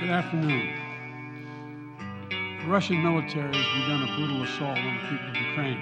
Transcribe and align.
Good 0.00 0.08
afternoon. 0.08 0.72
The 2.30 2.66
Russian 2.66 3.02
military 3.02 3.54
has 3.54 3.66
begun 3.80 4.02
a 4.02 4.16
brutal 4.16 4.42
assault 4.44 4.78
on 4.78 4.96
the 4.96 5.02
people 5.10 5.28
of 5.28 5.36
Ukraine. 5.36 5.80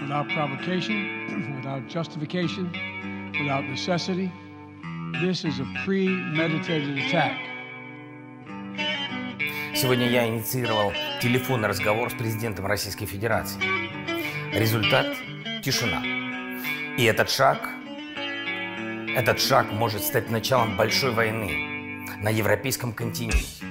Without 0.00 0.28
provocation, 0.30 1.54
without 1.54 1.86
justification, 1.88 2.72
without 3.38 3.64
necessity, 3.66 4.32
this 5.22 5.44
is 5.44 5.60
a 5.60 5.66
premeditated 5.84 6.98
attack. 6.98 7.38
Сегодня 9.76 10.08
я 10.08 10.26
инициировал 10.26 10.92
телефонный 11.22 11.68
разговор 11.68 12.10
с 12.10 12.14
президентом 12.14 12.66
Российской 12.66 13.06
Федерации. 13.06 13.60
Результат– 14.52 15.16
тишина. 15.62 16.02
И 16.98 17.04
этот 17.04 17.30
шаг, 17.30 17.68
этот 19.16 19.38
шаг 19.38 19.70
может 19.70 20.02
стать 20.02 20.32
началом 20.32 20.76
большой 20.76 21.12
войны 21.12 21.73
на 22.24 22.30
европейском 22.30 22.94
континенте. 22.94 23.66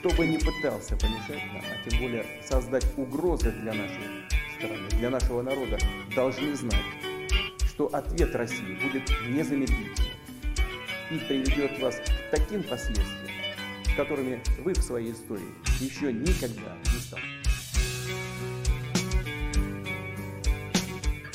Кто 0.00 0.10
бы 0.10 0.26
не 0.26 0.36
пытался 0.36 0.96
помешать 0.98 1.42
нам, 1.54 1.62
а 1.64 1.88
тем 1.88 1.98
более 1.98 2.26
создать 2.46 2.84
угрозы 2.98 3.52
для 3.52 3.72
нашей 3.72 4.26
страны, 4.58 4.86
для 4.90 5.08
нашего 5.08 5.40
народа, 5.40 5.78
должны 6.14 6.54
знать, 6.54 6.84
что 7.72 7.86
ответ 7.86 8.34
России 8.36 8.78
будет 8.82 9.08
незамедлительным 9.30 10.12
и 11.10 11.16
приведет 11.16 11.80
вас 11.80 11.96
к 11.96 12.36
таким 12.36 12.62
последствиям, 12.62 13.32
которыми 13.96 14.42
вы 14.62 14.74
в 14.74 14.82
своей 14.82 15.12
истории 15.12 15.48
еще 15.80 16.12
никогда 16.12 16.76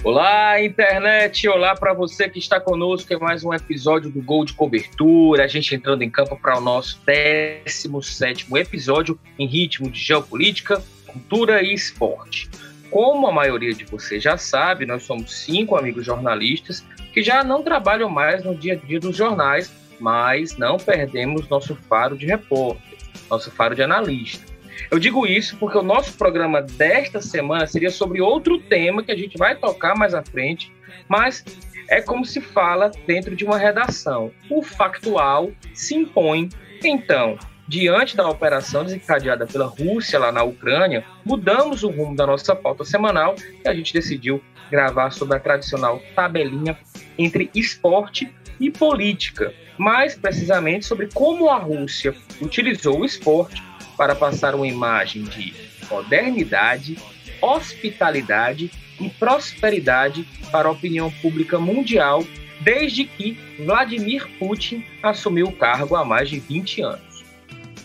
Olá, 0.04 0.62
internet! 0.62 1.48
Olá 1.48 1.74
para 1.74 1.94
você 1.94 2.28
que 2.28 2.38
está 2.38 2.60
conosco 2.60 3.14
em 3.14 3.18
mais 3.18 3.46
um 3.46 3.54
episódio 3.54 4.12
do 4.12 4.22
Gol 4.22 4.44
de 4.44 4.52
Cobertura. 4.52 5.46
A 5.46 5.48
gente 5.48 5.74
entrando 5.74 6.02
em 6.02 6.10
campo 6.10 6.36
para 6.36 6.58
o 6.58 6.62
nosso 6.62 7.00
17 7.06 8.48
episódio 8.58 9.18
em 9.40 9.48
ritmo 9.48 9.90
de 9.90 9.98
geopolítica, 9.98 10.84
cultura 11.08 11.64
e 11.64 11.74
esporte. 11.74 12.50
Como 12.92 13.26
a 13.28 13.32
maioria 13.32 13.74
de 13.74 13.86
vocês 13.86 14.22
já 14.22 14.36
sabe, 14.36 14.86
nós 14.86 15.04
somos 15.04 15.34
cinco 15.46 15.78
amigos 15.78 16.06
jornalistas 16.06 16.84
que 17.14 17.24
já 17.24 17.42
não 17.42 17.64
trabalham 17.64 18.10
mais 18.10 18.44
no 18.44 18.54
dia 18.54 18.74
a 18.74 18.76
dia 18.76 19.00
dos 19.00 19.16
jornais, 19.16 19.74
mas 20.02 20.58
não 20.58 20.76
perdemos 20.76 21.48
nosso 21.48 21.78
faro 21.88 22.18
de 22.18 22.26
repórter, 22.26 22.98
nosso 23.30 23.50
faro 23.52 23.74
de 23.74 23.82
analista. 23.82 24.53
Eu 24.94 25.00
digo 25.00 25.26
isso 25.26 25.58
porque 25.58 25.76
o 25.76 25.82
nosso 25.82 26.14
programa 26.20 26.62
desta 26.62 27.20
semana 27.20 27.66
seria 27.66 27.90
sobre 27.90 28.22
outro 28.22 28.60
tema 28.60 29.02
que 29.02 29.12
a 29.12 29.18
gente 29.18 29.40
vai 29.40 29.56
tocar 29.56 29.98
mais 29.98 30.14
à 30.14 30.22
frente, 30.22 30.72
mas 31.10 31.44
é 31.90 32.00
como 32.00 32.24
se 32.24 32.40
fala 32.40 32.92
dentro 33.08 33.36
de 33.36 33.44
uma 33.44 33.58
redação. 33.58 34.32
O 34.52 34.62
factual 34.62 35.52
se 35.74 35.96
impõe. 35.96 36.48
Então, 36.84 37.40
diante 37.68 38.16
da 38.16 38.30
operação 38.30 38.84
desencadeada 38.84 39.48
pela 39.48 39.66
Rússia 39.66 40.20
lá 40.20 40.32
na 40.32 40.44
Ucrânia, 40.44 41.04
mudamos 41.26 41.82
o 41.82 41.90
rumo 41.90 42.16
da 42.16 42.28
nossa 42.28 42.56
pauta 42.56 42.86
semanal 42.86 43.34
e 43.66 43.68
a 43.68 43.74
gente 43.74 43.96
decidiu 43.96 44.44
gravar 44.70 45.10
sobre 45.10 45.38
a 45.38 45.40
tradicional 45.40 46.04
tabelinha 46.16 46.78
entre 47.18 47.50
esporte 47.56 48.32
e 48.60 48.70
política, 48.70 49.52
mais 49.76 50.14
precisamente 50.14 50.86
sobre 50.86 51.10
como 51.12 51.50
a 51.50 51.58
Rússia 51.58 52.14
utilizou 52.40 53.00
o 53.00 53.06
esporte 53.06 53.73
para 53.98 54.16
passar 54.16 54.56
uma 54.56 54.68
imagem 54.68 55.24
de 55.24 55.54
modernidade, 55.90 56.98
hospitalidade 57.42 58.72
e 59.00 59.10
prosperidade 59.10 60.28
para 60.52 60.68
a 60.68 60.72
opinião 60.72 61.12
pública 61.22 61.60
mundial 61.60 62.24
desde 62.62 63.04
que 63.04 63.38
Vladimir 63.60 64.28
Putin 64.40 64.84
assumiu 65.02 65.48
o 65.48 65.52
cargo 65.52 65.96
há 65.96 66.06
mais 66.06 66.30
de 66.30 66.40
20 66.40 66.82
anos. 66.82 67.24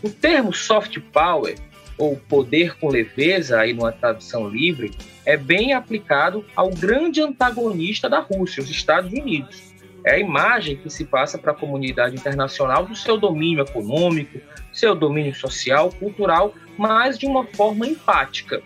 O 0.03 0.09
termo 0.09 0.53
soft 0.53 0.99
power, 1.12 1.56
ou 1.97 2.16
poder 2.16 2.77
com 2.78 2.88
leveza, 2.88 3.59
aí 3.59 3.72
numa 3.72 3.91
tradução 3.91 4.49
livre, 4.49 4.93
é 5.27 5.37
bem 5.37 5.72
aplicado 5.72 6.44
ao 6.55 6.71
grande 6.71 7.21
antagonista 7.21 8.09
da 8.09 8.21
Rússia, 8.21 8.62
os 8.62 8.71
Estados 8.71 9.12
Unidos. 9.12 9.75
É 10.04 10.14
a 10.14 10.19
imagem 10.19 10.76
que 10.76 10.88
se 10.88 11.04
passa 11.04 11.36
para 11.36 11.53
a 11.53 11.54
comunidade 11.54 12.14
internacional 12.14 12.86
do 12.86 12.94
seu 12.94 13.19
domínio 13.19 13.64
econômico, 13.64 14.41
seu 14.72 14.94
domínio 14.94 15.34
social, 15.34 15.91
cultural, 15.91 16.54
mas 16.76 17.19
de 17.19 17.26
uma 17.26 17.44
forma 17.44 17.86
empática. 17.86 18.62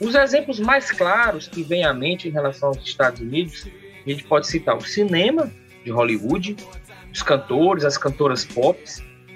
Os 0.00 0.14
exemplos 0.14 0.60
mais 0.60 0.90
claros 0.90 1.48
que 1.48 1.62
vêm 1.62 1.84
à 1.84 1.92
mente 1.92 2.28
em 2.28 2.30
relação 2.30 2.68
aos 2.68 2.78
Estados 2.78 3.20
Unidos, 3.20 3.66
a 4.06 4.10
gente 4.10 4.24
pode 4.24 4.46
citar 4.46 4.76
o 4.76 4.80
cinema 4.80 5.50
de 5.84 5.90
Hollywood, 5.90 6.56
os 7.12 7.22
cantores, 7.22 7.84
as 7.84 7.98
cantoras 7.98 8.44
pop 8.44 8.78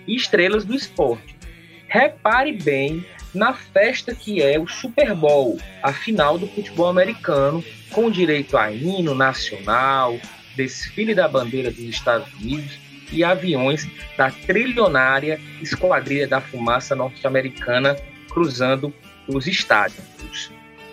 e 0.06 0.14
estrelas 0.14 0.64
do 0.64 0.74
esporte. 0.74 1.36
Repare 1.88 2.52
bem 2.52 3.04
na 3.34 3.54
festa 3.54 4.14
que 4.14 4.42
é 4.42 4.58
o 4.58 4.68
Super 4.68 5.14
Bowl, 5.14 5.58
a 5.82 5.92
final 5.92 6.38
do 6.38 6.46
futebol 6.46 6.88
americano, 6.88 7.64
com 7.90 8.10
direito 8.10 8.56
a 8.56 8.70
hino 8.70 9.14
nacional, 9.14 10.18
desfile 10.56 11.14
da 11.14 11.28
bandeira 11.28 11.70
dos 11.70 11.80
Estados 11.80 12.32
Unidos 12.34 12.78
e 13.10 13.22
aviões 13.22 13.86
da 14.16 14.30
trilionária 14.30 15.38
Esquadrilha 15.60 16.26
da 16.26 16.40
Fumaça 16.40 16.94
norte-americana 16.94 17.96
cruzando 18.30 18.92
os 19.28 19.46
estádios. 19.46 20.50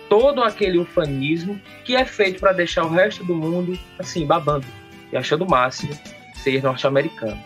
Todo 0.08 0.42
aquele 0.42 0.78
ufanismo 0.78 1.60
que 1.84 1.96
é 1.96 2.04
feito 2.04 2.40
para 2.40 2.52
deixar 2.52 2.84
o 2.84 2.90
resto 2.90 3.24
do 3.24 3.34
mundo 3.34 3.78
assim 3.98 4.26
babando 4.26 4.66
e 5.12 5.16
achando 5.16 5.44
o 5.44 5.50
máximo 5.50 5.92
ser 6.34 6.62
norte-americano. 6.62 7.42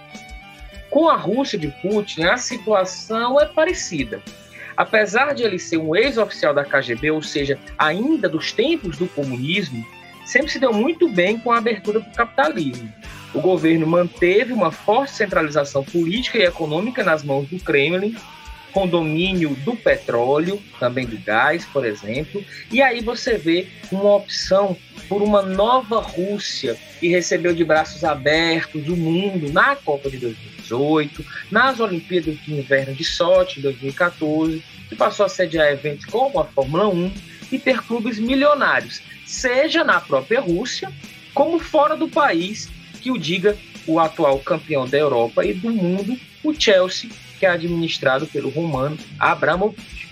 Com 0.90 1.08
a 1.08 1.16
Rússia 1.16 1.58
de 1.58 1.68
Putin, 1.82 2.22
a 2.22 2.36
situação 2.36 3.40
é 3.40 3.46
parecida. 3.46 4.22
Apesar 4.76 5.34
de 5.34 5.42
ele 5.42 5.58
ser 5.58 5.76
um 5.76 5.94
ex-oficial 5.94 6.54
da 6.54 6.64
KGB, 6.64 7.10
ou 7.10 7.22
seja, 7.22 7.58
ainda 7.78 8.28
dos 8.28 8.52
tempos 8.52 8.96
do 8.96 9.06
comunismo, 9.08 9.84
sempre 10.24 10.50
se 10.50 10.58
deu 10.58 10.72
muito 10.72 11.08
bem 11.08 11.38
com 11.38 11.52
a 11.52 11.58
abertura 11.58 12.00
para 12.00 12.10
o 12.10 12.14
capitalismo. 12.14 12.92
O 13.34 13.40
governo 13.40 13.86
manteve 13.86 14.52
uma 14.52 14.70
forte 14.70 15.12
centralização 15.12 15.82
política 15.82 16.38
e 16.38 16.44
econômica 16.44 17.02
nas 17.02 17.24
mãos 17.24 17.48
do 17.48 17.58
Kremlin, 17.58 18.16
com 18.72 18.86
domínio 18.88 19.50
do 19.64 19.76
petróleo, 19.76 20.60
também 20.78 21.06
do 21.06 21.16
gás, 21.18 21.64
por 21.64 21.84
exemplo. 21.84 22.44
E 22.70 22.82
aí 22.82 23.00
você 23.00 23.36
vê 23.36 23.68
uma 23.90 24.16
opção 24.16 24.76
por 25.08 25.22
uma 25.22 25.42
nova 25.42 26.00
Rússia 26.00 26.76
que 26.98 27.08
recebeu 27.08 27.54
de 27.54 27.64
braços 27.64 28.04
abertos 28.04 28.88
o 28.88 28.96
mundo 28.96 29.52
na 29.52 29.76
Copa 29.76 30.10
de 30.10 30.18
2018, 30.18 31.24
nas 31.50 31.78
Olimpíadas 31.78 32.36
de 32.40 32.54
Inverno 32.54 32.94
de 32.94 33.04
Sochi 33.04 33.60
em 33.60 33.62
2014, 33.62 34.62
que 34.88 34.96
passou 34.96 35.26
a 35.26 35.28
sediar 35.28 35.68
eventos 35.68 36.04
como 36.06 36.40
a 36.40 36.44
Fórmula 36.44 36.88
1 36.88 37.12
e 37.52 37.58
ter 37.58 37.80
clubes 37.82 38.18
milionários 38.18 39.02
seja 39.24 39.84
na 39.84 40.00
própria 40.00 40.40
Rússia, 40.40 40.92
como 41.32 41.58
fora 41.58 41.96
do 41.96 42.08
país, 42.08 42.68
que 43.00 43.10
o 43.10 43.18
diga 43.18 43.56
o 43.86 43.98
atual 43.98 44.38
campeão 44.38 44.88
da 44.88 44.96
Europa 44.96 45.44
e 45.44 45.52
do 45.52 45.70
mundo, 45.70 46.18
o 46.42 46.54
Chelsea, 46.54 47.10
que 47.38 47.46
é 47.46 47.50
administrado 47.50 48.26
pelo 48.26 48.48
romano 48.48 48.96
Abramovich. 49.18 50.08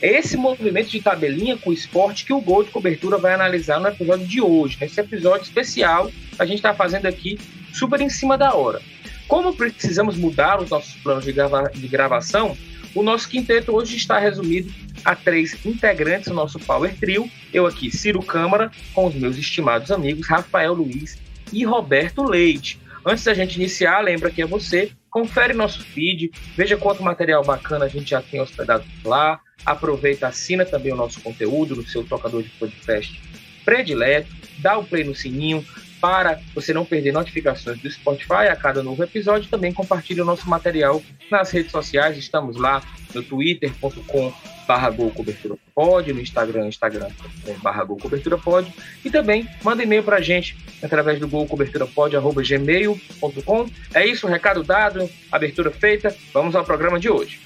Esse 0.00 0.36
movimento 0.36 0.90
de 0.90 1.00
tabelinha 1.00 1.56
com 1.56 1.70
o 1.70 1.72
esporte 1.72 2.24
que 2.24 2.32
o 2.32 2.40
Gol 2.40 2.64
de 2.64 2.70
Cobertura 2.70 3.18
vai 3.18 3.34
analisar 3.34 3.78
no 3.78 3.86
episódio 3.86 4.26
de 4.26 4.40
hoje. 4.40 4.76
Nesse 4.80 5.00
episódio 5.00 5.44
especial, 5.44 6.10
a 6.38 6.44
gente 6.44 6.56
está 6.56 6.74
fazendo 6.74 7.06
aqui 7.06 7.38
super 7.72 8.00
em 8.00 8.08
cima 8.08 8.36
da 8.36 8.52
hora. 8.52 8.82
Como 9.28 9.54
precisamos 9.54 10.16
mudar 10.16 10.60
os 10.60 10.70
nossos 10.70 10.94
planos 10.94 11.24
de, 11.24 11.32
grava 11.32 11.70
de 11.72 11.86
gravação, 11.86 12.56
o 12.94 13.02
nosso 13.02 13.28
quinteto 13.28 13.74
hoje 13.74 13.96
está 13.96 14.18
resumido 14.18 14.72
a 15.04 15.14
três 15.14 15.64
integrantes 15.64 16.28
do 16.28 16.34
nosso 16.34 16.58
Power 16.60 16.94
Trio. 16.98 17.30
Eu 17.52 17.66
aqui, 17.66 17.90
Ciro 17.90 18.22
Câmara, 18.22 18.70
com 18.94 19.06
os 19.06 19.14
meus 19.14 19.36
estimados 19.36 19.90
amigos 19.90 20.26
Rafael 20.26 20.74
Luiz 20.74 21.18
e 21.52 21.64
Roberto 21.64 22.22
Leite. 22.22 22.80
Antes 23.04 23.24
da 23.24 23.34
gente 23.34 23.56
iniciar, 23.56 24.00
lembra 24.00 24.30
que 24.30 24.42
é 24.42 24.46
você, 24.46 24.92
confere 25.10 25.52
nosso 25.52 25.82
feed, 25.82 26.30
veja 26.56 26.76
quanto 26.76 27.02
material 27.02 27.44
bacana 27.44 27.86
a 27.86 27.88
gente 27.88 28.10
já 28.10 28.22
tem 28.22 28.40
hospedado 28.40 28.84
lá, 29.04 29.40
aproveita, 29.66 30.28
assina 30.28 30.64
também 30.64 30.92
o 30.92 30.96
nosso 30.96 31.20
conteúdo 31.20 31.74
no 31.74 31.86
seu 31.86 32.04
tocador 32.04 32.42
de 32.42 32.50
podcast 32.50 33.20
predileto, 33.64 34.28
dá 34.58 34.78
o 34.78 34.84
play 34.84 35.04
no 35.04 35.14
sininho, 35.14 35.64
para 36.02 36.38
você 36.52 36.74
não 36.74 36.84
perder 36.84 37.12
notificações 37.12 37.78
do 37.78 37.88
Spotify 37.88 38.48
a 38.50 38.56
cada 38.56 38.82
novo 38.82 39.04
episódio, 39.04 39.48
também 39.48 39.72
compartilhe 39.72 40.20
o 40.20 40.24
nosso 40.24 40.50
material 40.50 41.00
nas 41.30 41.52
redes 41.52 41.70
sociais. 41.70 42.18
Estamos 42.18 42.56
lá 42.56 42.82
no 43.14 43.22
twitter.com 43.22 44.32
barra 44.66 44.92
Cobertura 44.92 45.54
Pod, 45.72 46.12
no 46.12 46.20
Instagram, 46.20 46.66
Instagram 46.66 47.06
barra 47.62 47.86
Cobertura 47.86 48.36
Pod, 48.36 48.68
e 49.04 49.10
também 49.10 49.48
manda 49.62 49.84
e-mail 49.84 50.02
para 50.02 50.16
a 50.16 50.20
gente 50.20 50.56
através 50.82 51.20
do 51.20 51.28
golcoberturapod.gmail.com. 51.28 53.70
É 53.94 54.04
isso, 54.04 54.26
recado 54.26 54.64
dado, 54.64 55.08
abertura 55.30 55.70
feita, 55.70 56.12
vamos 56.34 56.56
ao 56.56 56.64
programa 56.64 56.98
de 56.98 57.08
hoje. 57.08 57.38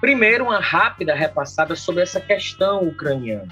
Primeiro, 0.00 0.44
uma 0.44 0.60
rápida 0.60 1.14
repassada 1.14 1.76
sobre 1.76 2.02
essa 2.02 2.20
questão 2.20 2.82
ucraniana. 2.82 3.48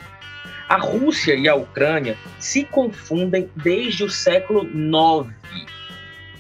A 0.69 0.77
Rússia 0.77 1.35
e 1.35 1.49
a 1.49 1.55
Ucrânia 1.55 2.17
se 2.39 2.65
confundem 2.65 3.51
desde 3.57 4.05
o 4.05 4.11
século 4.11 4.65
IX. 4.65 5.35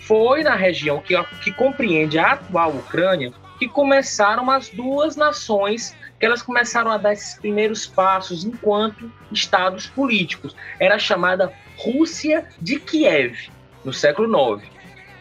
Foi 0.01 0.43
na 0.43 0.55
região 0.55 1.01
que, 1.01 1.15
que 1.43 1.53
compreende 1.53 2.19
a 2.19 2.33
atual 2.33 2.71
Ucrânia 2.73 3.33
que 3.59 3.69
começaram 3.69 4.51
as 4.51 4.69
duas 4.69 5.17
nações 5.17 5.97
que 6.19 6.27
elas 6.27 6.43
começaram 6.43 6.91
a 6.91 6.97
dar 6.97 7.13
esses 7.13 7.39
primeiros 7.39 7.87
passos 7.87 8.45
enquanto 8.45 9.11
estados 9.31 9.87
políticos. 9.87 10.55
Era 10.81 10.99
chamada 10.99 11.53
Rússia 11.77 12.47
de 12.61 12.81
Kiev, 12.81 13.51
no 13.85 13.93
século 13.93 14.57
IX. 14.57 14.69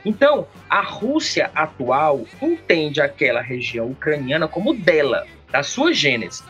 Então, 0.04 0.48
a 0.70 0.82
Rússia 0.82 1.52
atual 1.54 2.26
entende 2.42 3.02
aquela 3.02 3.42
região 3.42 3.92
ucraniana 3.92 4.48
como 4.48 4.74
dela, 4.74 5.26
da 5.52 5.62
sua 5.62 5.94
gênese, 5.94 6.44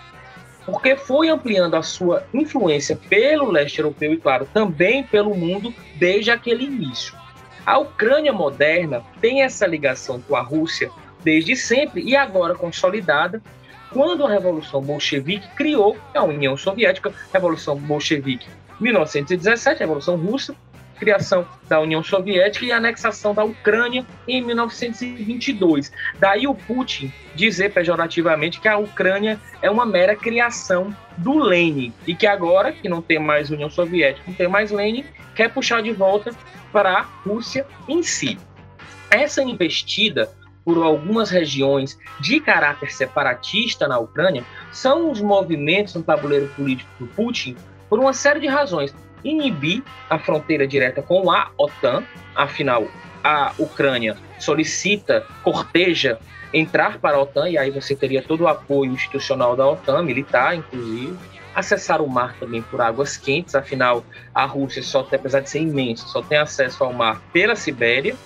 porque 0.65 0.95
foi 0.95 1.29
ampliando 1.29 1.75
a 1.75 1.81
sua 1.81 2.25
influência 2.33 2.95
pelo 3.09 3.51
leste 3.51 3.79
europeu 3.79 4.13
e, 4.13 4.17
claro, 4.17 4.47
também 4.53 5.03
pelo 5.03 5.35
mundo 5.35 5.73
desde 5.95 6.31
aquele 6.31 6.65
início. 6.65 7.15
A 7.65 7.77
Ucrânia 7.79 8.31
moderna 8.31 9.03
tem 9.19 9.43
essa 9.43 9.67
ligação 9.67 10.21
com 10.21 10.35
a 10.35 10.41
Rússia 10.41 10.89
desde 11.27 11.57
sempre 11.57 12.01
e 12.03 12.15
agora 12.15 12.55
consolidada 12.55 13.41
quando 13.91 14.25
a 14.25 14.29
Revolução 14.29 14.81
Bolchevique 14.81 15.45
criou 15.57 15.97
a 16.15 16.23
União 16.23 16.55
Soviética, 16.55 17.13
Revolução 17.33 17.75
Bolchevique 17.75 18.47
1917, 18.79 19.81
Revolução 19.81 20.15
Russa, 20.15 20.55
criação 20.97 21.45
da 21.67 21.81
União 21.81 22.01
Soviética 22.01 22.65
e 22.65 22.71
anexação 22.71 23.33
da 23.33 23.43
Ucrânia 23.43 24.05
em 24.25 24.41
1922. 24.41 25.91
Daí 26.17 26.47
o 26.47 26.55
Putin 26.55 27.11
dizer 27.35 27.73
pejorativamente 27.73 28.61
que 28.61 28.69
a 28.69 28.77
Ucrânia 28.77 29.37
é 29.61 29.69
uma 29.69 29.85
mera 29.85 30.15
criação 30.15 30.95
do 31.17 31.37
Lenin 31.37 31.91
e 32.07 32.15
que 32.15 32.25
agora, 32.25 32.71
que 32.71 32.87
não 32.87 33.01
tem 33.01 33.19
mais 33.19 33.51
União 33.51 33.69
Soviética, 33.69 34.23
não 34.25 34.33
tem 34.33 34.47
mais 34.47 34.71
Lenin, 34.71 35.03
quer 35.35 35.49
puxar 35.49 35.81
de 35.83 35.91
volta 35.91 36.31
para 36.71 36.99
a 36.99 37.01
Rússia 37.01 37.67
em 37.85 38.01
si. 38.01 38.37
Essa 39.09 39.41
investida 39.41 40.36
por 40.67 40.83
algumas 40.83 41.29
regiões 41.29 41.97
de 42.19 42.41
caráter 42.41 42.91
separatista 42.91 43.87
na 43.87 43.97
Ucrânia 43.99 44.43
são 44.69 45.09
os 45.09 45.21
movimentos 45.21 45.95
no 45.95 46.03
tabuleiro 46.03 46.49
político 46.57 46.91
do 46.99 47.07
Putin 47.07 47.55
por 47.89 47.97
uma 47.97 48.11
série 48.11 48.41
de 48.41 48.47
razões. 48.47 48.93
Inibir 49.23 49.81
a 50.09 50.19
fronteira 50.19 50.67
direta 50.67 51.01
com 51.01 51.31
a 51.31 51.51
OTAN, 51.57 52.03
afinal, 52.35 52.85
a 53.23 53.53
Ucrânia 53.57 54.17
solicita, 54.39 55.25
corteja 55.41 56.19
entrar 56.53 56.99
para 56.99 57.15
a 57.15 57.21
OTAN, 57.21 57.49
e 57.49 57.57
aí 57.57 57.71
você 57.71 57.95
teria 57.95 58.21
todo 58.21 58.41
o 58.41 58.47
apoio 58.49 58.91
institucional 58.91 59.55
da 59.55 59.65
OTAN, 59.65 60.01
militar, 60.01 60.53
inclusive. 60.53 61.17
Acessar 61.55 62.01
o 62.01 62.09
mar 62.09 62.35
também 62.41 62.61
por 62.61 62.81
águas 62.81 63.15
quentes, 63.15 63.55
afinal, 63.55 64.03
a 64.35 64.43
Rússia, 64.43 64.83
só 64.83 65.07
apesar 65.09 65.39
de 65.39 65.49
ser 65.49 65.61
imensa, 65.61 66.05
só 66.07 66.21
tem 66.21 66.37
acesso 66.37 66.83
ao 66.83 66.91
mar 66.91 67.21
pela 67.31 67.55
Sibéria. 67.55 68.17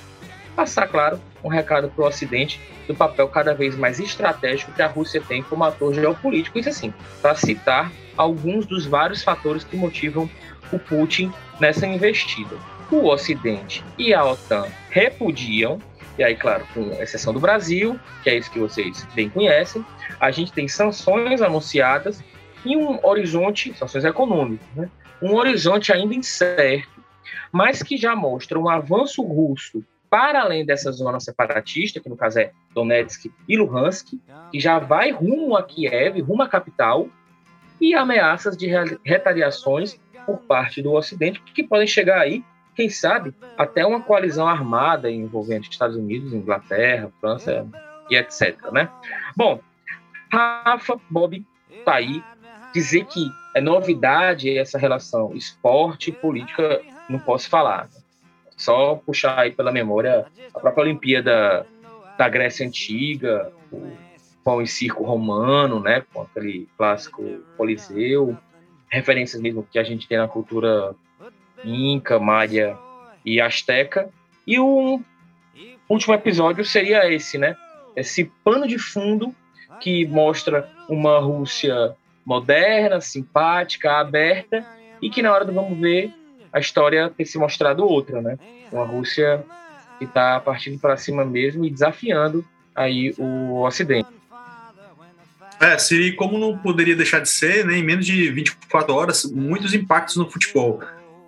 Passar, 0.55 0.87
claro, 0.87 1.19
um 1.43 1.47
recado 1.47 1.89
para 1.89 2.03
o 2.03 2.07
Ocidente 2.07 2.59
do 2.87 2.95
papel 2.95 3.27
cada 3.29 3.53
vez 3.53 3.75
mais 3.75 3.99
estratégico 3.99 4.71
que 4.73 4.81
a 4.81 4.87
Rússia 4.87 5.21
tem 5.25 5.41
como 5.41 5.63
ator 5.63 5.93
geopolítico. 5.93 6.59
Isso 6.59 6.69
assim, 6.69 6.93
para 7.21 7.35
citar 7.35 7.91
alguns 8.17 8.65
dos 8.65 8.85
vários 8.85 9.23
fatores 9.23 9.63
que 9.63 9.77
motivam 9.77 10.29
o 10.71 10.79
Putin 10.79 11.31
nessa 11.59 11.87
investida. 11.87 12.55
O 12.91 13.07
Ocidente 13.07 13.83
e 13.97 14.13
a 14.13 14.25
OTAN 14.25 14.67
repudiam, 14.89 15.79
e 16.17 16.23
aí, 16.23 16.35
claro, 16.35 16.65
com 16.73 16.91
exceção 17.01 17.33
do 17.33 17.39
Brasil, 17.39 17.97
que 18.21 18.29
é 18.29 18.37
isso 18.37 18.51
que 18.51 18.59
vocês 18.59 19.07
bem 19.15 19.29
conhecem, 19.29 19.85
a 20.19 20.29
gente 20.29 20.51
tem 20.51 20.67
sanções 20.67 21.41
anunciadas 21.41 22.21
e 22.65 22.75
um 22.75 22.99
horizonte, 23.03 23.73
sanções 23.77 24.03
econômicas, 24.03 24.67
né? 24.75 24.89
um 25.21 25.35
horizonte 25.35 25.93
ainda 25.93 26.13
incerto, 26.13 27.01
mas 27.51 27.81
que 27.81 27.95
já 27.95 28.15
mostra 28.15 28.59
um 28.59 28.67
avanço 28.67 29.21
russo 29.23 29.83
para 30.11 30.41
além 30.41 30.65
dessa 30.65 30.91
zona 30.91 31.21
separatista, 31.21 32.01
que 32.01 32.09
no 32.09 32.17
caso 32.17 32.37
é 32.37 32.51
Donetsk 32.75 33.31
e 33.47 33.55
Luhansk, 33.55 34.19
que 34.51 34.59
já 34.59 34.77
vai 34.77 35.09
rumo 35.09 35.55
a 35.55 35.63
Kiev, 35.63 36.19
rumo 36.19 36.43
à 36.43 36.49
capital, 36.49 37.07
e 37.79 37.95
ameaças 37.95 38.57
de 38.57 38.67
retaliações 39.05 39.97
por 40.25 40.39
parte 40.39 40.81
do 40.81 40.91
Ocidente, 40.91 41.41
que 41.41 41.63
podem 41.63 41.87
chegar 41.87 42.19
aí, 42.19 42.43
quem 42.75 42.89
sabe, 42.89 43.33
até 43.57 43.85
uma 43.85 44.01
coalizão 44.01 44.47
armada 44.47 45.09
envolvendo 45.09 45.63
Estados 45.63 45.95
Unidos, 45.95 46.33
Inglaterra, 46.33 47.09
França 47.21 47.65
e 48.09 48.17
etc. 48.17 48.69
Né? 48.69 48.89
Bom, 49.35 49.61
Rafa, 50.31 50.99
Bob, 51.09 51.45
tá 51.85 51.95
aí. 51.95 52.21
Dizer 52.73 53.05
que 53.05 53.29
é 53.55 53.61
novidade 53.61 54.57
essa 54.57 54.77
relação 54.77 55.33
esporte 55.33 56.09
e 56.09 56.13
política, 56.13 56.81
não 57.09 57.19
posso 57.19 57.49
falar. 57.49 57.89
Só 58.61 58.93
puxar 58.93 59.39
aí 59.39 59.51
pela 59.51 59.71
memória 59.71 60.27
a 60.53 60.59
própria 60.59 60.83
Olimpíada 60.83 61.65
da 62.15 62.29
Grécia 62.29 62.63
Antiga, 62.63 63.51
o 63.71 63.91
pão 64.43 64.61
e 64.61 64.67
circo 64.67 65.03
romano, 65.03 65.79
né, 65.79 66.03
com 66.13 66.21
aquele 66.21 66.69
clássico 66.77 67.23
Coliseu, 67.57 68.37
referências 68.87 69.41
mesmo 69.41 69.67
que 69.71 69.79
a 69.79 69.83
gente 69.83 70.07
tem 70.07 70.19
na 70.19 70.27
cultura 70.27 70.93
inca, 71.65 72.19
maia 72.19 72.77
e 73.25 73.41
asteca. 73.41 74.09
E 74.45 74.59
o 74.59 75.01
último 75.89 76.13
episódio 76.13 76.63
seria 76.63 77.11
esse, 77.11 77.39
né? 77.39 77.57
Esse 77.95 78.25
pano 78.43 78.67
de 78.67 78.77
fundo 78.77 79.33
que 79.79 80.05
mostra 80.05 80.69
uma 80.87 81.17
Rússia 81.17 81.95
moderna, 82.23 83.01
simpática, 83.01 83.93
aberta 83.93 84.63
e 85.01 85.09
que 85.09 85.23
na 85.23 85.33
hora 85.33 85.45
do 85.45 85.51
vamos 85.51 85.79
ver 85.79 86.13
a 86.51 86.59
história 86.59 87.11
tem 87.15 87.25
se 87.25 87.37
mostrado 87.37 87.85
outra, 87.85 88.21
né? 88.21 88.37
Uma 88.71 88.85
Rússia 88.85 89.43
que 89.97 90.05
está 90.05 90.39
partindo 90.39 90.79
para 90.79 90.97
cima 90.97 91.23
mesmo 91.23 91.63
e 91.63 91.69
desafiando 91.69 92.43
aí 92.75 93.13
o 93.17 93.61
Ocidente. 93.61 94.09
É, 95.59 95.77
seria 95.77 96.15
como 96.15 96.39
não 96.39 96.57
poderia 96.57 96.95
deixar 96.95 97.19
de 97.19 97.29
ser, 97.29 97.63
né, 97.63 97.77
em 97.77 97.83
menos 97.83 98.03
de 98.03 98.31
24 98.31 98.95
horas, 98.95 99.25
muitos 99.31 99.75
impactos 99.75 100.15
no 100.15 100.29
futebol. 100.29 100.81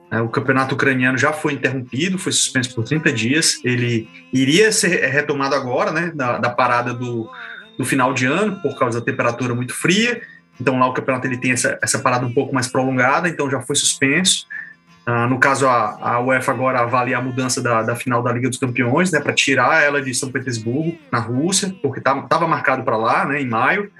É, 0.10 0.20
o 0.22 0.28
campeonato 0.28 0.74
ucraniano 0.74 1.18
já 1.18 1.32
foi 1.32 1.54
interrompido, 1.54 2.18
foi 2.18 2.32
suspenso 2.32 2.74
por 2.74 2.84
30 2.84 3.14
dias. 3.14 3.62
Ele 3.64 4.10
iria 4.32 4.72
ser 4.72 5.08
retomado 5.08 5.54
agora, 5.54 5.92
né, 5.92 6.12
da, 6.16 6.40
da 6.40 6.50
parada 6.50 6.94
do, 6.94 7.30
do 7.78 7.86
final 7.86 8.12
de 8.12 8.26
ano, 8.26 8.60
por 8.62 8.78
causa 8.78 9.00
da 9.00 9.06
temperatura 9.06 9.54
muito 9.54 9.74
fria. 9.74 10.22
Então 10.60 10.80
lá 10.80 10.88
o 10.88 10.94
campeonato 10.94 11.28
ele 11.28 11.38
tem 11.38 11.52
essa, 11.52 11.78
essa 11.82 12.00
parada 12.00 12.26
um 12.26 12.34
pouco 12.34 12.54
mais 12.54 12.68
prolongada, 12.68 13.30
então 13.30 13.50
já 13.50 13.62
foi 13.62 13.76
suspenso. 13.76 14.48
Uh, 15.06 15.28
no 15.28 15.38
caso, 15.38 15.68
a, 15.68 15.98
a, 16.00 16.20
UEFA 16.22 16.52
agora 16.54 16.80
avalia 16.80 17.18
a 17.18 17.22
mudança 17.22 17.62
da, 17.62 17.84
da 17.84 17.94
final 17.94 18.24
da 18.24 18.32
Liga 18.32 18.48
dos 18.48 18.58
Campeões, 18.58 19.12
né, 19.12 19.20
para 19.20 19.34
tirar 19.34 19.84
ela 19.84 20.02
de 20.02 20.14
São 20.14 20.32
Petersburgo, 20.32 20.98
na 21.12 21.20
Rússia, 21.20 21.76
porque 21.82 22.00
estava 22.00 22.48
marcado 22.48 22.84
para 22.84 22.96
lá, 22.96 23.26
né, 23.26 23.42
em 23.42 23.48
maio, 23.48 23.92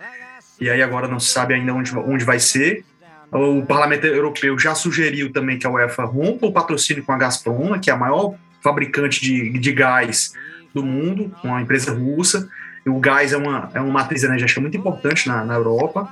e 0.62 0.70
aí 0.70 0.82
agora 0.82 1.08
não 1.08 1.20
se 1.20 1.30
sabe 1.30 1.54
ainda 1.54 1.74
onde, 1.74 1.94
onde 1.98 2.24
vai 2.24 2.40
ser. 2.40 2.86
O 3.30 3.66
Parlamento 3.66 4.06
Europeu 4.06 4.58
já 4.58 4.76
sugeriu 4.76 5.34
também 5.34 5.58
que 5.58 5.68
a 5.68 5.70
UEFA 5.70 6.06
rompa 6.06 6.46
o 6.46 6.54
patrocínio 6.54 7.04
com 7.04 7.12
a 7.12 7.18
Gazprom, 7.18 7.80
que 7.80 7.90
é 7.90 7.94
a 7.94 7.98
maior 7.98 8.36
fabricante 8.62 9.20
de, 9.20 9.58
de 9.60 9.72
gás 9.74 10.34
do 10.74 10.84
mundo, 10.84 11.36
uma 11.44 11.62
empresa 11.62 11.92
russa. 11.92 12.48
E 12.86 12.90
o 12.90 13.00
gás 13.00 13.34
é 13.34 13.38
uma, 13.38 13.70
é 13.74 13.82
uma 13.82 13.92
matriz 13.92 14.24
energética 14.24 14.62
muito 14.62 14.78
importante 14.78 15.28
na, 15.28 15.44
na 15.44 15.56
Europa. 15.56 16.08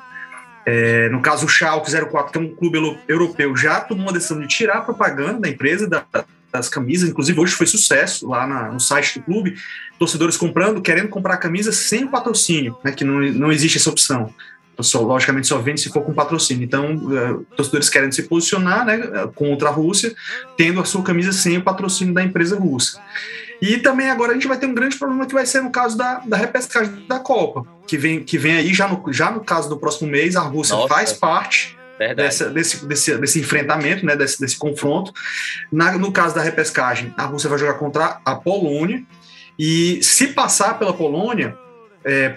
É, 0.65 1.09
no 1.09 1.21
caso, 1.21 1.45
o 1.45 1.49
Schalke 1.49 1.91
04, 1.91 2.31
que 2.31 2.37
é 2.37 2.41
um 2.41 2.55
clube 2.55 3.01
europeu, 3.07 3.55
já 3.55 3.79
tomou 3.81 4.05
uma 4.05 4.13
decisão 4.13 4.39
de 4.39 4.47
tirar 4.47 4.77
a 4.77 4.81
propaganda 4.81 5.39
da 5.39 5.49
empresa, 5.49 5.87
da, 5.87 6.05
das 6.51 6.69
camisas. 6.69 7.09
Inclusive, 7.09 7.39
hoje 7.39 7.53
foi 7.53 7.65
sucesso 7.65 8.27
lá 8.27 8.45
na, 8.45 8.71
no 8.71 8.79
site 8.79 9.19
do 9.19 9.25
clube. 9.25 9.55
Torcedores 9.97 10.37
comprando, 10.37 10.81
querendo 10.81 11.09
comprar 11.09 11.37
camisa 11.37 11.71
sem 11.71 12.07
patrocínio, 12.07 12.77
né, 12.83 12.91
que 12.91 13.03
não, 13.03 13.19
não 13.19 13.51
existe 13.51 13.77
essa 13.77 13.89
opção. 13.89 14.33
Então, 14.73 14.83
só, 14.83 15.01
logicamente, 15.01 15.47
só 15.47 15.57
vende 15.57 15.81
se 15.81 15.89
for 15.89 16.01
com 16.01 16.13
patrocínio. 16.13 16.63
Então, 16.63 16.95
uh, 16.95 17.45
torcedores 17.55 17.89
querem 17.89 18.11
se 18.11 18.23
posicionar 18.23 18.85
né, 18.85 18.99
contra 19.35 19.69
a 19.69 19.71
Rússia, 19.71 20.13
tendo 20.57 20.79
a 20.79 20.85
sua 20.85 21.03
camisa 21.03 21.31
sem 21.31 21.57
o 21.57 21.63
patrocínio 21.63 22.13
da 22.13 22.23
empresa 22.23 22.57
russa. 22.57 22.99
E 23.61 23.77
também 23.77 24.09
agora 24.09 24.31
a 24.31 24.33
gente 24.33 24.47
vai 24.47 24.57
ter 24.57 24.65
um 24.65 24.73
grande 24.73 24.97
problema 24.97 25.25
que 25.25 25.33
vai 25.33 25.45
ser 25.45 25.61
no 25.61 25.69
caso 25.69 25.95
da, 25.95 26.15
da 26.25 26.35
repescagem 26.35 27.05
da 27.07 27.19
Copa, 27.19 27.65
que 27.85 27.97
vem, 27.97 28.23
que 28.23 28.37
vem 28.37 28.55
aí 28.55 28.73
já 28.73 28.87
no, 28.87 29.13
já 29.13 29.29
no 29.29 29.41
caso 29.41 29.69
do 29.69 29.77
próximo 29.77 30.09
mês, 30.09 30.35
a 30.35 30.41
Rússia 30.41 30.75
Nossa, 30.75 30.87
faz 30.87 31.13
parte 31.13 31.77
dessa, 32.15 32.49
desse, 32.49 32.85
desse, 32.85 33.17
desse 33.17 33.39
enfrentamento, 33.39 34.03
né, 34.03 34.15
desse, 34.15 34.39
desse 34.39 34.57
confronto. 34.57 35.13
Na, 35.71 35.91
no 35.91 36.11
caso 36.11 36.33
da 36.33 36.41
repescagem, 36.41 37.13
a 37.15 37.25
Rússia 37.25 37.49
vai 37.49 37.59
jogar 37.59 37.75
contra 37.75 38.19
a 38.25 38.35
Polônia, 38.35 39.03
e 39.59 40.01
se 40.01 40.29
passar 40.29 40.79
pela 40.79 40.91
Polônia, 40.93 41.55
é, 42.03 42.35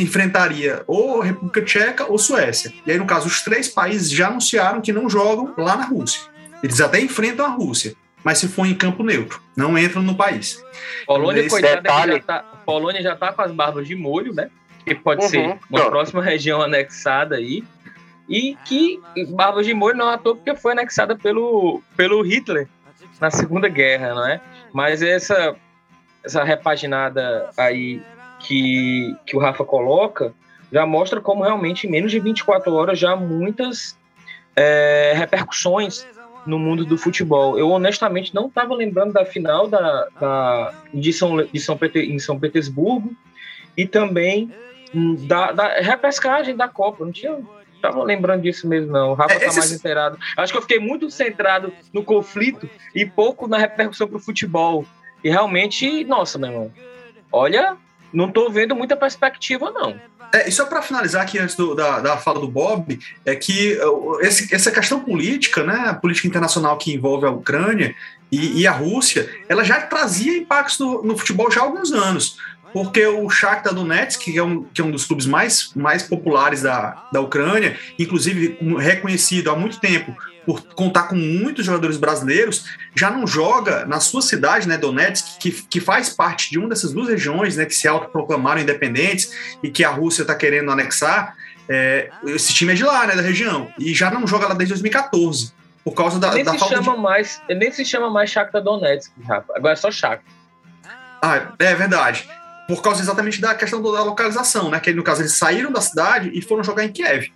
enfrentaria 0.00 0.82
ou 0.86 1.20
República 1.20 1.60
Tcheca 1.60 2.06
ou 2.10 2.16
Suécia. 2.16 2.72
E 2.86 2.90
aí, 2.90 2.98
no 2.98 3.04
caso, 3.04 3.26
os 3.26 3.42
três 3.42 3.68
países 3.68 4.10
já 4.10 4.28
anunciaram 4.28 4.80
que 4.80 4.92
não 4.92 5.08
jogam 5.08 5.52
lá 5.58 5.76
na 5.76 5.84
Rússia. 5.84 6.22
Eles 6.62 6.80
até 6.80 6.98
enfrentam 7.00 7.44
a 7.44 7.50
Rússia, 7.50 7.94
mas 8.24 8.38
se 8.38 8.48
for 8.48 8.66
em 8.66 8.74
campo 8.74 9.02
neutro, 9.02 9.40
não 9.56 9.76
entram 9.78 10.02
no 10.02 10.14
país. 10.14 10.62
Polônia, 11.06 11.40
então, 11.40 11.50
coitada, 11.50 11.80
detalhe... 11.80 12.12
já 12.12 12.20
tá, 12.20 12.42
Polônia 12.64 13.02
já 13.02 13.16
tá 13.16 13.32
com 13.32 13.42
as 13.42 13.52
barbas 13.52 13.86
de 13.86 13.94
molho, 13.94 14.32
né? 14.34 14.50
que 14.84 14.94
pode 14.94 15.22
uhum, 15.22 15.28
ser 15.28 15.58
uma 15.70 15.90
próxima 15.90 16.22
região 16.22 16.60
anexada 16.60 17.36
aí, 17.36 17.64
e 18.28 18.56
que 18.64 19.00
Barbas 19.30 19.66
de 19.66 19.74
Molho 19.74 19.96
não 19.96 20.10
é 20.10 20.14
à 20.14 20.18
toa 20.18 20.36
porque 20.36 20.54
foi 20.54 20.72
anexada 20.72 21.16
pelo, 21.16 21.82
pelo 21.96 22.22
Hitler 22.22 22.68
na 23.20 23.30
Segunda 23.30 23.68
Guerra, 23.68 24.14
não 24.14 24.26
é? 24.26 24.40
Mas 24.72 25.02
essa, 25.02 25.54
essa 26.24 26.42
repaginada 26.42 27.50
aí 27.56 28.02
que, 28.40 29.14
que 29.26 29.36
o 29.36 29.40
Rafa 29.40 29.64
coloca 29.64 30.32
já 30.72 30.86
mostra 30.86 31.20
como 31.20 31.42
realmente 31.42 31.86
em 31.86 31.90
menos 31.90 32.10
de 32.10 32.18
24 32.18 32.72
horas 32.72 32.98
já 32.98 33.12
há 33.12 33.16
muitas 33.16 33.98
é, 34.56 35.12
repercussões 35.14 36.06
no 36.46 36.58
mundo 36.58 36.84
do 36.84 36.98
futebol. 36.98 37.58
Eu 37.58 37.70
honestamente 37.70 38.34
não 38.34 38.46
estava 38.46 38.74
lembrando 38.74 39.12
da 39.12 39.24
final 39.24 39.68
da, 39.68 40.08
da, 40.20 40.74
de, 40.92 41.12
São, 41.12 41.36
de 41.44 41.60
São 41.60 41.78
em 41.94 42.18
São 42.18 42.38
Petersburgo 42.38 43.14
e 43.76 43.86
também 43.86 44.50
da, 45.26 45.52
da 45.52 45.80
repescagem 45.80 46.56
da 46.56 46.68
Copa. 46.68 47.04
Não 47.04 47.12
tinha 47.12 47.38
tava 47.82 48.02
lembrando 48.04 48.42
disso 48.42 48.68
mesmo, 48.68 48.92
não. 48.92 49.10
O 49.10 49.14
Rafa 49.14 49.34
é, 49.34 49.38
tá 49.40 49.52
mais 49.52 49.72
inteirado. 49.72 50.16
Acho 50.36 50.52
que 50.52 50.58
eu 50.58 50.62
fiquei 50.62 50.78
muito 50.78 51.10
centrado 51.10 51.72
no 51.92 52.04
conflito 52.04 52.70
e 52.94 53.04
pouco 53.04 53.48
na 53.48 53.58
repercussão 53.58 54.06
pro 54.06 54.20
futebol. 54.20 54.86
E 55.22 55.28
realmente, 55.28 56.04
nossa, 56.04 56.38
meu 56.38 56.50
irmão, 56.50 56.72
olha, 57.30 57.76
não 58.12 58.30
tô 58.30 58.50
vendo 58.50 58.74
muita 58.74 58.96
perspectiva, 58.96 59.70
não. 59.70 59.98
É, 60.32 60.48
e 60.48 60.52
só 60.52 60.64
para 60.64 60.82
finalizar 60.82 61.22
aqui 61.22 61.38
antes 61.38 61.54
do, 61.54 61.74
da, 61.74 62.00
da 62.00 62.16
fala 62.16 62.40
do 62.40 62.48
Bob, 62.48 62.98
é 63.24 63.34
que 63.34 63.78
uh, 63.82 64.20
esse, 64.20 64.54
essa 64.54 64.70
questão 64.70 65.00
política, 65.00 65.62
né, 65.62 65.84
a 65.88 65.94
política 65.94 66.26
internacional 66.26 66.78
que 66.78 66.92
envolve 66.92 67.26
a 67.26 67.30
Ucrânia 67.30 67.94
e, 68.30 68.62
e 68.62 68.66
a 68.66 68.72
Rússia, 68.72 69.28
ela 69.48 69.62
já 69.62 69.80
trazia 69.82 70.38
impactos 70.38 70.78
no, 70.78 71.02
no 71.02 71.18
futebol 71.18 71.50
já 71.50 71.60
há 71.60 71.64
alguns 71.64 71.92
anos 71.92 72.38
porque 72.72 73.06
o 73.06 73.28
Shakhtar 73.28 73.74
Donetsk, 73.74 74.24
que 74.24 74.38
é 74.38 74.42
um, 74.42 74.64
que 74.64 74.80
é 74.80 74.84
um 74.84 74.90
dos 74.90 75.04
clubes 75.04 75.26
mais, 75.26 75.72
mais 75.74 76.02
populares 76.02 76.62
da, 76.62 77.06
da 77.12 77.20
Ucrânia, 77.20 77.76
inclusive 77.98 78.56
reconhecido 78.78 79.50
há 79.50 79.56
muito 79.56 79.78
tempo 79.78 80.16
por 80.46 80.62
contar 80.74 81.04
com 81.04 81.14
muitos 81.14 81.64
jogadores 81.64 81.96
brasileiros, 81.96 82.64
já 82.94 83.10
não 83.10 83.26
joga 83.26 83.84
na 83.86 84.00
sua 84.00 84.22
cidade, 84.22 84.68
né, 84.68 84.76
Donetsk, 84.76 85.38
que, 85.38 85.50
que 85.50 85.80
faz 85.80 86.10
parte 86.10 86.50
de 86.50 86.58
uma 86.58 86.68
dessas 86.68 86.92
duas 86.92 87.08
regiões, 87.08 87.56
né, 87.56 87.64
que 87.64 87.74
se 87.74 87.86
autoproclamaram 87.86 88.60
independentes 88.60 89.32
e 89.62 89.70
que 89.70 89.84
a 89.84 89.90
Rússia 89.90 90.22
está 90.22 90.34
querendo 90.34 90.70
anexar. 90.70 91.36
É, 91.68 92.10
esse 92.26 92.52
time 92.52 92.72
é 92.72 92.74
de 92.74 92.84
lá, 92.84 93.06
né, 93.06 93.14
da 93.14 93.22
região, 93.22 93.72
e 93.78 93.94
já 93.94 94.10
não 94.10 94.26
joga 94.26 94.48
lá 94.48 94.54
desde 94.54 94.74
2014, 94.74 95.52
por 95.84 95.94
causa 95.94 96.18
da, 96.18 96.32
nem 96.32 96.44
da 96.44 96.52
se 96.52 96.58
falta 96.58 96.76
chama 96.76 96.96
de... 96.96 97.00
mais, 97.00 97.42
Nem 97.48 97.70
se 97.70 97.84
chama 97.84 98.10
mais 98.10 98.30
Shakhtar 98.30 98.62
Donetsk, 98.62 99.12
Rafa, 99.26 99.52
agora 99.56 99.72
é 99.72 99.76
só 99.76 99.90
Shakhtar. 99.90 100.32
Ah, 101.22 101.52
é 101.58 101.74
verdade 101.74 102.26
por 102.66 102.82
causa 102.82 103.02
exatamente 103.02 103.40
da 103.40 103.54
questão 103.54 103.82
da 103.82 104.02
localização, 104.02 104.70
né? 104.70 104.80
Que 104.80 104.92
no 104.92 105.02
caso 105.02 105.20
eles 105.20 105.36
saíram 105.36 105.70
da 105.70 105.80
cidade 105.80 106.30
e 106.32 106.40
foram 106.40 106.62
jogar 106.62 106.84
em 106.84 106.92
Kiev. 106.92 107.30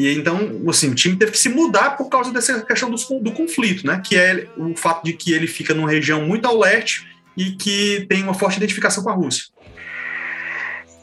E 0.00 0.14
então, 0.14 0.62
assim, 0.66 0.90
o 0.90 0.94
time 0.94 1.14
teve 1.14 1.32
que 1.32 1.38
se 1.38 1.50
mudar 1.50 1.94
por 1.94 2.08
causa 2.08 2.32
dessa 2.32 2.62
questão 2.62 2.90
do, 2.90 2.96
do 3.20 3.32
conflito, 3.32 3.86
né? 3.86 4.00
Que 4.02 4.16
é 4.16 4.46
o 4.56 4.74
fato 4.74 5.04
de 5.04 5.12
que 5.12 5.34
ele 5.34 5.46
fica 5.46 5.74
numa 5.74 5.90
região 5.90 6.22
muito 6.22 6.48
ao 6.48 6.58
leste 6.58 7.06
e 7.36 7.50
que 7.50 8.06
tem 8.08 8.22
uma 8.22 8.32
forte 8.32 8.56
identificação 8.56 9.04
com 9.04 9.10
a 9.10 9.12
Rússia. 9.12 9.44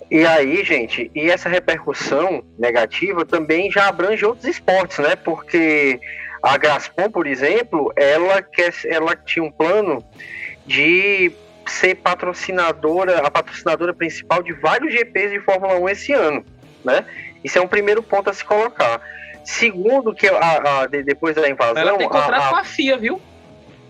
E 0.10 0.26
aí, 0.26 0.64
gente, 0.64 1.12
e 1.14 1.30
essa 1.30 1.48
repercussão 1.48 2.44
negativa 2.58 3.24
também 3.24 3.70
já 3.70 3.88
abrange 3.88 4.26
outros 4.26 4.48
esportes, 4.48 4.98
né? 4.98 5.16
Porque 5.16 6.00
a 6.42 6.58
Gaspon, 6.58 7.12
por 7.12 7.28
exemplo, 7.28 7.94
ela, 7.96 8.42
quer, 8.42 8.74
ela 8.86 9.16
tinha 9.16 9.46
um 9.46 9.52
plano 9.52 10.04
de 10.66 11.32
ser 11.68 11.98
patrocinadora, 11.98 13.20
a 13.20 13.30
patrocinadora 13.30 13.94
principal 13.94 14.42
de 14.42 14.54
vários 14.54 14.92
GPs 14.92 15.34
de 15.34 15.40
Fórmula 15.42 15.76
1 15.82 15.90
esse 15.90 16.14
ano, 16.14 16.44
né? 16.84 17.06
Isso 17.44 17.58
é 17.58 17.62
um 17.62 17.68
primeiro 17.68 18.02
ponto 18.04 18.30
a 18.30 18.34
se 18.34 18.44
colocar. 18.44 19.02
Segundo, 19.44 20.14
que 20.14 20.28
a, 20.28 20.82
a 20.84 20.88
depois 20.88 21.36
da 21.36 21.48
invasão. 21.50 21.78
Ela 21.78 21.98
tem 21.98 22.10
contrato 22.10 22.34
a, 22.34 22.48
a... 22.48 22.50
com 22.50 22.56
a 22.58 22.64
FIA, 22.64 22.98
viu? 22.98 23.22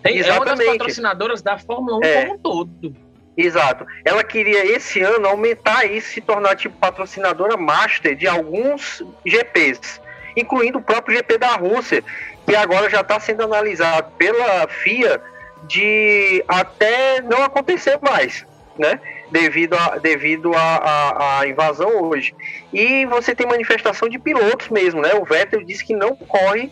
Tem, 0.04 0.20
é 0.20 0.34
uma 0.34 0.46
das 0.46 0.64
patrocinadoras 0.64 1.42
da 1.42 1.58
Fórmula 1.58 1.98
1 1.98 2.04
é, 2.04 2.22
como 2.22 2.34
um 2.34 2.38
todo. 2.38 2.96
Exato. 3.36 3.86
Ela 4.04 4.24
queria 4.24 4.66
esse 4.66 5.02
ano 5.02 5.28
aumentar 5.28 5.86
isso, 5.86 6.10
se 6.10 6.22
tornar 6.22 6.56
tipo 6.56 6.76
patrocinadora 6.78 7.56
master 7.56 8.16
de 8.16 8.28
alguns 8.28 9.04
GPs, 9.26 10.02
incluindo 10.36 10.80
o 10.80 10.82
próprio 10.82 11.18
GP 11.18 11.38
da 11.38 11.56
Rússia, 11.56 12.04
que 12.46 12.56
agora 12.56 12.90
já 12.90 13.02
está 13.02 13.20
sendo 13.20 13.44
analisado 13.44 14.12
pela 14.18 14.68
FIA 14.68 15.22
de 15.68 16.44
até 16.48 17.22
não 17.22 17.44
acontecer 17.44 18.00
mais, 18.02 18.46
né? 18.78 19.00
Devido 19.32 19.76
a, 19.76 19.98
devido 19.98 20.54
a, 20.54 20.78
a, 20.78 21.40
a, 21.40 21.48
invasão 21.48 22.02
hoje. 22.04 22.34
E 22.72 23.06
você 23.06 23.36
tem 23.36 23.46
manifestação 23.46 24.08
de 24.08 24.18
pilotos 24.18 24.70
mesmo, 24.70 25.02
né? 25.02 25.14
O 25.16 25.26
Vettel 25.26 25.64
disse 25.64 25.86
que 25.86 25.94
não 25.94 26.16
corre, 26.16 26.72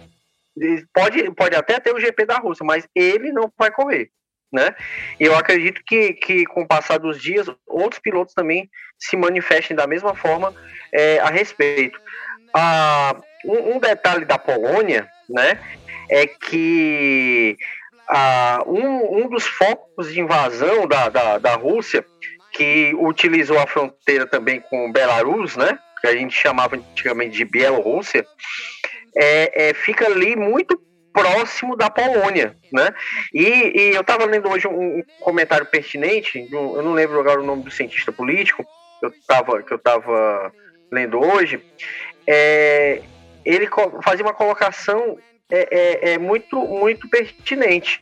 pode, 0.94 1.32
pode 1.32 1.56
até 1.56 1.80
ter 1.80 1.94
o 1.94 2.00
GP 2.00 2.26
da 2.26 2.38
Rússia, 2.38 2.66
mas 2.66 2.88
ele 2.96 3.34
não 3.34 3.52
vai 3.58 3.72
correr, 3.72 4.10
né? 4.52 4.74
Eu 5.20 5.36
acredito 5.36 5.82
que, 5.86 6.14
que 6.14 6.46
com 6.46 6.62
o 6.62 6.68
passar 6.68 6.98
dos 6.98 7.22
dias, 7.22 7.48
outros 7.68 8.00
pilotos 8.00 8.34
também 8.34 8.70
se 8.98 9.18
manifestem 9.18 9.76
da 9.76 9.86
mesma 9.86 10.16
forma 10.16 10.54
é, 10.94 11.20
a 11.20 11.30
respeito. 11.30 12.00
Ah, 12.54 13.18
um, 13.44 13.76
um 13.76 13.80
detalhe 13.80 14.24
da 14.24 14.38
Polônia, 14.38 15.10
né? 15.30 15.60
É 16.10 16.26
que 16.26 17.58
ah, 18.08 18.64
um, 18.66 19.24
um 19.24 19.30
dos 19.30 19.46
focos 19.46 20.14
de 20.14 20.20
invasão 20.20 20.88
da, 20.88 21.10
da, 21.10 21.38
da 21.38 21.56
Rússia, 21.56 22.06
que 22.56 22.94
utilizou 22.96 23.60
a 23.60 23.68
fronteira 23.68 24.26
também 24.26 24.62
com 24.62 24.92
Belarus, 24.92 25.58
né, 25.58 25.78
que 26.00 26.08
a 26.08 26.16
gente 26.16 26.34
chamava 26.34 26.76
antigamente 26.76 27.36
de 27.36 27.46
Bielorrússia, 27.46 28.26
é, 29.16 29.70
é, 29.70 29.74
fica 29.74 30.06
ali 30.06 30.36
muito 30.36 30.82
próximo 31.14 31.78
da 31.78 31.90
Polônia, 31.90 32.58
né? 32.74 32.94
E, 33.34 33.44
e 33.44 33.96
eu 33.96 34.02
estava 34.02 34.26
lendo 34.26 34.50
hoje 34.50 34.68
um, 34.68 34.98
um, 34.98 35.04
comentário 35.22 35.66
pertinente, 35.66 36.46
eu 36.52 36.82
não 36.82 36.92
lembro 36.92 37.18
agora 37.22 37.40
o 37.40 37.46
nome 37.46 37.64
do 37.64 37.72
cientista 37.72 38.12
político 38.12 38.66
que 39.00 39.06
eu 39.06 39.10
estava 39.10 39.64
que 39.64 39.74
eu 39.74 39.80
tava 39.80 40.52
lendo 40.92 41.18
hoje, 41.18 41.64
é, 42.28 43.02
ele 43.46 43.70
fazia 44.04 44.26
uma 44.26 44.34
colocação 44.34 45.18
é, 45.50 46.10
é, 46.10 46.14
é 46.14 46.18
muito, 46.18 46.60
muito 46.60 47.08
pertinente. 47.08 48.02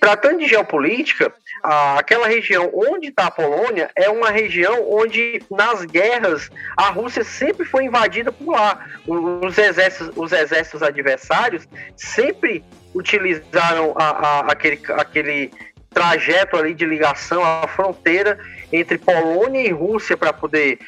Tratando 0.00 0.38
de 0.38 0.46
geopolítica, 0.46 1.32
aquela 1.62 2.26
região 2.26 2.70
onde 2.72 3.08
está 3.08 3.26
a 3.26 3.30
Polônia 3.30 3.90
é 3.96 4.08
uma 4.08 4.30
região 4.30 4.86
onde, 4.90 5.42
nas 5.50 5.84
guerras, 5.84 6.50
a 6.76 6.90
Rússia 6.90 7.24
sempre 7.24 7.64
foi 7.64 7.84
invadida 7.84 8.30
por 8.30 8.52
lá. 8.52 8.84
Os 9.06 9.56
exércitos, 9.56 10.12
os 10.16 10.32
exércitos 10.32 10.82
adversários 10.82 11.66
sempre 11.96 12.62
utilizaram 12.94 13.94
a, 13.96 14.04
a, 14.04 14.40
aquele, 14.52 14.80
aquele 14.90 15.50
trajeto 15.90 16.56
ali 16.56 16.74
de 16.74 16.84
ligação 16.84 17.42
à 17.42 17.66
fronteira 17.66 18.38
entre 18.72 18.98
Polônia 18.98 19.62
e 19.62 19.70
Rússia 19.70 20.16
para 20.16 20.32
poder, 20.32 20.78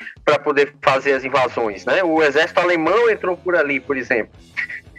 poder 0.45 0.75
fazer 0.83 1.15
as 1.15 1.25
invasões. 1.25 1.85
Né? 1.85 2.05
O 2.05 2.23
exército 2.23 2.61
alemão 2.61 3.09
entrou 3.11 3.37
por 3.37 3.57
ali, 3.57 3.81
por 3.81 3.97
exemplo 3.97 4.33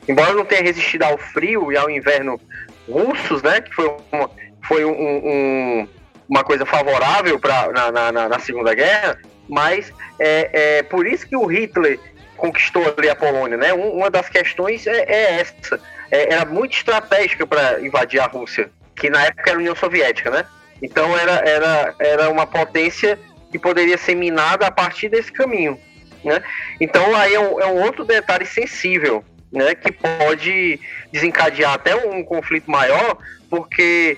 embora 0.09 0.33
não 0.33 0.43
tenha 0.43 0.63
resistido 0.63 1.03
ao 1.03 1.19
frio 1.19 1.71
e 1.71 1.77
ao 1.77 1.87
inverno 1.87 2.41
russos, 2.89 3.41
né, 3.41 3.61
que 3.61 3.73
foi 3.73 3.87
uma, 4.11 4.29
foi 4.67 4.85
um, 4.85 4.91
um, 4.91 5.87
uma 6.27 6.43
coisa 6.43 6.65
favorável 6.65 7.39
para 7.39 7.71
na, 7.71 8.11
na, 8.11 8.29
na, 8.29 8.39
Segunda 8.39 8.73
Guerra, 8.73 9.17
mas 9.47 9.91
é, 10.19 10.77
é 10.77 10.83
por 10.83 11.07
isso 11.07 11.27
que 11.27 11.35
o 11.35 11.45
Hitler 11.45 11.99
conquistou 12.37 12.93
ali 12.97 13.09
a 13.09 13.15
Polônia, 13.15 13.57
né? 13.57 13.73
uma 13.73 14.09
das 14.09 14.29
questões 14.29 14.87
é, 14.87 15.03
é 15.07 15.39
essa, 15.39 15.79
é, 16.09 16.33
era 16.33 16.45
muito 16.45 16.75
estratégica 16.75 17.45
para 17.45 17.81
invadir 17.81 18.19
a 18.19 18.25
Rússia, 18.25 18.69
que 18.95 19.09
na 19.09 19.25
época 19.25 19.49
era 19.49 19.59
União 19.59 19.75
Soviética, 19.75 20.31
né? 20.31 20.45
Então 20.81 21.17
era, 21.17 21.33
era, 21.47 21.95
era 21.99 22.29
uma 22.29 22.47
potência 22.47 23.19
que 23.51 23.59
poderia 23.59 23.97
ser 23.97 24.15
minada 24.15 24.67
a 24.67 24.71
partir 24.71 25.09
desse 25.09 25.31
caminho, 25.31 25.79
né? 26.23 26.41
Então 26.79 27.15
aí 27.15 27.33
é 27.33 27.39
um, 27.39 27.59
é 27.59 27.65
um 27.67 27.83
outro 27.83 28.05
detalhe 28.05 28.45
sensível 28.45 29.23
né, 29.51 29.75
que 29.75 29.91
pode 29.91 30.79
desencadear 31.11 31.73
até 31.73 31.95
um 31.95 32.23
conflito 32.23 32.69
maior, 32.69 33.17
porque 33.49 34.17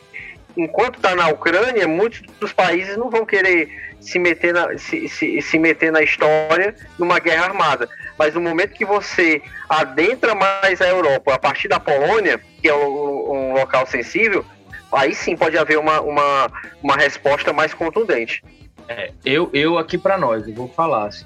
enquanto 0.58 0.96
está 0.96 1.16
na 1.16 1.30
Ucrânia, 1.30 1.88
muitos 1.88 2.22
dos 2.40 2.52
países 2.52 2.98
não 2.98 3.10
vão 3.10 3.26
querer 3.26 3.70
se 4.00 4.18
meter, 4.20 4.54
na, 4.54 4.78
se, 4.78 5.08
se, 5.08 5.42
se 5.42 5.60
meter 5.60 5.92
na 5.92 6.02
história 6.02 6.76
numa 6.98 7.20
guerra 7.20 7.46
armada. 7.46 7.88
Mas 8.18 8.34
no 8.34 8.42
momento 8.42 8.74
que 8.74 8.86
você 8.86 9.42
adentra 9.70 10.36
mais 10.36 10.82
a 10.82 10.88
Europa, 10.88 11.34
a 11.34 11.40
partir 11.40 11.68
da 11.68 11.80
Polônia, 11.80 12.40
que 12.62 12.68
é 12.68 12.76
um, 12.76 13.54
local 13.54 13.86
sensível, 13.86 14.46
aí 14.92 15.14
sim 15.16 15.36
pode 15.36 15.58
haver 15.58 15.78
uma, 15.78 16.02
uma, 16.02 16.52
uma 16.84 16.96
resposta 16.96 17.54
mais 17.54 17.74
contundente. 17.74 18.44
É, 18.88 19.12
eu, 19.24 19.50
eu 19.54 19.78
aqui 19.78 19.98
para 19.98 20.18
nós, 20.18 20.48
eu 20.48 20.54
vou 20.54 20.68
falar 20.68 21.08
assim, 21.08 21.26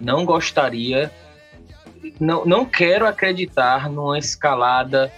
não 0.00 0.24
gostaria 0.24 1.10
não, 2.18 2.44
não 2.44 2.64
quero 2.64 3.06
acreditar 3.06 3.90
numa 3.90 4.18
escalada 4.18 5.12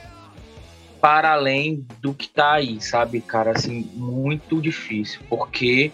para 1.00 1.32
além 1.32 1.86
do 2.00 2.14
que 2.14 2.28
tá 2.28 2.52
aí, 2.52 2.80
sabe, 2.80 3.20
cara? 3.20 3.52
Assim, 3.52 3.90
muito 3.94 4.60
difícil, 4.60 5.20
porque 5.28 5.90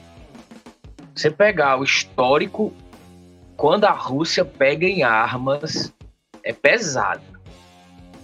você 1.14 1.30
pegar 1.30 1.78
o 1.78 1.85
histórico, 1.85 2.73
quando 3.57 3.85
a 3.85 3.90
Rússia 3.90 4.45
pega 4.45 4.87
em 4.87 5.02
armas, 5.02 5.92
é 6.45 6.52
pesado. 6.52 7.23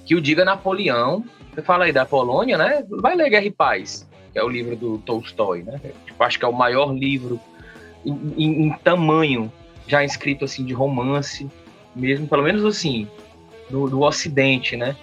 Que 0.04 0.14
o 0.14 0.20
diga 0.20 0.44
Napoleão, 0.44 1.24
você 1.52 1.62
fala 1.62 1.86
aí 1.86 1.92
da 1.92 2.04
Polônia, 2.04 2.58
né? 2.58 2.84
Vai 2.88 3.16
ler 3.16 3.30
Guerra 3.30 3.46
e 3.46 3.50
Paz, 3.50 4.06
que 4.32 4.38
é 4.38 4.44
o 4.44 4.48
livro 4.48 4.76
do 4.76 4.98
Tolstói, 4.98 5.62
né? 5.62 5.80
Tipo, 6.04 6.22
acho 6.22 6.38
que 6.38 6.44
é 6.44 6.48
o 6.48 6.52
maior 6.52 6.92
livro 6.92 7.40
em, 8.04 8.34
em, 8.36 8.66
em 8.66 8.70
tamanho 8.78 9.50
já 9.86 10.04
escrito 10.04 10.44
assim 10.44 10.64
de 10.64 10.72
romance, 10.72 11.48
mesmo, 11.94 12.26
pelo 12.26 12.42
menos 12.42 12.64
assim, 12.64 13.08
do, 13.70 13.88
do 13.88 14.02
Ocidente, 14.02 14.76
né? 14.76 14.96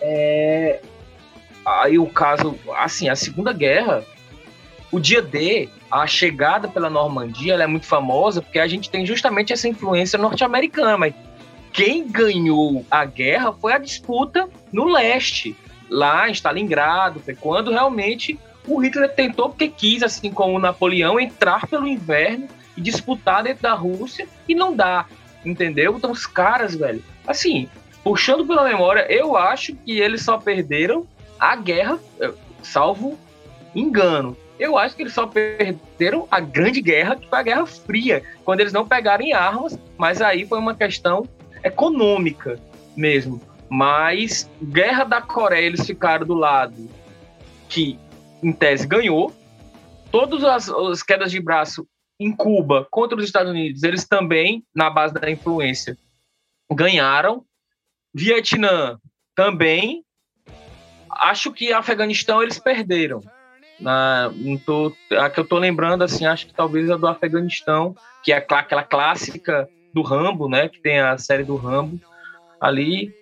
É... 0.00 0.80
Aí 1.64 1.98
o 1.98 2.06
caso, 2.06 2.58
assim, 2.76 3.08
a 3.08 3.14
Segunda 3.14 3.52
Guerra, 3.52 4.04
o 4.90 4.98
dia 4.98 5.22
D, 5.22 5.68
a 5.90 6.06
chegada 6.06 6.66
pela 6.66 6.90
Normandia, 6.90 7.54
ela 7.54 7.62
é 7.62 7.66
muito 7.66 7.86
famosa 7.86 8.42
porque 8.42 8.58
a 8.58 8.66
gente 8.66 8.90
tem 8.90 9.06
justamente 9.06 9.52
essa 9.52 9.68
influência 9.68 10.18
norte-americana, 10.18 11.14
quem 11.72 12.06
ganhou 12.06 12.84
a 12.90 13.04
guerra 13.04 13.52
foi 13.52 13.72
a 13.72 13.78
disputa 13.78 14.48
no 14.70 14.84
leste, 14.84 15.56
lá 15.88 16.28
em 16.28 16.32
Stalingrado, 16.32 17.20
foi 17.20 17.34
quando 17.34 17.70
realmente 17.70 18.38
o 18.66 18.78
Hitler 18.78 19.10
tentou, 19.14 19.48
porque 19.48 19.68
quis, 19.68 20.02
assim 20.02 20.30
como 20.30 20.56
o 20.56 20.60
Napoleão, 20.60 21.18
entrar 21.18 21.66
pelo 21.66 21.86
inverno 21.86 22.46
e 22.76 22.80
disputar 22.80 23.42
dentro 23.42 23.62
da 23.62 23.74
Rússia 23.74 24.28
e 24.48 24.54
não 24.54 24.74
dá, 24.74 25.06
entendeu? 25.44 25.96
Então 25.96 26.10
os 26.10 26.26
caras, 26.26 26.74
velho, 26.74 27.02
assim, 27.26 27.68
puxando 28.02 28.46
pela 28.46 28.64
memória, 28.64 29.06
eu 29.10 29.36
acho 29.36 29.74
que 29.74 30.00
eles 30.00 30.22
só 30.22 30.38
perderam 30.38 31.06
a 31.38 31.56
guerra, 31.56 31.98
eh, 32.20 32.32
salvo 32.62 33.18
engano. 33.74 34.36
Eu 34.58 34.78
acho 34.78 34.94
que 34.94 35.02
eles 35.02 35.14
só 35.14 35.26
perderam 35.26 36.28
a 36.30 36.38
grande 36.38 36.80
guerra, 36.80 37.16
que 37.16 37.28
foi 37.28 37.38
a 37.38 37.42
Guerra 37.42 37.66
Fria, 37.66 38.22
quando 38.44 38.60
eles 38.60 38.72
não 38.72 38.86
pegaram 38.86 39.24
armas, 39.34 39.78
mas 39.96 40.20
aí 40.22 40.46
foi 40.46 40.58
uma 40.58 40.74
questão 40.74 41.26
econômica 41.64 42.60
mesmo. 42.96 43.40
Mas 43.68 44.48
Guerra 44.62 45.04
da 45.04 45.20
Coreia, 45.20 45.66
eles 45.66 45.86
ficaram 45.86 46.26
do 46.26 46.34
lado 46.34 46.88
que, 47.68 47.98
em 48.42 48.52
tese, 48.52 48.86
ganhou. 48.86 49.32
Todas 50.10 50.44
as, 50.44 50.68
as 50.68 51.02
quedas 51.02 51.30
de 51.30 51.40
braço 51.40 51.86
em 52.22 52.34
Cuba 52.34 52.86
contra 52.90 53.18
os 53.18 53.24
Estados 53.24 53.50
Unidos, 53.50 53.82
eles 53.82 54.06
também, 54.06 54.64
na 54.74 54.88
base 54.88 55.14
da 55.14 55.30
influência, 55.30 55.96
ganharam. 56.70 57.44
Vietnã 58.14 58.98
também. 59.34 60.04
Acho 61.10 61.52
que 61.52 61.72
Afeganistão 61.72 62.42
eles 62.42 62.58
perderam. 62.58 63.20
Na, 63.80 64.30
não 64.34 64.56
tô, 64.56 64.94
a 65.10 65.28
que 65.28 65.40
eu 65.40 65.46
tô 65.46 65.58
lembrando, 65.58 66.04
assim, 66.04 66.24
acho 66.24 66.46
que 66.46 66.54
talvez 66.54 66.90
a 66.90 66.96
do 66.96 67.06
Afeganistão, 67.06 67.96
que 68.22 68.32
é 68.32 68.36
aquela 68.36 68.82
clássica 68.82 69.68
do 69.92 70.02
Rambo, 70.02 70.48
né? 70.48 70.68
Que 70.68 70.80
tem 70.80 71.00
a 71.00 71.18
série 71.18 71.44
do 71.44 71.56
Rambo. 71.56 72.00
Ali, 72.60 73.12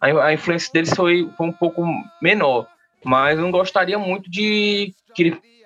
a, 0.00 0.26
a 0.26 0.32
influência 0.32 0.70
deles 0.72 0.94
foi, 0.94 1.30
foi 1.36 1.46
um 1.46 1.52
pouco 1.52 1.84
menor. 2.20 2.66
Mas 3.04 3.38
não 3.38 3.50
gostaria 3.50 3.98
muito 3.98 4.30
de 4.30 4.94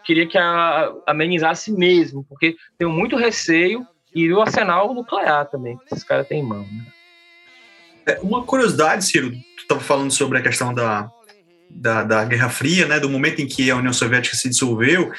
queria 0.07 0.27
que 0.27 0.39
a, 0.39 0.93
amenizasse 1.07 1.73
mesmo, 1.73 2.25
porque 2.29 2.57
tenho 2.79 2.91
muito 2.91 3.17
receio 3.17 3.85
e 4.15 4.33
o 4.33 4.41
arsenal 4.41 4.95
nuclear 4.95 5.47
também, 5.51 5.77
que 5.77 5.93
esses 5.93 6.05
caras 6.05 6.27
têm 6.27 6.41
em 6.41 6.47
mão. 6.47 6.63
Né? 6.63 6.87
É, 8.07 8.21
uma 8.23 8.45
curiosidade, 8.45 9.05
Ciro, 9.05 9.31
tu 9.31 9.63
estava 9.63 9.81
falando 9.81 10.13
sobre 10.13 10.39
a 10.39 10.43
questão 10.43 10.73
da, 10.73 11.11
da, 11.69 12.05
da, 12.05 12.25
Guerra 12.25 12.49
Fria, 12.49 12.87
né, 12.87 13.01
do 13.01 13.11
momento 13.11 13.43
em 13.43 13.47
que 13.47 13.71
a 13.71 13.77
União 13.77 13.93
Soviética 13.93 14.37
se 14.37 14.49
dissolveu, 14.49 15.11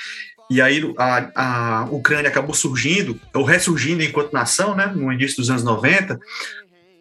e 0.50 0.62
aí 0.62 0.82
a, 0.98 1.82
a 1.82 1.86
Ucrânia 1.92 2.30
acabou 2.30 2.56
surgindo, 2.56 3.20
ou 3.34 3.44
ressurgindo 3.44 4.02
enquanto 4.02 4.32
nação, 4.32 4.74
né, 4.74 4.88
no 4.88 5.12
início 5.12 5.38
dos 5.38 5.50
anos 5.50 5.64
90, 5.64 6.18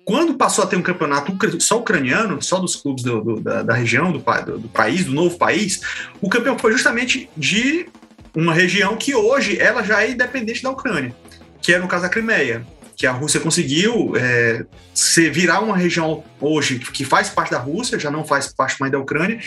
quando 0.07 0.35
passou 0.35 0.63
a 0.63 0.69
ter 0.69 0.77
um 0.77 0.83
campeonato 0.83 1.37
só 1.61 1.81
ucraniano, 1.81 2.41
só 2.41 2.61
dos 2.61 2.77
clubes 2.77 3.03
do, 3.03 3.21
do, 3.21 3.41
da, 3.41 3.65
da, 3.65 3.75
região, 3.75 4.13
do, 4.13 4.19
do, 4.21 4.69
país, 4.69 5.05
do 5.05 5.13
novo 5.13 5.37
país, 5.37 5.81
o 6.21 6.29
campeão 6.29 6.57
foi 6.57 6.71
justamente 6.71 7.29
de 7.37 7.89
uma 8.33 8.55
região 8.55 8.97
que 8.97 9.17
hoje 9.17 9.59
ela 9.59 9.83
já 9.83 10.05
é 10.05 10.13
independente 10.13 10.63
da 10.63 10.71
Ucrânia, 10.71 11.13
que 11.61 11.75
é 11.75 11.81
no 11.81 11.89
caso 11.89 12.07
a 12.07 12.09
Crimeia 12.09 12.65
que 12.97 13.07
a 13.07 13.13
Rússia 13.13 13.39
conseguiu 13.39 14.15
é, 14.17 14.65
se 14.95 15.29
virar 15.29 15.61
uma 15.61 15.77
região 15.77 16.25
hoje 16.41 16.79
que 16.79 17.05
faz 17.05 17.29
parte 17.29 17.51
da 17.51 17.59
Rússia, 17.59 17.99
já 17.99 18.11
não 18.11 18.25
faz 18.25 18.49
parte 18.49 18.81
mais 18.81 18.91
da 18.91 18.99
Ucrânia. 18.99 19.39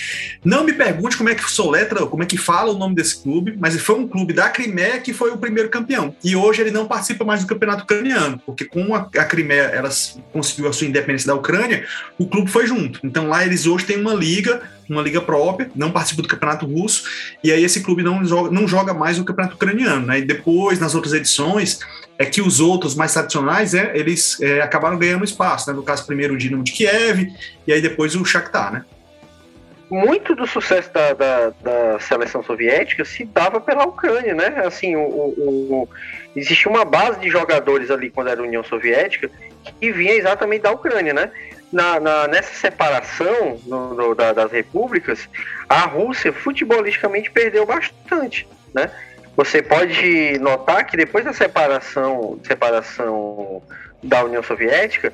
Não 0.45 0.63
me 0.63 0.71
pergunte 0.71 1.17
como 1.17 1.29
é 1.29 1.35
que 1.35 1.49
soletra, 1.49 2.05
como 2.05 2.21
é 2.21 2.25
que 2.25 2.37
fala 2.37 2.71
o 2.71 2.77
nome 2.77 2.93
desse 2.93 3.21
clube, 3.21 3.55
mas 3.59 3.75
foi 3.81 3.95
um 3.95 4.07
clube 4.07 4.33
da 4.33 4.49
Crimeia 4.49 4.99
que 4.99 5.13
foi 5.13 5.31
o 5.31 5.37
primeiro 5.37 5.69
campeão. 5.69 6.15
E 6.23 6.35
hoje 6.35 6.61
ele 6.61 6.71
não 6.71 6.87
participa 6.87 7.25
mais 7.25 7.41
do 7.41 7.47
campeonato 7.47 7.83
ucraniano, 7.83 8.39
porque 8.45 8.65
com 8.65 8.93
a, 8.93 9.09
a 9.17 9.25
Crimeia 9.25 9.63
ela 9.63 9.89
conseguiu 10.31 10.69
a 10.69 10.73
sua 10.73 10.85
independência 10.85 11.27
da 11.27 11.35
Ucrânia, 11.35 11.85
o 12.19 12.27
clube 12.27 12.51
foi 12.51 12.67
junto. 12.67 12.99
Então 13.03 13.27
lá 13.27 13.43
eles 13.43 13.65
hoje 13.65 13.85
têm 13.85 13.99
uma 13.99 14.13
liga 14.13 14.61
uma 14.89 15.01
liga 15.01 15.21
própria, 15.21 15.69
não 15.75 15.91
participa 15.91 16.21
do 16.21 16.27
campeonato 16.27 16.65
russo, 16.65 17.03
e 17.43 17.51
aí 17.51 17.63
esse 17.63 17.81
clube 17.81 18.03
não 18.03 18.23
joga, 18.25 18.51
não 18.51 18.67
joga 18.67 18.93
mais 18.93 19.19
o 19.19 19.25
campeonato 19.25 19.55
ucraniano. 19.55 20.07
Né? 20.07 20.19
E 20.19 20.21
depois, 20.21 20.79
nas 20.79 20.95
outras 20.95 21.13
edições, 21.13 21.79
é 22.17 22.25
que 22.25 22.41
os 22.41 22.59
outros 22.59 22.95
mais 22.95 23.13
tradicionais, 23.13 23.73
é, 23.73 23.91
eles 23.95 24.39
é, 24.41 24.61
acabaram 24.61 24.97
ganhando 24.97 25.23
espaço. 25.23 25.69
Né? 25.69 25.75
No 25.75 25.83
caso, 25.83 26.05
primeiro 26.05 26.33
o 26.33 26.37
Dinamo 26.37 26.63
de 26.63 26.71
Kiev, 26.71 27.27
e 27.65 27.73
aí 27.73 27.81
depois 27.81 28.15
o 28.15 28.25
Shakhtar, 28.25 28.73
né? 28.73 28.85
muito 29.89 30.35
do 30.35 30.45
sucesso 30.45 30.91
da, 30.93 31.13
da, 31.13 31.49
da, 31.61 31.99
seleção 31.99 32.43
soviética 32.43 33.03
se 33.03 33.25
dava 33.25 33.59
pela 33.59 33.85
Ucrânia, 33.85 34.35
né? 34.35 34.61
Assim, 34.63 34.95
o, 34.95 35.01
o, 35.01 35.73
o, 35.73 35.89
existia 36.35 36.71
uma 36.71 36.85
base 36.85 37.19
de 37.19 37.29
jogadores 37.29 37.89
ali 37.89 38.09
quando 38.09 38.29
era 38.29 38.39
a 38.39 38.43
União 38.43 38.63
Soviética 38.63 39.31
que 39.79 39.91
vinha 39.91 40.13
exatamente 40.13 40.61
da 40.61 40.71
Ucrânia, 40.71 41.13
né? 41.13 41.31
Na, 41.71 41.99
na, 41.99 42.27
nessa 42.27 42.53
separação 42.53 43.59
no, 43.65 43.93
no, 43.93 44.15
da, 44.15 44.33
das 44.33 44.51
repúblicas, 44.51 45.29
a 45.67 45.81
Rússia 45.81 46.33
futebolisticamente 46.33 47.31
perdeu 47.31 47.65
bastante, 47.65 48.47
né? 48.73 48.91
Você 49.35 49.61
pode 49.61 50.37
notar 50.39 50.85
que 50.85 50.97
depois 50.97 51.23
da 51.23 51.31
separação, 51.31 52.39
separação 52.43 53.61
da 54.03 54.23
União 54.23 54.43
Soviética, 54.43 55.13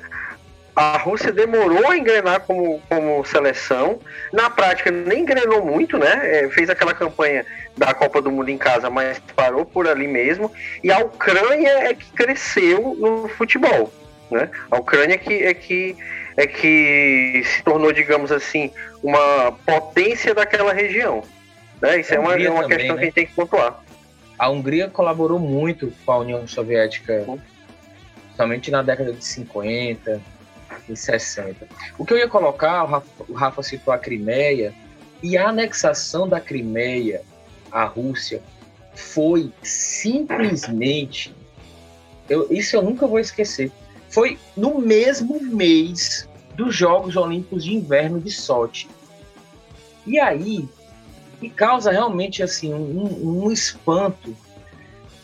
a 0.74 0.98
Rússia 0.98 1.32
demorou 1.32 1.90
a 1.90 1.96
engrenar 1.96 2.40
como, 2.40 2.82
como 2.88 3.24
seleção. 3.24 3.98
Na 4.30 4.50
prática, 4.50 4.90
nem 4.90 5.20
engrenou 5.20 5.64
muito, 5.64 5.96
né? 5.96 6.20
É, 6.22 6.50
fez 6.50 6.68
aquela 6.68 6.92
campanha 6.92 7.46
da 7.76 7.94
Copa 7.94 8.20
do 8.20 8.30
Mundo 8.30 8.50
em 8.50 8.58
casa, 8.58 8.90
mas 8.90 9.18
parou 9.34 9.64
por 9.64 9.88
ali 9.88 10.06
mesmo. 10.06 10.52
E 10.84 10.92
a 10.92 10.98
Ucrânia 10.98 11.88
é 11.88 11.94
que 11.94 12.10
cresceu 12.12 12.94
no 12.98 13.26
futebol. 13.28 13.90
Né? 14.30 14.50
A 14.70 14.76
Ucrânia 14.76 15.16
que, 15.16 15.44
é 15.44 15.54
que 15.54 15.96
é 16.36 16.46
que 16.46 17.42
se 17.44 17.62
tornou, 17.62 17.92
digamos 17.92 18.30
assim, 18.30 18.70
uma 19.02 19.52
potência 19.64 20.34
daquela 20.34 20.72
região. 20.72 21.22
Né? 21.80 22.00
Isso 22.00 22.14
é 22.14 22.18
uma, 22.18 22.34
é 22.34 22.50
uma 22.50 22.62
também, 22.62 22.78
questão 22.78 22.96
né? 22.96 23.00
que 23.00 23.02
a 23.02 23.04
gente 23.06 23.14
tem 23.14 23.26
que 23.26 23.34
pontuar. 23.34 23.82
A 24.38 24.50
Hungria 24.50 24.88
colaborou 24.88 25.38
muito 25.38 25.92
com 26.04 26.12
a 26.12 26.18
União 26.18 26.46
Soviética, 26.46 27.24
uhum. 27.26 27.38
somente 28.36 28.70
na 28.70 28.82
década 28.82 29.12
de 29.12 29.24
50 29.24 30.20
e 30.88 30.96
60. 30.96 31.66
O 31.96 32.04
que 32.04 32.12
eu 32.12 32.18
ia 32.18 32.28
colocar, 32.28 32.84
o 32.84 32.86
Rafa, 32.86 33.24
o 33.28 33.32
Rafa 33.32 33.62
citou 33.62 33.94
a 33.94 33.98
Crimeia, 33.98 34.74
e 35.22 35.38
a 35.38 35.48
anexação 35.48 36.28
da 36.28 36.38
Crimeia 36.38 37.22
à 37.72 37.84
Rússia 37.84 38.42
foi 38.94 39.50
simplesmente. 39.62 41.34
Eu, 42.28 42.46
isso 42.50 42.76
eu 42.76 42.82
nunca 42.82 43.06
vou 43.06 43.18
esquecer 43.18 43.72
foi 44.08 44.38
no 44.56 44.78
mesmo 44.78 45.40
mês 45.42 46.25
dos 46.56 46.74
Jogos 46.74 47.16
Olímpicos 47.16 47.64
de 47.64 47.74
Inverno 47.74 48.20
de 48.20 48.30
Sochi. 48.30 48.88
E 50.06 50.18
aí, 50.18 50.68
que 51.38 51.50
causa 51.50 51.90
realmente 51.90 52.42
assim 52.42 52.72
um, 52.72 53.44
um 53.44 53.52
espanto 53.52 54.34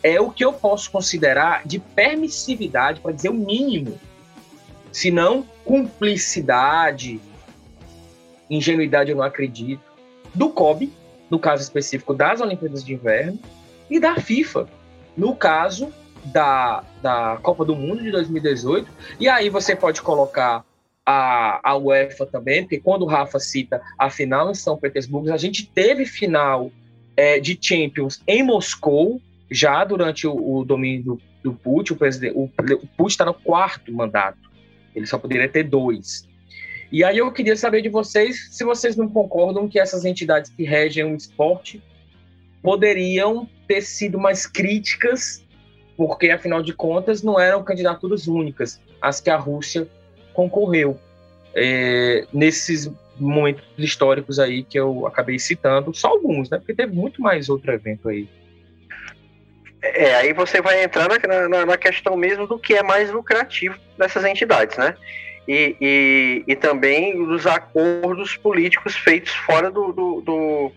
é 0.02 0.20
o 0.20 0.30
que 0.30 0.44
eu 0.44 0.52
posso 0.52 0.90
considerar 0.90 1.66
de 1.66 1.78
permissividade, 1.78 3.00
para 3.00 3.12
dizer 3.12 3.28
o 3.28 3.34
mínimo, 3.34 3.98
se 4.90 5.10
não 5.10 5.46
cumplicidade, 5.64 7.20
ingenuidade 8.50 9.10
eu 9.10 9.16
não 9.16 9.24
acredito, 9.24 9.82
do 10.34 10.50
COB, 10.50 10.92
no 11.30 11.38
caso 11.38 11.62
específico 11.62 12.12
das 12.12 12.40
Olimpíadas 12.40 12.84
de 12.84 12.94
Inverno, 12.94 13.38
e 13.88 14.00
da 14.00 14.16
FIFA, 14.16 14.68
no 15.16 15.36
caso 15.36 15.92
da, 16.24 16.82
da 17.00 17.38
Copa 17.42 17.64
do 17.64 17.74
Mundo 17.74 18.02
de 18.02 18.10
2018. 18.10 18.90
E 19.20 19.28
aí 19.28 19.48
você 19.48 19.76
pode 19.76 20.02
colocar 20.02 20.64
a, 21.04 21.60
a 21.70 21.76
UEFA 21.76 22.26
também, 22.26 22.62
porque 22.62 22.78
quando 22.78 23.02
o 23.02 23.06
Rafa 23.06 23.38
cita 23.38 23.82
a 23.98 24.08
final 24.08 24.50
em 24.50 24.54
São 24.54 24.76
Petersburgo, 24.76 25.32
a 25.32 25.36
gente 25.36 25.66
teve 25.66 26.04
final 26.04 26.70
é, 27.16 27.40
de 27.40 27.58
Champions 27.60 28.22
em 28.26 28.42
Moscou, 28.42 29.20
já 29.50 29.84
durante 29.84 30.26
o, 30.26 30.58
o 30.58 30.64
domínio 30.64 31.02
do, 31.02 31.20
do 31.42 31.52
Putin. 31.52 31.94
O, 31.94 31.96
presidente, 31.96 32.34
o, 32.36 32.44
o 32.44 32.86
Putin 32.96 33.06
está 33.06 33.24
no 33.24 33.34
quarto 33.34 33.92
mandato, 33.92 34.50
ele 34.94 35.06
só 35.06 35.18
poderia 35.18 35.48
ter 35.48 35.64
dois. 35.64 36.26
E 36.90 37.02
aí 37.02 37.18
eu 37.18 37.32
queria 37.32 37.56
saber 37.56 37.82
de 37.82 37.88
vocês 37.88 38.48
se 38.50 38.64
vocês 38.64 38.96
não 38.96 39.08
concordam 39.08 39.68
que 39.68 39.78
essas 39.78 40.04
entidades 40.04 40.50
que 40.50 40.62
regem 40.62 41.04
o 41.04 41.16
esporte 41.16 41.82
poderiam 42.62 43.48
ter 43.66 43.80
sido 43.80 44.18
mais 44.18 44.46
críticas 44.46 45.42
porque 45.96 46.30
afinal 46.30 46.62
de 46.62 46.72
contas 46.72 47.22
não 47.22 47.40
eram 47.40 47.62
candidaturas 47.62 48.26
únicas 48.26 48.80
as 49.00 49.20
que 49.20 49.30
a 49.30 49.36
Rússia 49.36 49.88
concorreu 50.32 50.98
é, 51.54 52.26
nesses 52.32 52.90
momentos 53.18 53.64
históricos 53.78 54.38
aí 54.38 54.62
que 54.64 54.78
eu 54.78 55.06
acabei 55.06 55.38
citando, 55.38 55.94
só 55.94 56.08
alguns, 56.08 56.50
né? 56.50 56.58
Porque 56.58 56.74
teve 56.74 56.94
muito 56.94 57.20
mais 57.20 57.48
outro 57.48 57.72
evento 57.72 58.08
aí. 58.08 58.28
É, 59.82 60.14
aí 60.16 60.32
você 60.32 60.62
vai 60.62 60.82
entrar 60.82 61.08
na, 61.08 61.48
na, 61.48 61.66
na 61.66 61.76
questão 61.76 62.16
mesmo 62.16 62.46
do 62.46 62.58
que 62.58 62.74
é 62.74 62.82
mais 62.82 63.10
lucrativo 63.10 63.76
dessas 63.98 64.24
entidades, 64.24 64.76
né? 64.76 64.94
E, 65.46 65.76
e, 65.80 66.44
e 66.46 66.56
também 66.56 67.24
dos 67.26 67.46
acordos 67.46 68.36
políticos 68.36 68.96
feitos 68.96 69.34
fora 69.34 69.70
do, 69.70 69.92
do, 69.92 70.20
do 70.20 70.72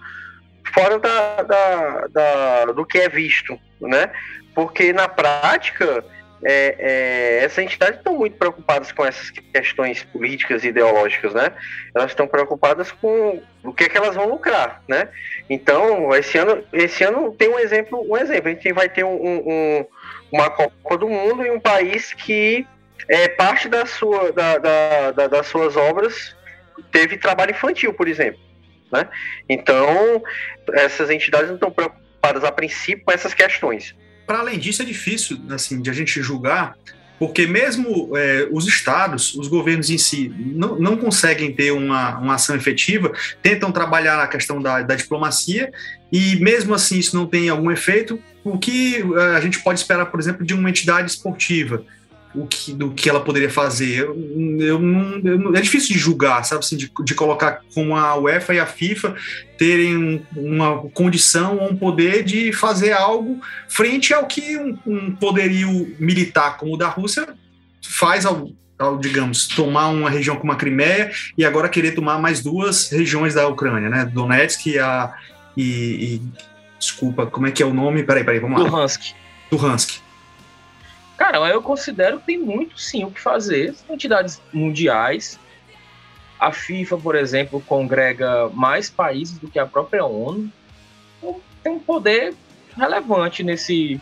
fora 0.73 0.97
da, 0.97 1.43
da, 1.43 2.07
da, 2.07 2.65
do 2.65 2.83
que 2.83 2.97
é 2.97 3.07
visto, 3.07 3.59
né? 3.79 4.11
Porque 4.55 4.91
na 4.91 5.07
prática 5.07 6.03
é, 6.47 6.75
é, 6.77 7.43
essas 7.43 7.57
entidades 7.57 7.97
estão 7.97 8.15
muito 8.15 8.37
preocupadas 8.37 8.91
com 8.91 9.03
essas 9.03 9.31
questões 9.31 10.03
políticas 10.03 10.63
e 10.63 10.67
ideológicas, 10.67 11.33
né? 11.33 11.51
Elas 11.95 12.11
estão 12.11 12.27
preocupadas 12.27 12.91
com 12.91 13.41
o 13.63 13.73
que 13.73 13.85
é 13.85 13.89
que 13.89 13.97
elas 13.97 14.15
vão 14.15 14.29
lucrar, 14.29 14.83
né? 14.87 15.09
Então, 15.49 16.13
esse 16.13 16.37
ano, 16.37 16.63
esse 16.71 17.03
ano 17.03 17.31
tem 17.31 17.49
um 17.49 17.57
exemplo, 17.57 18.05
um 18.07 18.15
exemplo. 18.15 18.49
A 18.49 18.53
gente 18.53 18.71
vai 18.73 18.87
ter 18.87 19.03
um, 19.03 19.15
um, 19.15 19.85
uma 20.31 20.51
Copa 20.51 20.97
do 20.99 21.09
Mundo 21.09 21.43
em 21.43 21.49
um 21.49 21.59
país 21.59 22.13
que 22.13 22.67
é 23.09 23.27
parte 23.27 23.67
da 23.67 23.87
sua, 23.87 24.31
da, 24.31 24.59
da, 24.59 25.11
da, 25.11 25.27
das 25.27 25.47
suas 25.47 25.75
obras 25.75 26.35
teve 26.91 27.17
trabalho 27.17 27.51
infantil, 27.51 27.91
por 27.91 28.07
exemplo. 28.07 28.39
Né? 28.91 29.07
Então, 29.49 30.23
essas 30.73 31.09
entidades 31.09 31.47
não 31.47 31.55
estão 31.55 31.71
preocupadas 31.71 32.43
a 32.43 32.51
princípio 32.51 33.03
com 33.03 33.11
essas 33.11 33.33
questões. 33.33 33.95
Para 34.25 34.39
além 34.39 34.59
disso, 34.59 34.81
é 34.81 34.85
difícil 34.85 35.39
assim, 35.49 35.81
de 35.81 35.89
a 35.89 35.93
gente 35.93 36.21
julgar, 36.21 36.75
porque 37.17 37.47
mesmo 37.47 38.11
é, 38.15 38.47
os 38.51 38.67
estados, 38.67 39.35
os 39.35 39.47
governos 39.47 39.89
em 39.89 39.97
si, 39.97 40.33
não, 40.37 40.77
não 40.77 40.97
conseguem 40.97 41.53
ter 41.53 41.71
uma, 41.71 42.17
uma 42.17 42.35
ação 42.35 42.55
efetiva, 42.55 43.11
tentam 43.41 43.71
trabalhar 43.71 44.17
na 44.17 44.27
questão 44.27 44.61
da, 44.61 44.81
da 44.81 44.95
diplomacia, 44.95 45.71
e 46.11 46.35
mesmo 46.37 46.73
assim 46.73 46.99
isso 46.99 47.15
não 47.15 47.25
tem 47.25 47.49
algum 47.49 47.71
efeito, 47.71 48.19
o 48.43 48.57
que 48.57 48.97
é, 48.97 49.35
a 49.35 49.41
gente 49.41 49.59
pode 49.59 49.79
esperar, 49.79 50.07
por 50.07 50.19
exemplo, 50.19 50.45
de 50.45 50.53
uma 50.53 50.69
entidade 50.69 51.09
esportiva? 51.09 51.83
O 52.35 52.45
que, 52.47 52.73
do 52.73 52.91
que 52.91 53.09
ela 53.09 53.19
poderia 53.19 53.49
fazer. 53.49 53.99
Eu, 53.99 54.15
eu, 54.59 54.79
eu, 55.23 55.55
é 55.55 55.61
difícil 55.61 55.93
de 55.93 55.99
julgar, 55.99 56.43
sabe, 56.43 56.63
assim, 56.63 56.77
de, 56.77 56.91
de 57.03 57.15
colocar 57.15 57.61
como 57.73 57.95
a 57.95 58.15
UEFA 58.17 58.53
e 58.53 58.59
a 58.59 58.65
FIFA 58.65 59.15
terem 59.57 60.25
uma 60.35 60.77
condição 60.89 61.57
ou 61.57 61.71
um 61.71 61.75
poder 61.75 62.23
de 62.23 62.51
fazer 62.51 62.91
algo 62.91 63.39
frente 63.69 64.13
ao 64.13 64.25
que 64.25 64.57
um, 64.57 64.77
um 64.85 65.15
poderio 65.15 65.95
militar 65.99 66.57
como 66.57 66.73
o 66.73 66.77
da 66.77 66.89
Rússia 66.89 67.27
faz 67.81 68.25
ao, 68.25 68.49
ao, 68.77 68.97
digamos, 68.97 69.47
tomar 69.47 69.87
uma 69.87 70.09
região 70.09 70.35
como 70.35 70.51
a 70.51 70.55
Crimeia 70.55 71.11
e 71.37 71.45
agora 71.45 71.69
querer 71.69 71.91
tomar 71.93 72.19
mais 72.19 72.41
duas 72.41 72.89
regiões 72.89 73.33
da 73.33 73.47
Ucrânia, 73.47 73.89
né? 73.89 74.05
Donetsk 74.05 74.67
e 74.67 74.79
a. 74.79 75.13
E, 75.55 75.63
e, 75.63 76.21
desculpa, 76.77 77.25
como 77.25 77.47
é 77.47 77.51
que 77.51 77.63
é 77.63 77.65
o 77.65 77.73
nome? 77.73 78.03
Peraí, 78.03 78.23
peraí, 78.23 78.39
vamos 78.39 78.61
lá. 78.61 78.69
Luhansk. 78.69 79.13
Luhansk. 79.51 80.04
Cara, 81.17 81.37
eu 81.49 81.61
considero 81.61 82.19
que 82.19 82.25
tem 82.25 82.37
muito 82.37 82.79
sim 82.79 83.03
o 83.03 83.11
que 83.11 83.19
fazer. 83.19 83.73
São 83.73 83.95
entidades 83.95 84.41
mundiais. 84.51 85.39
A 86.39 86.51
FIFA, 86.51 86.97
por 86.97 87.15
exemplo, 87.15 87.61
congrega 87.61 88.49
mais 88.49 88.89
países 88.89 89.37
do 89.37 89.49
que 89.49 89.57
a 89.57 89.65
própria 89.65 90.05
ONU. 90.05 90.51
Então, 91.17 91.41
tem 91.63 91.71
um 91.73 91.79
poder 91.79 92.33
relevante 92.75 93.43
nesse, 93.43 93.99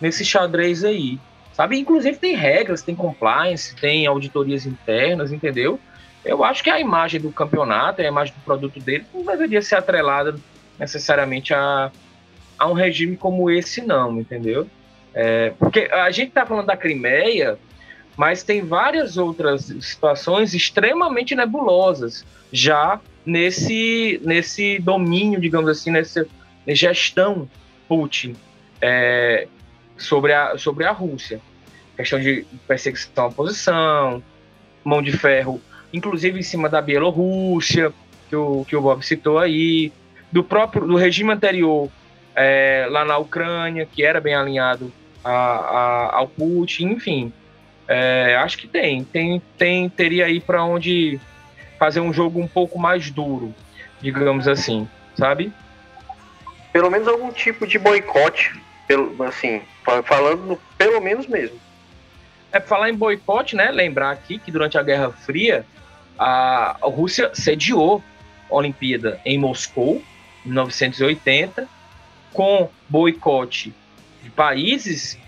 nesse 0.00 0.24
xadrez 0.24 0.84
aí. 0.84 1.18
Sabe? 1.52 1.78
Inclusive 1.78 2.18
tem 2.18 2.34
regras, 2.34 2.82
tem 2.82 2.94
compliance, 2.94 3.74
tem 3.76 4.06
auditorias 4.06 4.66
internas, 4.66 5.32
entendeu? 5.32 5.80
Eu 6.24 6.44
acho 6.44 6.62
que 6.62 6.70
a 6.70 6.78
imagem 6.78 7.20
do 7.20 7.32
campeonato, 7.32 8.02
a 8.02 8.04
imagem 8.04 8.34
do 8.34 8.40
produto 8.44 8.78
dele, 8.78 9.06
não 9.12 9.24
deveria 9.24 9.62
ser 9.62 9.76
atrelada 9.76 10.36
necessariamente 10.78 11.52
a, 11.54 11.90
a 12.58 12.66
um 12.66 12.74
regime 12.74 13.16
como 13.16 13.50
esse, 13.50 13.80
não, 13.80 14.20
entendeu? 14.20 14.68
É, 15.14 15.52
porque 15.58 15.88
a 15.92 16.10
gente 16.10 16.28
está 16.28 16.46
falando 16.46 16.66
da 16.66 16.76
Crimeia, 16.76 17.58
mas 18.16 18.42
tem 18.42 18.62
várias 18.62 19.16
outras 19.16 19.72
situações 19.80 20.54
extremamente 20.54 21.34
nebulosas 21.34 22.24
já 22.52 23.00
nesse, 23.24 24.20
nesse 24.24 24.78
domínio, 24.78 25.40
digamos 25.40 25.68
assim, 25.68 25.90
nessa 25.90 26.26
gestão 26.68 27.48
Putin 27.88 28.36
é, 28.80 29.48
sobre, 29.96 30.32
a, 30.32 30.56
sobre 30.58 30.84
a 30.84 30.92
Rússia. 30.92 31.40
Questão 31.96 32.18
de 32.18 32.46
perseguição 32.66 33.24
à 33.24 33.26
oposição, 33.26 34.22
mão 34.84 35.02
de 35.02 35.12
ferro, 35.12 35.60
inclusive 35.92 36.38
em 36.38 36.42
cima 36.42 36.68
da 36.68 36.80
Bielorrússia, 36.80 37.92
que 38.28 38.36
o, 38.36 38.64
que 38.64 38.76
o 38.76 38.80
Bob 38.80 39.04
citou 39.04 39.38
aí, 39.38 39.92
do 40.32 40.42
próprio 40.42 40.86
do 40.86 40.96
regime 40.96 41.32
anterior 41.32 41.90
é, 42.34 42.86
lá 42.88 43.04
na 43.04 43.18
Ucrânia, 43.18 43.86
que 43.86 44.04
era 44.04 44.20
bem 44.20 44.34
alinhado 44.34 44.92
a, 45.24 45.30
a, 45.30 46.16
ao 46.16 46.28
Putin, 46.28 46.90
enfim. 46.90 47.32
É, 47.88 48.36
acho 48.36 48.58
que 48.58 48.68
tem, 48.68 49.02
tem, 49.04 49.42
tem 49.58 49.88
teria 49.88 50.26
aí 50.26 50.40
para 50.40 50.64
onde 50.64 51.20
fazer 51.78 52.00
um 52.00 52.12
jogo 52.12 52.40
um 52.40 52.46
pouco 52.46 52.78
mais 52.78 53.10
duro, 53.10 53.54
digamos 54.00 54.46
assim, 54.46 54.88
sabe? 55.16 55.52
Pelo 56.72 56.90
menos 56.90 57.08
algum 57.08 57.32
tipo 57.32 57.66
de 57.66 57.78
boicote, 57.78 58.52
pelo, 58.86 59.20
assim, 59.24 59.62
falando 60.04 60.60
pelo 60.78 61.00
menos 61.00 61.26
mesmo. 61.26 61.58
É 62.52 62.60
falar 62.60 62.90
em 62.90 62.94
boicote, 62.94 63.56
né? 63.56 63.70
Lembrar 63.70 64.10
aqui 64.10 64.38
que 64.38 64.52
durante 64.52 64.78
a 64.78 64.82
Guerra 64.82 65.10
Fria 65.10 65.64
a, 66.18 66.76
a 66.82 66.86
Rússia 66.86 67.30
sediou 67.34 68.02
a 68.50 68.54
Olimpíada 68.54 69.20
em 69.24 69.38
Moscou, 69.38 70.02
em 70.44 70.48
1980, 70.48 71.66
com 72.32 72.68
boicote 72.88 73.74
de 74.30 74.36
países, 74.36 75.18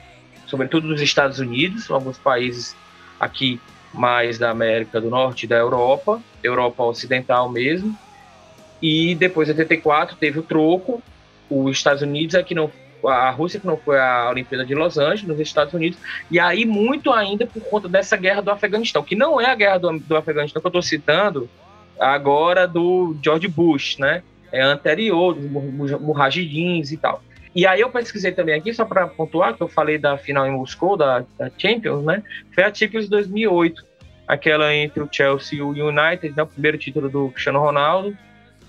sobretudo 0.47 0.88
dos 0.88 1.01
Estados 1.01 1.41
Unidos, 1.41 1.91
alguns 1.91 2.17
países 2.17 2.77
aqui 3.19 3.61
mais 3.93 4.38
da 4.38 4.51
América 4.51 5.01
do 5.01 5.11
Norte 5.11 5.47
da 5.47 5.57
Europa, 5.57 6.23
Europa 6.43 6.83
Ocidental 6.85 7.49
mesmo. 7.51 7.97
E 8.81 9.15
depois 9.15 9.47
de 9.47 9.53
84 9.53 10.17
teve 10.17 10.38
o 10.38 10.43
troco, 10.43 11.03
os 11.51 11.77
Estados 11.77 12.03
Unidos 12.03 12.35
é 12.35 12.43
que 12.43 12.55
não 12.55 12.71
a 13.05 13.31
Rússia 13.31 13.59
que 13.59 13.67
não 13.67 13.77
foi 13.77 13.99
a 13.99 14.31
Olimpíada 14.31 14.65
de 14.65 14.77
Los 14.77 14.97
Angeles, 14.97 15.25
nos 15.25 15.41
Estados 15.41 15.75
Unidos, 15.75 15.99
e 16.31 16.38
aí 16.38 16.65
muito 16.65 17.11
ainda 17.12 17.45
por 17.45 17.61
conta 17.62 17.88
dessa 17.88 18.17
guerra 18.17 18.41
do 18.41 18.51
Afeganistão, 18.53 19.03
que 19.03 19.17
não 19.17 19.41
é 19.41 19.47
a 19.47 19.57
guerra 19.57 19.79
do, 19.79 19.99
do 19.99 20.17
Afeganistão 20.17 20.62
que 20.62 20.67
eu 20.67 20.69
estou 20.69 20.83
citando 20.83 21.51
agora 21.99 22.65
do 22.65 23.17
George 23.21 23.49
Bush, 23.49 23.99
né? 23.99 24.23
É 24.53 24.62
anterior, 24.62 25.35
dos 25.35 26.01
mujahidins 26.01 26.93
e 26.93 26.97
tal. 26.97 27.21
E 27.55 27.67
aí 27.67 27.81
eu 27.81 27.91
pesquisei 27.91 28.33
também 28.33 28.55
aqui, 28.55 28.73
só 28.73 28.85
para 28.85 29.07
pontuar, 29.07 29.55
que 29.55 29.62
eu 29.62 29.69
falei 29.69 29.99
da 29.99 30.17
final 30.17 30.47
em 30.47 30.51
Moscou, 30.51 30.97
da, 30.97 31.25
da, 31.38 31.51
Champions, 31.57 32.03
né? 32.03 32.23
Foi 32.55 32.65
a 32.65 32.73
Champions 32.73 33.09
2008, 33.09 33.85
aquela 34.27 34.75
entre 34.75 35.03
o 35.03 35.09
Chelsea 35.11 35.59
e 35.59 35.62
o 35.62 35.69
United, 35.71 36.35
né? 36.35 36.43
o 36.43 36.47
primeiro 36.47 36.79
título 36.79 37.11
do 37.11 37.29
Cristiano 37.29 37.59
Ronaldo, 37.59 38.17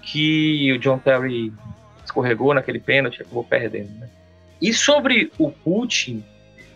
que 0.02 0.74
o 0.74 0.80
John 0.80 0.98
Terry 0.98 1.54
escorregou 2.04 2.54
naquele 2.54 2.80
pênalti, 2.80 3.22
acabou 3.22 3.43
perdendo, 3.43 3.91
né? 4.00 4.10
E 4.62 4.74
sobre 4.74 5.32
o 5.38 5.50
Putin, 5.50 6.24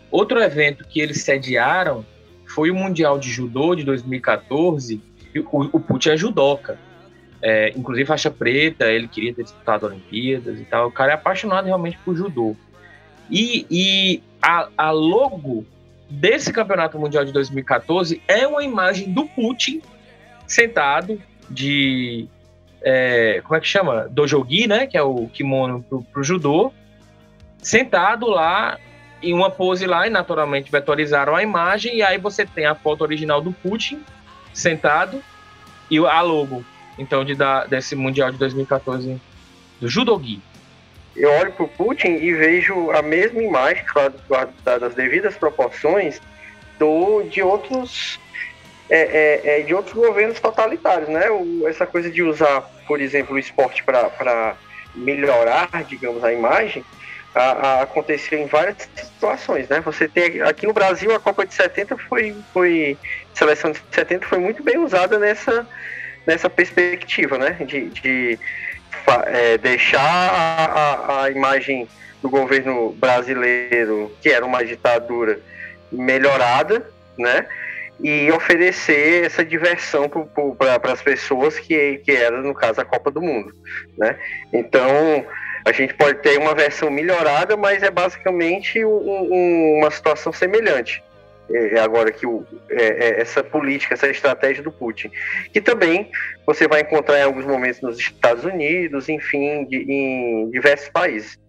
outro 0.10 0.40
evento 0.40 0.86
que 0.86 1.02
eles 1.02 1.22
sediaram 1.22 2.06
foi 2.46 2.72
o 2.72 2.76
Mundial 2.76 3.20
de 3.20 3.30
Judô 3.30 3.76
de 3.76 3.84
2014, 3.84 5.02
o, 5.52 5.78
o 5.78 5.80
Putin 5.80 6.12
é 6.12 6.18
judoca. 6.18 6.80
É, 7.42 7.72
inclusive 7.76 8.06
faixa 8.06 8.32
preta, 8.32 8.86
ele 8.86 9.08
queria 9.08 9.34
ter 9.34 9.44
disputado 9.44 9.86
Olimpíadas 9.86 10.60
e 10.60 10.66
tal. 10.66 10.88
O 10.88 10.92
cara 10.92 11.12
é 11.12 11.16
apaixonado 11.16 11.66
realmente 11.66 11.98
por 12.04 12.16
judô. 12.16 12.56
E, 13.30 13.66
e 13.70 14.24
a, 14.42 14.70
a, 14.78 14.92
logo 14.92 15.66
desse 16.10 16.52
campeonato 16.52 16.98
mundial 16.98 17.26
de 17.26 17.32
2014 17.32 18.22
é 18.28 18.48
uma 18.48 18.64
imagem 18.64 19.12
do 19.12 19.26
Putin 19.26 19.82
sentado 20.48 21.22
de 21.50 22.28
é, 22.82 23.42
como 23.44 23.56
é 23.56 23.60
que 23.60 23.68
chama? 23.68 24.08
Dojogi, 24.10 24.68
né? 24.68 24.88
Que 24.88 24.98
é 24.98 25.02
o 25.02 25.28
kimono 25.28 25.84
pro, 25.84 26.02
pro 26.04 26.24
judô, 26.24 26.72
sentado 27.62 28.28
lá 28.28 28.80
em 29.22 29.34
uma 29.34 29.50
pose 29.50 29.86
lá 29.86 30.08
e 30.08 30.10
naturalmente 30.10 30.72
vetorizaram 30.72 31.36
a 31.36 31.42
imagem 31.42 31.98
e 31.98 32.04
aí 32.04 32.18
você 32.18 32.46
tem 32.46 32.66
a 32.66 32.76
foto 32.76 33.02
original 33.02 33.42
do 33.42 33.52
Putin 33.52 34.04
sentado 34.54 35.22
e 35.90 35.98
a 35.98 36.22
logo 36.22 36.64
então, 36.98 37.24
de 37.24 37.36
dar, 37.36 37.68
desse 37.68 37.96
Mundial 37.96 38.32
de 38.32 38.38
2014 38.38 39.20
do 39.80 39.88
Judogi. 39.88 40.42
Eu 41.16 41.32
olho 41.32 41.52
para 41.52 41.66
o 41.66 41.68
Putin 41.68 42.10
e 42.10 42.34
vejo 42.34 42.92
a 42.92 43.02
mesma 43.02 43.42
imagem, 43.42 43.84
claro, 43.86 44.14
das 44.64 44.94
devidas 44.94 45.36
proporções, 45.36 46.22
do, 46.78 47.24
de 47.24 47.42
outros 47.42 48.20
é, 48.90 49.00
é, 49.00 49.60
é, 49.60 49.62
de 49.64 49.74
outros 49.74 49.94
governos 49.94 50.40
totalitários, 50.40 51.10
né? 51.10 51.30
O, 51.30 51.68
essa 51.68 51.86
coisa 51.86 52.10
de 52.10 52.24
usar, 52.24 52.62
por 52.88 53.02
exemplo, 53.02 53.36
o 53.36 53.40
esporte 53.40 53.84
para 53.84 54.56
melhorar, 54.96 55.70
digamos, 55.84 56.24
a 56.24 56.32
imagem, 56.32 56.86
a, 57.36 57.42
a 57.42 57.82
acontecer 57.82 58.38
em 58.38 58.48
várias 58.48 58.90
situações, 58.96 59.68
né? 59.68 59.82
Você 59.82 60.08
tem 60.08 60.42
aqui 60.42 60.66
no 60.66 60.74
Brasil 60.74 61.14
a 61.14 61.20
Copa 61.20 61.46
de 61.46 61.54
70 61.54 61.98
foi, 61.98 62.36
foi 62.54 62.98
seleção 63.34 63.72
de 63.72 63.82
70 63.92 64.26
foi 64.26 64.40
muito 64.40 64.64
bem 64.64 64.78
usada 64.78 65.20
nessa, 65.20 65.68
nessa 66.28 66.50
perspectiva, 66.50 67.38
né? 67.38 67.52
De, 67.66 67.90
de 67.90 68.40
é, 69.28 69.58
deixar 69.58 70.02
a, 70.02 71.24
a, 71.24 71.32
imagem 71.32 71.88
do 72.22 72.30
governo 72.30 72.92
brasileiro, 72.92 74.16
que 74.22 74.30
era 74.30 74.46
uma 74.46 74.64
ditadura 74.64 75.40
melhorada, 75.90 76.86
né? 77.18 77.48
E 78.04 78.30
oferecer 78.32 79.26
essa 79.26 79.44
diversão 79.44 80.08
para 80.10 80.94
as 80.94 81.02
pessoas 81.02 81.58
que, 81.58 82.00
que 82.06 82.12
era, 82.12 82.42
no 82.42 82.54
caso, 82.54 82.82
a 82.82 82.86
Copa 82.86 83.10
do 83.10 83.22
Mundo, 83.22 83.56
né? 83.98 84.18
Então, 84.54 85.26
a 85.66 85.72
gente 85.72 85.94
pode 85.94 86.20
ter 86.20 86.38
uma 86.38 86.54
versão 86.54 86.92
melhorada, 86.92 87.56
mas 87.56 87.82
é 87.82 87.90
basicamente 87.90 88.84
um, 88.84 88.90
um, 88.90 89.78
uma 89.80 89.90
situação 89.90 90.32
semelhante. 90.32 91.02
É, 91.52 91.76
é 91.76 91.80
agora 91.80 92.12
que 92.12 92.26
o, 92.26 92.46
é, 92.70 92.84
é, 92.84 93.22
essa 93.22 93.44
política, 93.44 93.94
essa 93.94 94.08
estratégia 94.08 94.64
do 94.64 94.72
Putin, 94.72 95.12
que 95.52 95.62
também 95.62 96.12
você 96.46 96.68
vai 96.68 96.82
encontrar 96.82 97.20
em 97.20 97.24
alguns 97.24 97.46
momentos 97.46 97.82
nos 97.82 97.98
Estados 97.98 98.44
Unidos, 98.44 99.10
enfim, 99.10 99.66
de, 99.66 99.78
em 99.78 100.50
diversos 100.50 100.90
países. 100.90 101.40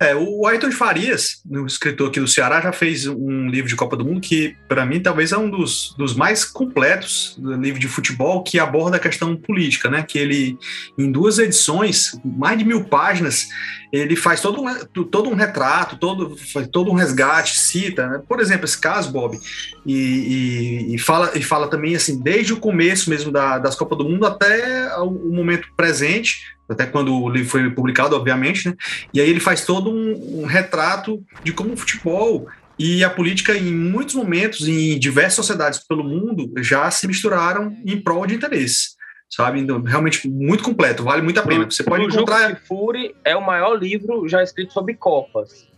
É, 0.00 0.16
o 0.16 0.46
Ayrton 0.46 0.70
de 0.70 0.76
Farias, 0.76 1.42
o 1.46 1.66
escritor 1.66 2.08
aqui 2.08 2.18
do 2.18 2.26
Ceará, 2.26 2.58
já 2.62 2.72
fez 2.72 3.06
um 3.06 3.48
livro 3.48 3.68
de 3.68 3.76
Copa 3.76 3.94
do 3.98 4.04
Mundo 4.04 4.18
que, 4.18 4.56
para 4.66 4.86
mim, 4.86 4.98
talvez 4.98 5.30
é 5.30 5.36
um 5.36 5.50
dos, 5.50 5.94
dos 5.98 6.14
mais 6.14 6.42
completos 6.42 7.36
do 7.38 7.52
livro 7.52 7.78
de 7.78 7.86
futebol 7.86 8.42
que 8.42 8.58
aborda 8.58 8.96
a 8.96 9.00
questão 9.00 9.36
política, 9.36 9.90
né? 9.90 10.02
Que 10.02 10.18
ele, 10.18 10.58
em 10.96 11.12
duas 11.12 11.38
edições, 11.38 12.18
mais 12.24 12.58
de 12.58 12.64
mil 12.64 12.84
páginas, 12.84 13.46
ele 13.92 14.16
faz 14.16 14.40
todo 14.40 14.62
um, 14.62 15.04
todo 15.04 15.28
um 15.28 15.34
retrato, 15.34 15.98
todo, 15.98 16.34
todo 16.72 16.90
um 16.90 16.94
resgate, 16.94 17.58
cita, 17.58 18.06
né? 18.06 18.22
por 18.26 18.40
exemplo, 18.40 18.64
esse 18.64 18.80
caso, 18.80 19.12
Bob, 19.12 19.38
e, 19.84 19.94
e, 19.94 20.94
e, 20.94 20.98
fala, 20.98 21.32
e 21.34 21.42
fala 21.42 21.68
também, 21.68 21.94
assim, 21.94 22.18
desde 22.22 22.54
o 22.54 22.56
começo 22.58 23.10
mesmo 23.10 23.30
da, 23.30 23.58
das 23.58 23.74
Copas 23.76 23.98
do 23.98 24.08
Mundo 24.08 24.26
até 24.26 24.96
o 24.96 25.10
momento 25.10 25.68
presente, 25.76 26.40
até 26.70 26.86
quando 26.86 27.12
o 27.12 27.28
livro 27.28 27.48
foi 27.48 27.68
publicado, 27.70 28.14
obviamente, 28.14 28.68
né? 28.68 28.76
E 29.12 29.20
aí 29.20 29.28
ele 29.28 29.40
faz 29.40 29.64
todo 29.64 29.90
um, 29.90 30.40
um, 30.42 30.46
retrato 30.46 31.22
de 31.42 31.52
como 31.52 31.72
o 31.72 31.76
futebol 31.76 32.46
e 32.78 33.02
a 33.02 33.10
política, 33.10 33.56
em 33.56 33.74
muitos 33.74 34.14
momentos, 34.14 34.66
em 34.66 34.98
diversas 34.98 35.34
sociedades 35.34 35.80
pelo 35.80 36.04
mundo, 36.04 36.50
já 36.62 36.90
se 36.90 37.06
misturaram 37.06 37.76
em 37.84 38.00
prol 38.00 38.24
de 38.24 38.34
interesses. 38.34 38.96
Sabe? 39.28 39.60
Então, 39.60 39.82
realmente 39.82 40.28
muito 40.28 40.62
completo, 40.62 41.04
vale 41.04 41.22
muito 41.22 41.38
a 41.38 41.42
pena. 41.42 41.64
Você 41.64 41.84
pode 41.84 42.04
o 42.04 42.08
encontrar. 42.08 42.50
Juca 42.50 42.62
Fury 42.66 43.14
é 43.24 43.36
o 43.36 43.44
maior 43.44 43.74
livro 43.74 44.28
já 44.28 44.42
escrito 44.42 44.72
sobre 44.72 44.94
Copas. 44.94 45.68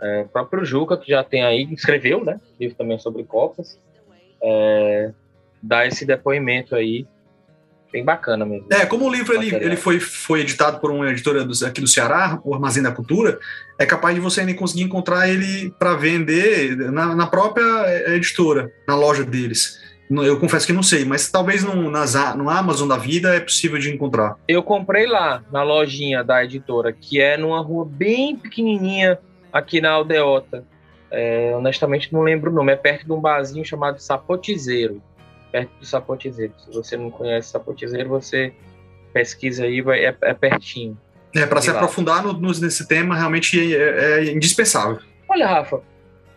É, 0.00 0.22
o 0.22 0.28
próprio 0.28 0.64
Juca, 0.64 0.96
que 0.96 1.10
já 1.10 1.22
tem 1.22 1.44
aí, 1.44 1.68
escreveu, 1.72 2.24
né? 2.24 2.40
Livro 2.58 2.76
também 2.76 2.98
sobre 2.98 3.22
Copas. 3.24 3.78
É, 4.42 5.12
dá 5.62 5.86
esse 5.86 6.06
depoimento 6.06 6.74
aí 6.74 7.06
bem 7.92 8.04
bacana 8.04 8.44
mesmo. 8.44 8.66
É, 8.70 8.86
como 8.86 9.06
o 9.06 9.12
livro 9.12 9.34
ele, 9.34 9.54
ele 9.54 9.76
foi, 9.76 9.98
foi 9.98 10.40
editado 10.40 10.78
por 10.78 10.90
uma 10.90 11.10
editora 11.10 11.44
do, 11.44 11.52
aqui 11.66 11.80
do 11.80 11.86
Ceará, 11.86 12.38
o 12.44 12.54
Armazém 12.54 12.82
da 12.82 12.92
Cultura, 12.92 13.38
é 13.78 13.86
capaz 13.86 14.14
de 14.14 14.20
você 14.20 14.44
nem 14.44 14.54
conseguir 14.54 14.82
encontrar 14.82 15.28
ele 15.28 15.70
para 15.78 15.94
vender 15.94 16.76
na, 16.90 17.14
na, 17.14 17.26
própria 17.26 18.14
editora, 18.14 18.70
na 18.86 18.94
loja 18.94 19.24
deles. 19.24 19.78
Eu 20.10 20.40
confesso 20.40 20.66
que 20.66 20.72
não 20.72 20.82
sei, 20.82 21.04
mas 21.04 21.30
talvez 21.30 21.62
no, 21.62 21.90
nas, 21.90 22.14
no 22.34 22.48
Amazon 22.48 22.88
da 22.88 22.96
vida 22.96 23.34
é 23.34 23.40
possível 23.40 23.78
de 23.78 23.90
encontrar. 23.92 24.36
Eu 24.48 24.62
comprei 24.62 25.06
lá, 25.06 25.42
na 25.52 25.62
lojinha 25.62 26.24
da 26.24 26.42
editora, 26.42 26.92
que 26.92 27.20
é 27.20 27.36
numa 27.36 27.60
rua 27.60 27.84
bem 27.84 28.34
pequenininha 28.34 29.18
aqui 29.52 29.80
na 29.80 29.90
Aldeota. 29.90 30.64
É, 31.10 31.52
honestamente 31.54 32.12
não 32.12 32.22
lembro 32.22 32.50
o 32.50 32.54
nome, 32.54 32.72
é 32.72 32.76
perto 32.76 33.06
de 33.06 33.12
um 33.12 33.20
barzinho 33.20 33.64
chamado 33.64 33.98
Sapotizeiro 33.98 35.02
perto 35.50 35.70
do 35.78 35.86
Sapotizeiro. 35.86 36.52
Se 36.58 36.72
você 36.72 36.96
não 36.96 37.10
conhece 37.10 37.50
Sapotizeiro, 37.50 38.08
você 38.08 38.52
pesquisa 39.12 39.64
aí, 39.64 39.80
vai, 39.80 40.04
é, 40.04 40.16
é 40.20 40.34
pertinho. 40.34 40.96
É, 41.34 41.46
para 41.46 41.60
se 41.60 41.70
lá. 41.70 41.76
aprofundar 41.76 42.22
no, 42.22 42.32
nesse 42.32 42.86
tema, 42.86 43.14
realmente 43.14 43.74
é, 43.74 44.20
é, 44.20 44.32
indispensável. 44.32 44.98
Olha, 45.28 45.46
Rafa, 45.46 45.82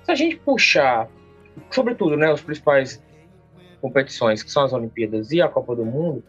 se 0.04 0.12
a 0.12 0.16
gente 0.16 0.36
puxar, 0.38 1.08
sobretudo, 1.70 2.18
né, 2.18 2.32
os 2.32 2.42
principais 2.42 3.02
competições, 3.80 4.44
que 4.44 4.52
são 4.52 4.64
as 4.64 4.74
Olimpíadas 4.74 5.32
e 5.32 5.42
a 5.42 5.48
Copa 5.48 5.76
do 5.76 5.86
Mundo, 5.86 6.24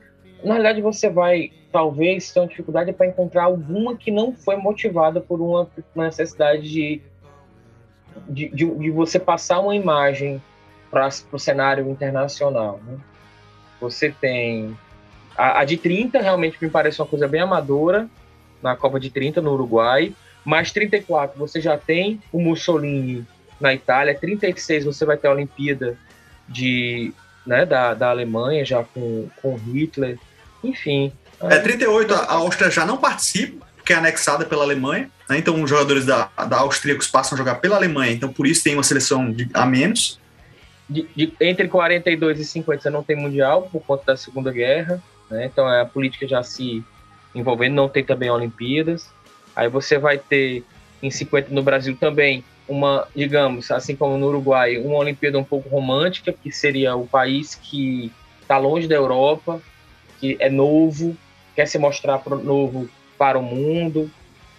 na 0.45 0.55
realidade 0.55 0.81
você 0.81 1.09
vai, 1.09 1.51
talvez, 1.71 2.33
ter 2.33 2.41
uma 2.41 2.47
dificuldade 2.47 2.93
para 2.93 3.07
encontrar 3.07 3.45
alguma 3.45 3.97
que 3.97 4.11
não 4.11 4.33
foi 4.33 4.57
motivada 4.57 5.21
por 5.21 5.41
uma, 5.41 5.69
uma 5.95 6.07
necessidade 6.07 6.63
de, 6.63 7.03
de, 8.29 8.49
de, 8.49 8.65
de 8.67 8.91
você 8.91 9.19
passar 9.19 9.61
uma 9.61 9.75
imagem 9.75 10.43
para 10.93 11.09
o 11.33 11.39
cenário 11.39 11.89
internacional. 11.91 12.79
Né? 12.87 12.99
Você 13.81 14.11
tem 14.11 14.77
a, 15.35 15.61
a, 15.61 15.65
de 15.65 15.79
30, 15.79 16.21
realmente 16.21 16.59
me 16.61 16.69
parece 16.69 17.01
uma 17.01 17.09
coisa 17.09 17.27
bem 17.27 17.41
amadora, 17.41 18.07
na 18.63 18.77
Copa 18.77 19.01
de 19.01 19.09
30 19.09 19.41
no 19.41 19.55
Uruguai, 19.55 20.15
mais 20.45 20.71
34 20.71 21.39
você 21.39 21.61
já 21.61 21.79
tem 21.79 22.21
o 22.31 22.39
Mussolini 22.39 23.27
na 23.59 23.73
Itália, 23.73 24.15
36 24.15 24.85
você 24.85 25.07
vai 25.07 25.17
ter 25.17 25.29
a 25.29 25.33
Olimpíada 25.33 25.97
de, 26.47 27.13
né, 27.47 27.65
da, 27.65 27.95
da 27.95 28.11
Alemanha, 28.11 28.65
já 28.65 28.85
com, 28.85 29.29
com 29.41 29.57
Hitler, 29.57 30.19
enfim. 30.63 31.11
É, 31.41 31.59
38 31.59 32.13
a 32.15 32.35
Áustria 32.35 32.71
já 32.71 32.85
não 32.85 32.99
participa, 32.99 33.67
porque 33.77 33.95
é 33.95 33.97
anexada 33.97 34.45
pela 34.45 34.63
Alemanha, 34.63 35.11
né? 35.29 35.39
então 35.39 35.61
os 35.61 35.71
jogadores 35.71 36.05
da, 36.05 36.29
da 36.47 36.59
austríacos 36.59 37.09
passam 37.09 37.35
a 37.35 37.39
jogar 37.39 37.57
pela 37.57 37.77
Alemanha, 37.77 38.13
então 38.13 38.31
por 38.31 38.47
isso 38.47 38.63
tem 38.63 38.75
uma 38.75 38.85
seleção 38.85 39.33
de, 39.33 39.49
a 39.55 39.65
menos 39.65 40.21
de, 40.93 41.09
de, 41.17 41.33
entre 41.41 41.69
42 41.69 42.39
e 42.39 42.45
50 42.45 42.83
você 42.83 42.91
não 42.91 43.03
tem 43.03 43.17
mundial 43.17 43.69
por 43.71 43.83
conta 43.83 44.05
da 44.07 44.17
Segunda 44.17 44.53
Guerra, 44.53 45.03
né? 45.31 45.47
então 45.47 45.67
a 45.67 45.85
política 45.85 46.27
já 46.29 46.43
se 46.43 46.85
envolvendo, 47.35 47.75
não 47.75 47.89
tem 47.89 48.05
também 48.05 48.31
Olimpíadas. 48.31 49.11
Aí 49.57 49.69
você 49.69 49.99
vai 49.99 50.19
ter 50.19 50.65
em 51.03 51.11
50 51.11 51.53
no 51.53 51.63
Brasil 51.63 51.97
também 51.99 52.45
uma, 52.69 53.07
digamos, 53.15 53.71
assim 53.71 53.97
como 53.97 54.17
no 54.17 54.29
Uruguai, 54.29 54.79
uma 54.79 54.97
Olimpíada 54.97 55.39
um 55.39 55.45
pouco 55.45 55.69
romântica, 55.69 56.33
que 56.33 56.51
seria 56.53 56.95
o 56.95 57.07
país 57.07 57.55
que 57.55 58.13
está 58.41 58.57
longe 58.59 58.87
da 58.87 58.95
Europa, 58.95 59.61
que 60.21 60.37
é 60.39 60.49
novo, 60.49 61.17
quer 61.55 61.67
se 61.67 61.79
mostrar 61.79 62.19
pro, 62.19 62.43
novo 62.43 62.89
para 63.19 63.39
o 63.39 63.43
mundo, 63.43 64.11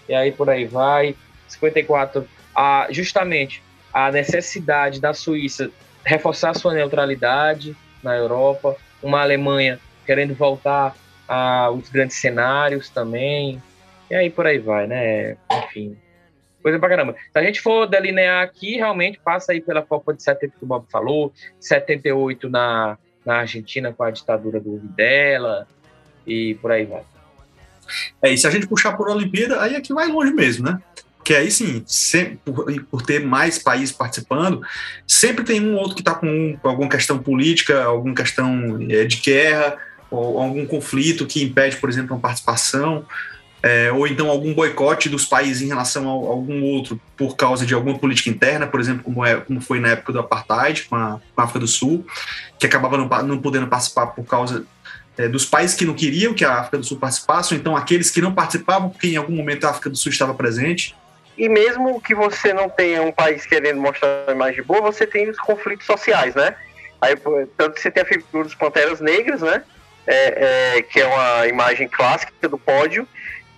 e 0.08 0.14
aí 0.14 0.32
por 0.32 0.50
aí 0.50 0.66
vai. 0.66 1.16
54, 1.48 2.28
a, 2.56 2.88
justamente 2.90 3.64
a 3.94 4.12
necessidade 4.12 5.00
da 5.00 5.14
Suíça 5.14 5.72
reforçar 6.04 6.54
sua 6.56 6.74
neutralidade 6.74 7.76
na 8.04 8.16
Europa, 8.16 8.76
uma 9.02 9.22
Alemanha 9.22 9.80
querendo 10.06 10.34
voltar 10.34 10.96
aos 11.28 11.90
grandes 11.90 12.18
cenários 12.18 12.90
também, 12.90 13.62
e 14.10 14.16
aí 14.16 14.30
por 14.30 14.46
aí 14.46 14.60
vai, 14.60 14.86
né? 14.86 15.38
Enfim, 15.64 15.98
coisa 16.62 16.78
pra 16.78 16.90
caramba. 16.90 17.16
Se 17.32 17.40
a 17.40 17.44
gente 17.44 17.62
for 17.62 17.88
delinear 17.88 18.44
aqui, 18.44 18.76
realmente 18.76 19.20
passa 19.20 19.54
aí 19.54 19.62
pela 19.62 19.82
Copa 19.82 20.14
de 20.14 20.22
70 20.22 20.58
que 20.58 20.64
o 20.64 20.68
Bob 20.68 20.86
falou, 20.92 21.34
78 21.60 22.50
na, 22.50 22.98
na 23.26 23.38
Argentina 23.38 23.94
com 23.94 24.04
a 24.04 24.12
ditadura 24.12 24.60
do 24.60 24.78
Videla, 24.78 25.68
e 26.28 26.56
por 26.56 26.72
aí 26.72 26.86
vai. 26.86 27.04
É, 28.22 28.32
e 28.32 28.38
se 28.38 28.48
a 28.48 28.50
gente 28.50 28.68
puxar 28.68 28.96
por 28.96 29.10
Olimpíada, 29.10 29.62
aí 29.62 29.76
é 29.76 29.82
que 29.82 29.94
vai 29.94 30.08
longe 30.08 30.34
mesmo, 30.34 30.66
né? 30.66 30.82
Que 31.24 31.34
aí 31.34 31.50
sim, 31.50 31.84
sempre, 31.88 32.40
por, 32.44 32.66
por, 32.92 33.02
ter 33.02 33.26
mais 33.26 33.58
países 33.58 33.96
participando, 33.96 34.62
sempre 35.08 35.44
tem 35.44 35.62
um 35.62 35.76
outro 35.76 35.96
que 35.96 36.02
está 36.02 36.14
com, 36.14 36.58
com, 36.62 36.70
alguma 36.70 36.90
questão 36.90 37.18
política, 37.18 37.84
alguma 37.84 38.14
questão 38.14 38.78
é, 38.90 39.06
de 39.06 39.18
guerra, 39.18 39.78
ou 40.12 40.40
algum 40.40 40.66
conflito 40.66 41.26
que 41.26 41.44
impede, 41.44 41.78
por 41.78 41.90
exemplo, 41.90 42.16
uma 42.16 42.22
participação, 42.22 43.06
é, 43.64 43.90
ou 43.94 44.06
então 44.06 44.30
algum 44.30 44.54
boicote 44.54 45.08
dos 45.08 45.26
países 45.26 45.62
em 45.62 45.68
relação 45.68 46.04
a, 46.04 46.12
a, 46.12 46.32
algum 46.32 46.62
outro 46.64 47.00
por 47.16 47.38
causa 47.38 47.66
de 47.66 47.74
alguma 47.74 47.98
política 47.98 48.30
interna, 48.30 48.68
por 48.68 48.80
exemplo, 48.80 49.04
como, 49.04 49.26
é, 49.26 49.38
como 49.38 49.62
foi 49.62 49.80
na 49.80 49.90
época 49.90 50.12
do 50.12 50.20
Apartheid 50.20 50.84
com 50.84 50.96
a, 50.96 51.22
com 51.34 51.42
a 51.42 51.44
África 51.46 51.60
do 51.60 51.68
Sul, 51.68 52.06
que 52.60 52.66
acabava 52.66 52.98
não, 52.98 53.08
não 53.24 53.38
podendo 53.38 53.68
participar 53.68 54.08
por 54.08 54.26
causa 54.26 54.66
é, 55.18 55.28
dos 55.30 55.46
países 55.46 55.76
que 55.76 55.86
não 55.86 55.94
queriam 55.94 56.34
que 56.34 56.44
a 56.44 56.60
África 56.60 56.78
do 56.78 56.84
Sul 56.84 56.98
participasse, 56.98 57.54
ou 57.54 57.60
então 57.60 57.76
aqueles 57.76 58.12
que 58.12 58.22
não 58.22 58.34
participavam 58.34 58.90
porque 58.90 59.08
em 59.08 59.16
algum 59.16 59.36
momento 59.36 59.66
a 59.66 59.70
África 59.70 59.90
do 59.90 59.96
Sul 59.96 60.12
estava 60.12 60.34
presente. 60.34 60.96
E 61.38 61.50
mesmo 61.50 62.00
que 62.02 62.14
você 62.14 62.54
não 62.54 62.70
tenha 62.70 63.02
um 63.02 63.12
país 63.12 63.46
querendo 63.46 63.82
mostrar 63.82 64.26
uma 64.28 64.34
imagem 64.34 64.64
boa, 64.64 64.82
você 64.82 65.08
tem 65.08 65.30
os 65.30 65.40
conflitos 65.40 65.86
sociais, 65.86 66.36
né? 66.36 66.56
Aí, 67.02 67.16
tanto 67.58 67.74
que 67.74 67.82
você 67.82 67.92
tem 67.92 68.04
a 68.04 68.06
figura 68.06 68.44
dos 68.44 68.56
Panteras 68.56 69.02
Negras, 69.02 69.42
né? 69.42 69.64
É, 70.06 70.78
é, 70.78 70.82
que 70.82 71.00
é 71.00 71.06
uma 71.06 71.48
imagem 71.48 71.88
clássica 71.88 72.48
do 72.48 72.58
pódio, 72.58 73.08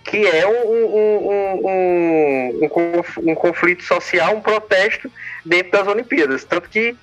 que 0.04 0.26
é 0.26 0.46
um, 0.46 0.86
um, 0.86 2.60
um, 2.62 3.30
um, 3.30 3.34
conflito 3.34 3.82
social, 3.82 4.36
um 4.36 4.40
protesto 4.40 5.10
dentro 5.44 5.72
das 5.72 5.86
Olimpíadas. 5.86 6.44
Tanto 6.44 6.68
que 6.68 6.96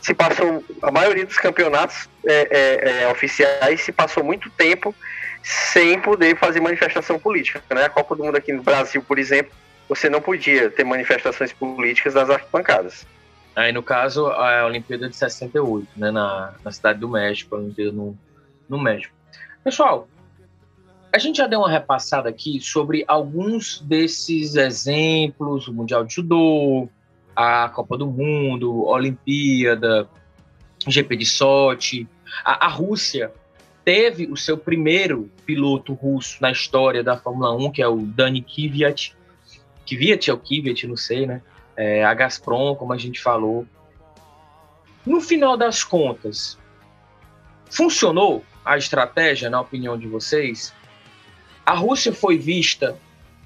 se 0.00 0.12
passou, 0.12 0.62
a 0.82 0.90
maioria 0.90 1.24
dos 1.24 1.38
campeonatos 1.38 2.08
é, 2.26 2.48
é, 2.50 3.02
é 3.02 3.08
oficiais 3.08 3.80
se 3.80 3.92
passou 3.92 4.22
muito 4.22 4.50
tempo 4.50 4.94
sem 5.42 5.98
poder 6.00 6.36
fazer 6.36 6.60
manifestação 6.60 7.18
política. 7.18 7.62
Né? 7.70 7.84
A 7.84 7.88
Copa 7.88 8.14
do 8.14 8.24
Mundo 8.24 8.36
aqui 8.36 8.52
no 8.52 8.62
Brasil, 8.62 9.02
por 9.02 9.18
exemplo, 9.18 9.52
você 9.94 10.08
não 10.08 10.20
podia 10.20 10.70
ter 10.70 10.84
manifestações 10.84 11.52
políticas 11.52 12.14
das 12.14 12.30
arquibancadas. 12.30 13.06
Aí, 13.54 13.72
no 13.72 13.82
caso, 13.82 14.26
a 14.28 14.64
Olimpíada 14.64 15.08
de 15.08 15.14
68, 15.16 15.86
né, 15.96 16.10
na, 16.10 16.54
na 16.64 16.72
cidade 16.72 16.98
do 16.98 17.08
México, 17.08 17.54
a 17.54 17.58
Olimpíada 17.58 17.92
no, 17.92 18.18
no 18.66 18.80
México. 18.80 19.14
Pessoal, 19.62 20.08
a 21.12 21.18
gente 21.18 21.36
já 21.36 21.46
deu 21.46 21.58
uma 21.58 21.70
repassada 21.70 22.30
aqui 22.30 22.58
sobre 22.58 23.04
alguns 23.06 23.80
desses 23.82 24.56
exemplos, 24.56 25.68
o 25.68 25.74
Mundial 25.74 26.04
de 26.04 26.14
Judô, 26.14 26.88
a 27.36 27.68
Copa 27.68 27.98
do 27.98 28.06
Mundo, 28.06 28.86
a 28.88 28.92
Olimpíada, 28.92 30.08
GP 30.88 31.16
de 31.16 31.26
Sochi. 31.26 32.08
A, 32.42 32.66
a 32.66 32.68
Rússia 32.68 33.30
teve 33.84 34.26
o 34.26 34.36
seu 34.38 34.56
primeiro 34.56 35.30
piloto 35.44 35.92
russo 35.92 36.38
na 36.40 36.50
história 36.50 37.04
da 37.04 37.18
Fórmula 37.18 37.54
1, 37.54 37.72
que 37.72 37.82
é 37.82 37.88
o 37.88 37.98
Dani 37.98 38.40
Kvyat. 38.40 39.14
É 39.90 40.32
o 40.32 40.38
Kvyat, 40.38 40.86
não 40.86 40.96
sei, 40.96 41.26
né? 41.26 41.42
É, 41.76 42.04
a 42.04 42.14
Gazprom, 42.14 42.74
como 42.74 42.92
a 42.92 42.98
gente 42.98 43.20
falou. 43.20 43.66
No 45.04 45.20
final 45.20 45.56
das 45.56 45.82
contas, 45.82 46.58
funcionou 47.70 48.44
a 48.64 48.78
estratégia, 48.78 49.50
na 49.50 49.60
opinião 49.60 49.98
de 49.98 50.06
vocês? 50.06 50.72
A 51.66 51.74
Rússia 51.74 52.12
foi 52.12 52.38
vista 52.38 52.96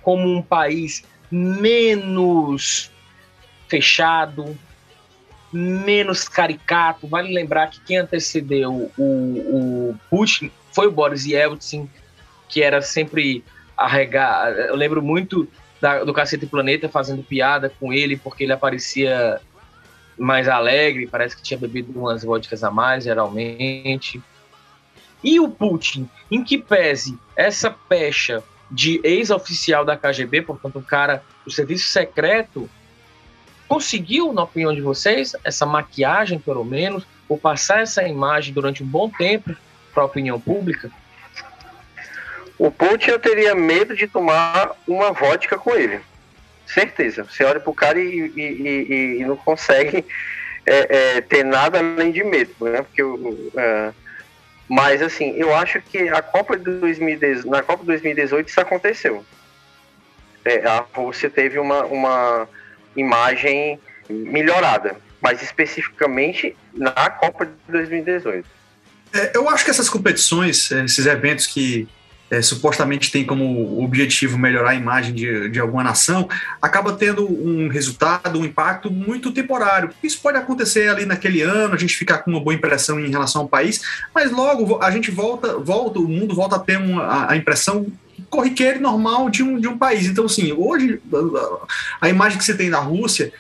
como 0.03 0.29
um 0.29 0.42
país 0.42 1.05
menos 1.31 2.90
fechado, 3.68 4.57
menos 5.53 6.29
caricato. 6.29 7.07
Vale 7.09 7.33
lembrar 7.33 7.70
que 7.70 7.81
quem 7.81 7.99
antecedeu 7.99 8.90
o, 8.96 9.03
o 9.03 10.01
Putin 10.11 10.51
foi 10.72 10.87
o 10.87 10.92
Boris 10.92 11.25
Yeltsin, 11.25 11.88
que 12.49 12.62
era 12.62 12.83
sempre 12.83 13.44
arregar. 13.77 14.53
Eu 14.53 14.77
lembro 14.77 15.03
muito 15.03 15.49
da, 15.81 16.05
do 16.05 16.12
Cacete 16.12 16.47
Planeta 16.47 16.89
fazendo 16.89 17.23
piada 17.23 17.73
com 17.81 17.93
ele, 17.93 18.17
porque 18.17 18.45
ele 18.45 18.53
aparecia 18.53 19.41
mais 20.19 20.49
alegre, 20.49 21.07
parece 21.07 21.37
que 21.37 21.43
tinha 21.43 21.59
bebido 21.59 21.99
umas 21.99 22.23
vodkas 22.25 22.65
a 22.65 22.71
mais, 22.71 23.05
geralmente. 23.05 24.23
E 25.23 25.39
o 25.41 25.49
Putin, 25.49 26.09
em 26.31 26.43
que 26.43 26.59
pese 26.59 27.19
essa 27.37 27.71
pecha 27.71 28.43
de 28.71 29.01
ex-oficial 29.05 29.85
da 29.85 29.97
KGB, 29.97 30.43
portanto, 30.43 30.79
um 30.79 30.83
cara 30.83 31.23
do 31.45 31.51
serviço 31.51 31.89
secreto, 31.89 32.69
conseguiu, 33.69 34.33
na 34.33 34.43
opinião 34.43 34.75
de 34.75 34.81
vocês, 34.81 35.35
essa 35.45 35.67
maquiagem, 35.67 36.39
pelo 36.39 36.65
menos, 36.65 37.05
ou 37.29 37.39
passar 37.39 37.81
essa 37.81 38.07
imagem 38.07 38.55
durante 38.55 38.83
um 38.83 38.87
bom 38.87 39.11
tempo 39.11 39.55
para 39.93 40.03
a 40.03 40.07
opinião 40.07 40.41
pública? 40.41 40.91
O 42.59 42.71
Putin 42.71 43.11
eu 43.11 43.19
teria 43.19 43.55
medo 43.55 43.95
de 43.95 44.07
tomar 44.07 44.73
uma 44.87 45.12
vodka 45.12 45.59
com 45.59 45.75
ele. 45.75 46.01
Certeza. 46.66 47.25
Você 47.25 47.45
olha 47.45 47.61
pro 47.61 47.73
cara 47.73 47.99
e, 48.01 48.33
e, 48.35 48.42
e, 48.42 49.21
e 49.21 49.25
não 49.25 49.37
consegue 49.37 50.05
é, 50.64 51.16
é, 51.16 51.21
ter 51.21 51.45
nada 51.45 51.79
além 51.79 52.11
de 52.11 52.25
medo, 52.25 52.55
né? 52.61 52.83
Porque 52.83 53.03
uh, 53.03 53.95
mas 54.69 55.01
assim, 55.01 55.35
eu 55.37 55.55
acho 55.55 55.81
que 55.81 56.09
a 56.09 56.21
Copa 56.21 56.57
de 56.57 56.64
2018, 56.64 57.49
na 57.49 57.62
Copa 57.62 57.83
de 57.83 57.87
2018 57.87 58.49
isso 58.49 58.61
aconteceu. 58.61 59.25
É, 60.45 60.66
a 60.66 60.85
Rússia 60.92 61.31
teve 61.31 61.59
uma, 61.59 61.85
uma 61.85 62.49
imagem 62.97 63.79
melhorada, 64.09 64.97
mas 65.21 65.42
especificamente 65.42 66.57
na 66.73 67.11
Copa 67.11 67.47
de 67.47 67.53
2018. 67.69 68.49
É, 69.12 69.37
eu 69.37 69.49
acho 69.49 69.64
que 69.64 69.71
essas 69.71 69.88
competições, 69.88 70.71
esses 70.71 71.07
eventos 71.07 71.47
que 71.47 71.88
é, 72.31 72.43
supostamente 72.43 73.11
têm 73.11 73.25
como 73.25 73.83
objetivo 73.83 74.37
melhorar 74.37 74.71
a 74.71 74.75
imagem 74.75 75.15
de, 75.15 75.49
de 75.49 75.61
alguma 75.61 75.83
nação, 75.83 76.29
acaba 76.61 76.93
tendo 76.93 77.25
um 77.25 77.69
resultado, 77.69 78.39
um 78.39 78.45
impacto 78.45 78.91
muito 78.91 79.33
temporário. 79.33 79.91
Isso 80.03 80.21
pode 80.21 80.39
acontecer 80.39 80.89
ali 80.89 81.07
naquele 81.07 81.43
ano, 81.43 81.75
a 81.75 81.79
gente 81.79 81.95
ficar 81.95 82.19
com 82.19 82.31
uma 82.31 82.41
boa 82.41 82.55
impressão 82.55 82.99
em 82.99 83.11
relação 83.11 83.43
ao 83.43 83.49
país, 83.49 83.81
mas 84.15 84.31
logo 84.31 84.83
a 84.83 84.91
gente 84.91 85.11
volta, 85.11 85.59
volta 85.59 85.99
o 85.99 86.09
mundo 86.09 86.35
volta 86.35 86.57
a 86.57 86.59
ter 86.59 86.79
uma, 86.79 87.31
a 87.31 87.37
impressão 87.37 87.87
corriqueira 88.29 88.79
e 88.79 88.81
normal 88.81 89.31
de 89.31 89.43
um, 89.43 89.61
de 89.61 89.69
um 89.69 89.79
país. 89.79 90.07
Então, 90.07 90.25
assim, 90.25 90.53
hoje 90.53 91.01
a 92.01 92.09
imagem 92.09 92.39
que 92.39 92.45
você 92.45 92.55
tem 92.55 92.71
da 92.71 92.81
Rússia 92.81 93.33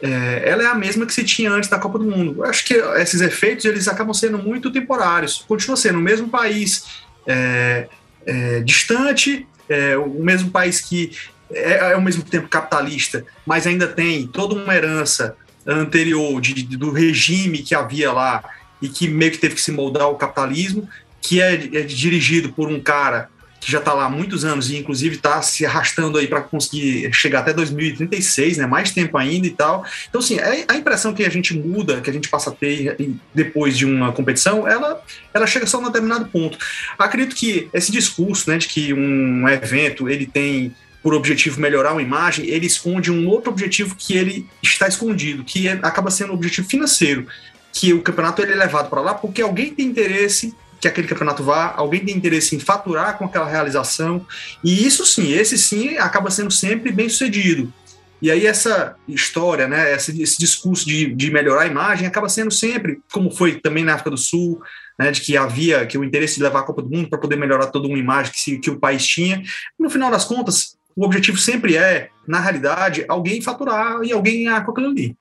é, 0.00 0.42
ela 0.44 0.62
é 0.62 0.66
a 0.66 0.74
mesma 0.74 1.04
que 1.04 1.12
se 1.12 1.24
tinha 1.24 1.50
antes 1.50 1.68
da 1.68 1.78
Copa 1.78 1.98
do 1.98 2.04
Mundo. 2.04 2.36
Eu 2.38 2.44
acho 2.44 2.64
que 2.64 2.74
esses 2.74 3.20
efeitos 3.20 3.64
eles 3.64 3.88
acabam 3.88 4.14
sendo 4.14 4.38
muito 4.38 4.70
temporários. 4.70 5.44
Continua 5.48 5.76
sendo 5.76 5.98
o 5.98 6.02
mesmo 6.02 6.28
país 6.28 6.84
é, 7.26 7.88
é, 8.26 8.60
distante, 8.60 9.46
é, 9.68 9.96
o 9.96 10.22
mesmo 10.22 10.50
país 10.50 10.80
que 10.80 11.12
é, 11.50 11.72
é 11.72 11.92
ao 11.94 12.00
mesmo 12.00 12.22
tempo 12.22 12.48
capitalista, 12.48 13.24
mas 13.46 13.66
ainda 13.66 13.86
tem 13.86 14.26
toda 14.26 14.54
uma 14.54 14.74
herança 14.74 15.36
anterior 15.66 16.40
de, 16.40 16.54
de, 16.54 16.76
do 16.76 16.90
regime 16.90 17.58
que 17.58 17.74
havia 17.74 18.12
lá 18.12 18.42
e 18.80 18.88
que 18.88 19.08
meio 19.08 19.32
que 19.32 19.38
teve 19.38 19.54
que 19.54 19.60
se 19.60 19.72
moldar 19.72 20.04
ao 20.04 20.16
capitalismo, 20.16 20.88
que 21.20 21.42
é, 21.42 21.54
é 21.54 21.82
dirigido 21.82 22.52
por 22.52 22.68
um 22.68 22.80
cara 22.80 23.28
que 23.60 23.70
já 23.70 23.78
está 23.78 23.92
lá 23.92 24.06
há 24.06 24.10
muitos 24.10 24.44
anos 24.44 24.70
e 24.70 24.76
inclusive 24.76 25.16
está 25.16 25.42
se 25.42 25.66
arrastando 25.66 26.18
aí 26.18 26.26
para 26.26 26.40
conseguir 26.40 27.12
chegar 27.12 27.40
até 27.40 27.52
2036, 27.52 28.58
né, 28.58 28.66
mais 28.66 28.90
tempo 28.90 29.16
ainda 29.18 29.46
e 29.46 29.50
tal. 29.50 29.84
Então, 30.08 30.20
assim, 30.20 30.38
a 30.68 30.76
impressão 30.76 31.12
que 31.12 31.24
a 31.24 31.30
gente 31.30 31.54
muda, 31.56 32.00
que 32.00 32.10
a 32.10 32.12
gente 32.12 32.28
passa 32.28 32.50
a 32.50 32.52
ter 32.52 32.96
depois 33.34 33.76
de 33.76 33.84
uma 33.84 34.12
competição, 34.12 34.66
ela, 34.66 35.02
ela 35.34 35.46
chega 35.46 35.66
só 35.66 35.78
a 35.78 35.80
um 35.80 35.84
determinado 35.84 36.26
ponto. 36.26 36.58
Acredito 36.98 37.34
que 37.34 37.68
esse 37.72 37.90
discurso, 37.90 38.48
né, 38.50 38.58
de 38.58 38.68
que 38.68 38.92
um 38.92 39.48
evento 39.48 40.08
ele 40.08 40.26
tem 40.26 40.74
por 41.02 41.14
objetivo 41.14 41.60
melhorar 41.60 41.92
uma 41.92 42.02
imagem, 42.02 42.46
ele 42.46 42.66
esconde 42.66 43.10
um 43.10 43.28
outro 43.28 43.50
objetivo 43.50 43.94
que 43.96 44.16
ele 44.16 44.46
está 44.62 44.88
escondido, 44.88 45.44
que 45.44 45.68
é, 45.68 45.72
acaba 45.82 46.10
sendo 46.10 46.32
o 46.32 46.34
objetivo 46.34 46.68
financeiro, 46.68 47.26
que 47.72 47.92
o 47.92 48.02
campeonato 48.02 48.42
ele 48.42 48.52
é 48.52 48.56
levado 48.56 48.90
para 48.90 49.00
lá 49.00 49.14
porque 49.14 49.40
alguém 49.40 49.72
tem 49.72 49.86
interesse 49.86 50.54
que 50.80 50.88
aquele 50.88 51.08
campeonato 51.08 51.42
vá, 51.42 51.74
alguém 51.76 52.04
tem 52.04 52.14
interesse 52.14 52.54
em 52.54 52.60
faturar 52.60 53.18
com 53.18 53.24
aquela 53.24 53.48
realização, 53.48 54.24
e 54.62 54.86
isso 54.86 55.04
sim, 55.04 55.32
esse 55.32 55.58
sim 55.58 55.96
acaba 55.98 56.30
sendo 56.30 56.50
sempre 56.50 56.92
bem 56.92 57.08
sucedido. 57.08 57.72
E 58.20 58.30
aí 58.30 58.46
essa 58.46 58.96
história, 59.06 59.68
né, 59.68 59.94
esse, 59.94 60.20
esse 60.20 60.38
discurso 60.38 60.84
de, 60.84 61.14
de 61.14 61.30
melhorar 61.30 61.62
a 61.62 61.66
imagem 61.66 62.06
acaba 62.06 62.28
sendo 62.28 62.50
sempre, 62.50 63.00
como 63.12 63.30
foi 63.30 63.60
também 63.60 63.84
na 63.84 63.94
África 63.94 64.10
do 64.10 64.16
Sul, 64.16 64.60
né, 64.98 65.12
de 65.12 65.20
que 65.20 65.36
havia 65.36 65.86
que 65.86 65.96
o 65.96 66.02
interesse 66.02 66.36
de 66.36 66.42
levar 66.42 66.60
a 66.60 66.64
Copa 66.64 66.82
do 66.82 66.90
Mundo 66.90 67.08
para 67.08 67.18
poder 67.18 67.36
melhorar 67.36 67.68
toda 67.68 67.86
uma 67.86 67.98
imagem 67.98 68.32
que, 68.32 68.40
se, 68.40 68.58
que 68.58 68.70
o 68.70 68.78
país 68.78 69.06
tinha. 69.06 69.42
No 69.78 69.88
final 69.88 70.10
das 70.10 70.24
contas, 70.24 70.76
o 70.96 71.04
objetivo 71.04 71.38
sempre 71.38 71.76
é, 71.76 72.08
na 72.26 72.40
realidade, 72.40 73.04
alguém 73.08 73.40
faturar 73.40 74.02
e 74.02 74.10
alguém 74.10 74.44
ganhar 74.44 74.64
com 74.64 74.72
aquilo 74.72 74.88
ali. 74.88 75.16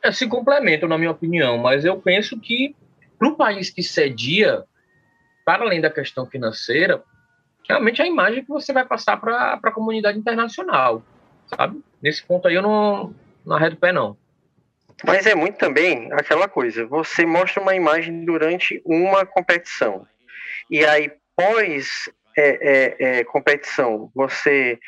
É, 0.00 0.12
se 0.12 0.28
complementam, 0.28 0.88
na 0.88 0.96
minha 0.96 1.10
opinião, 1.10 1.58
mas 1.58 1.84
eu 1.84 1.96
penso 1.96 2.38
que 2.38 2.76
para 3.18 3.28
o 3.28 3.34
país 3.34 3.70
que 3.70 3.82
cedia 3.82 4.62
para 5.46 5.62
além 5.62 5.80
da 5.80 5.88
questão 5.88 6.26
financeira, 6.26 7.04
realmente 7.68 8.02
a 8.02 8.06
imagem 8.06 8.42
que 8.42 8.48
você 8.48 8.72
vai 8.72 8.84
passar 8.84 9.16
para 9.16 9.60
a 9.62 9.70
comunidade 9.70 10.18
internacional, 10.18 11.04
sabe? 11.46 11.80
Nesse 12.02 12.24
ponto 12.24 12.48
aí 12.48 12.54
eu 12.54 12.62
não, 12.62 13.14
não 13.44 13.54
arredo 13.54 13.76
pé, 13.76 13.92
não. 13.92 14.16
Mas 15.04 15.24
é 15.24 15.36
muito 15.36 15.56
também 15.56 16.12
aquela 16.12 16.48
coisa, 16.48 16.84
você 16.86 17.24
mostra 17.24 17.62
uma 17.62 17.76
imagem 17.76 18.24
durante 18.24 18.82
uma 18.84 19.24
competição, 19.24 20.04
e 20.68 20.84
aí 20.84 21.12
pós 21.36 22.10
é, 22.36 22.40
é, 22.40 23.18
é, 23.20 23.24
competição, 23.24 24.10
você 24.14 24.80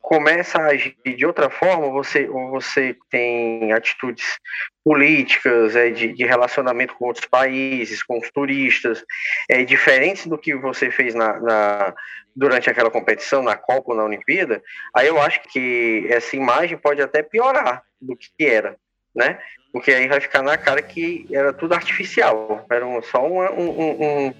começa 0.00 0.58
a 0.58 0.68
agir 0.68 0.96
de 1.04 1.26
outra 1.26 1.50
forma, 1.50 1.90
você, 1.90 2.26
você 2.26 2.96
tem 3.10 3.72
atitudes 3.72 4.38
políticas, 4.82 5.76
é, 5.76 5.90
de, 5.90 6.12
de, 6.14 6.24
relacionamento 6.24 6.94
com 6.94 7.06
outros 7.06 7.26
países, 7.26 8.02
com 8.02 8.18
os 8.18 8.30
turistas, 8.30 9.04
é, 9.50 9.64
diferentes 9.64 10.26
do 10.26 10.38
que 10.38 10.54
você 10.54 10.90
fez 10.90 11.14
na, 11.14 11.38
na, 11.40 11.94
durante 12.34 12.70
aquela 12.70 12.90
competição, 12.90 13.42
na 13.42 13.54
Copa 13.54 13.90
ou 13.90 13.96
na 13.96 14.04
Olimpíada, 14.04 14.62
aí 14.94 15.08
eu 15.08 15.20
acho 15.20 15.42
que 15.42 16.06
essa 16.08 16.34
imagem 16.36 16.78
pode 16.78 17.02
até 17.02 17.22
piorar 17.22 17.82
do 18.00 18.16
que 18.16 18.46
era, 18.46 18.76
né? 19.14 19.38
Porque 19.72 19.92
aí 19.92 20.08
vai 20.08 20.20
ficar 20.20 20.42
na 20.42 20.56
cara 20.56 20.80
que 20.80 21.26
era 21.30 21.52
tudo 21.52 21.74
artificial, 21.74 22.64
era 22.70 22.86
só 23.02 23.26
um, 23.26 23.42
um, 23.42 24.34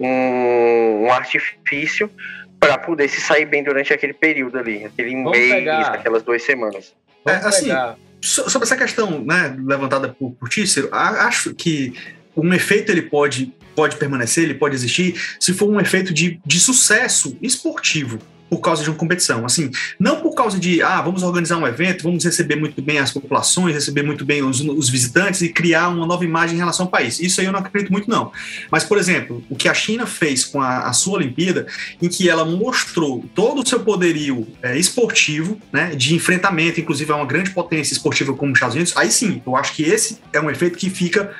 um, 0.00 1.04
um 1.04 1.12
artifício 1.12 2.10
para 2.62 2.78
poder 2.78 3.08
se 3.08 3.20
sair 3.20 3.44
bem 3.44 3.64
durante 3.64 3.92
aquele 3.92 4.12
período 4.12 4.56
ali, 4.56 4.84
aquele 4.84 5.10
Vamos 5.16 5.32
mês, 5.32 5.52
pegar. 5.52 5.94
aquelas 5.94 6.22
duas 6.22 6.44
semanas. 6.44 6.94
É, 7.26 7.32
assim, 7.32 7.68
sobre 8.20 8.64
essa 8.64 8.76
questão 8.76 9.24
né, 9.24 9.56
levantada 9.58 10.08
por, 10.10 10.30
por 10.30 10.48
Tícero, 10.48 10.88
acho 10.92 11.52
que 11.54 11.92
um 12.36 12.54
efeito 12.54 12.92
ele 12.92 13.02
pode, 13.02 13.52
pode 13.74 13.96
permanecer, 13.96 14.44
ele 14.44 14.54
pode 14.54 14.76
existir, 14.76 15.20
se 15.40 15.52
for 15.52 15.68
um 15.68 15.80
efeito 15.80 16.14
de, 16.14 16.40
de 16.46 16.60
sucesso 16.60 17.36
esportivo. 17.42 18.20
Por 18.52 18.60
causa 18.60 18.82
de 18.82 18.90
uma 18.90 18.98
competição. 18.98 19.46
Assim, 19.46 19.70
não 19.98 20.20
por 20.20 20.34
causa 20.34 20.58
de, 20.58 20.82
ah, 20.82 21.00
vamos 21.00 21.22
organizar 21.22 21.56
um 21.56 21.66
evento, 21.66 22.02
vamos 22.02 22.22
receber 22.22 22.54
muito 22.54 22.82
bem 22.82 22.98
as 22.98 23.10
populações, 23.10 23.74
receber 23.74 24.02
muito 24.02 24.26
bem 24.26 24.42
os, 24.42 24.60
os 24.60 24.90
visitantes 24.90 25.40
e 25.40 25.48
criar 25.48 25.88
uma 25.88 26.06
nova 26.06 26.22
imagem 26.22 26.56
em 26.56 26.58
relação 26.58 26.84
ao 26.84 26.90
país. 26.90 27.18
Isso 27.18 27.40
aí 27.40 27.46
eu 27.46 27.52
não 27.52 27.60
acredito 27.60 27.90
muito, 27.90 28.10
não. 28.10 28.30
Mas, 28.70 28.84
por 28.84 28.98
exemplo, 28.98 29.42
o 29.48 29.56
que 29.56 29.70
a 29.70 29.72
China 29.72 30.06
fez 30.06 30.44
com 30.44 30.60
a, 30.60 30.80
a 30.80 30.92
sua 30.92 31.14
Olimpíada, 31.14 31.66
em 32.02 32.10
que 32.10 32.28
ela 32.28 32.44
mostrou 32.44 33.24
todo 33.34 33.62
o 33.62 33.66
seu 33.66 33.80
poderio 33.80 34.46
é, 34.62 34.76
esportivo, 34.76 35.58
né, 35.72 35.94
de 35.94 36.14
enfrentamento, 36.14 36.78
inclusive 36.78 37.10
é 37.10 37.14
uma 37.14 37.24
grande 37.24 37.52
potência 37.52 37.94
esportiva 37.94 38.34
como 38.34 38.52
os 38.52 38.58
Estados 38.58 38.74
Unidos, 38.74 38.94
aí 38.98 39.10
sim, 39.10 39.40
eu 39.46 39.56
acho 39.56 39.72
que 39.72 39.82
esse 39.82 40.18
é 40.30 40.38
um 40.38 40.50
efeito 40.50 40.76
que 40.76 40.90
fica, 40.90 41.34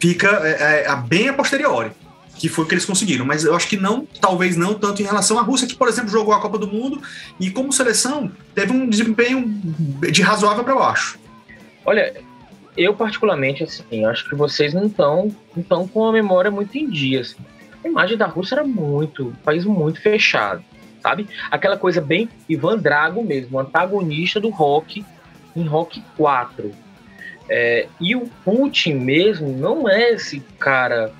fica 0.00 0.28
é, 0.42 0.86
é, 0.88 0.96
bem 1.06 1.28
a 1.28 1.32
posteriori 1.32 1.92
que 2.38 2.48
foi 2.48 2.64
o 2.64 2.68
que 2.68 2.74
eles 2.74 2.84
conseguiram. 2.84 3.24
Mas 3.24 3.44
eu 3.44 3.54
acho 3.54 3.68
que 3.68 3.76
não, 3.76 4.06
talvez 4.20 4.56
não 4.56 4.74
tanto 4.74 5.02
em 5.02 5.04
relação 5.04 5.38
à 5.38 5.42
Rússia, 5.42 5.66
que, 5.66 5.74
por 5.74 5.88
exemplo, 5.88 6.10
jogou 6.10 6.32
a 6.32 6.40
Copa 6.40 6.58
do 6.58 6.68
Mundo 6.68 7.02
e, 7.38 7.50
como 7.50 7.72
seleção, 7.72 8.30
teve 8.54 8.72
um 8.72 8.88
desempenho 8.88 9.44
de 10.10 10.22
razoável 10.22 10.64
para 10.64 10.74
baixo. 10.74 11.18
Olha, 11.84 12.14
eu 12.76 12.94
particularmente, 12.94 13.64
assim, 13.64 14.04
acho 14.04 14.28
que 14.28 14.34
vocês 14.34 14.72
não 14.72 14.86
estão 14.86 15.34
não 15.68 15.88
com 15.88 16.06
a 16.06 16.12
memória 16.12 16.50
muito 16.50 16.78
em 16.78 16.88
dia. 16.88 17.20
Assim. 17.20 17.36
A 17.84 17.88
imagem 17.88 18.16
da 18.16 18.26
Rússia 18.26 18.54
era 18.56 18.64
muito, 18.64 19.28
um 19.28 19.32
país 19.32 19.64
muito 19.64 20.00
fechado, 20.00 20.62
sabe? 21.02 21.28
Aquela 21.50 21.76
coisa 21.76 22.00
bem 22.00 22.28
Ivan 22.48 22.78
Drago 22.78 23.22
mesmo, 23.24 23.58
antagonista 23.58 24.38
do 24.38 24.48
rock 24.48 25.04
em 25.56 25.66
Rock 25.66 26.02
4. 26.16 26.70
É, 27.50 27.88
e 28.00 28.14
o 28.14 28.28
Putin 28.44 28.94
mesmo 28.94 29.56
não 29.56 29.88
é 29.88 30.12
esse 30.12 30.40
cara 30.58 31.12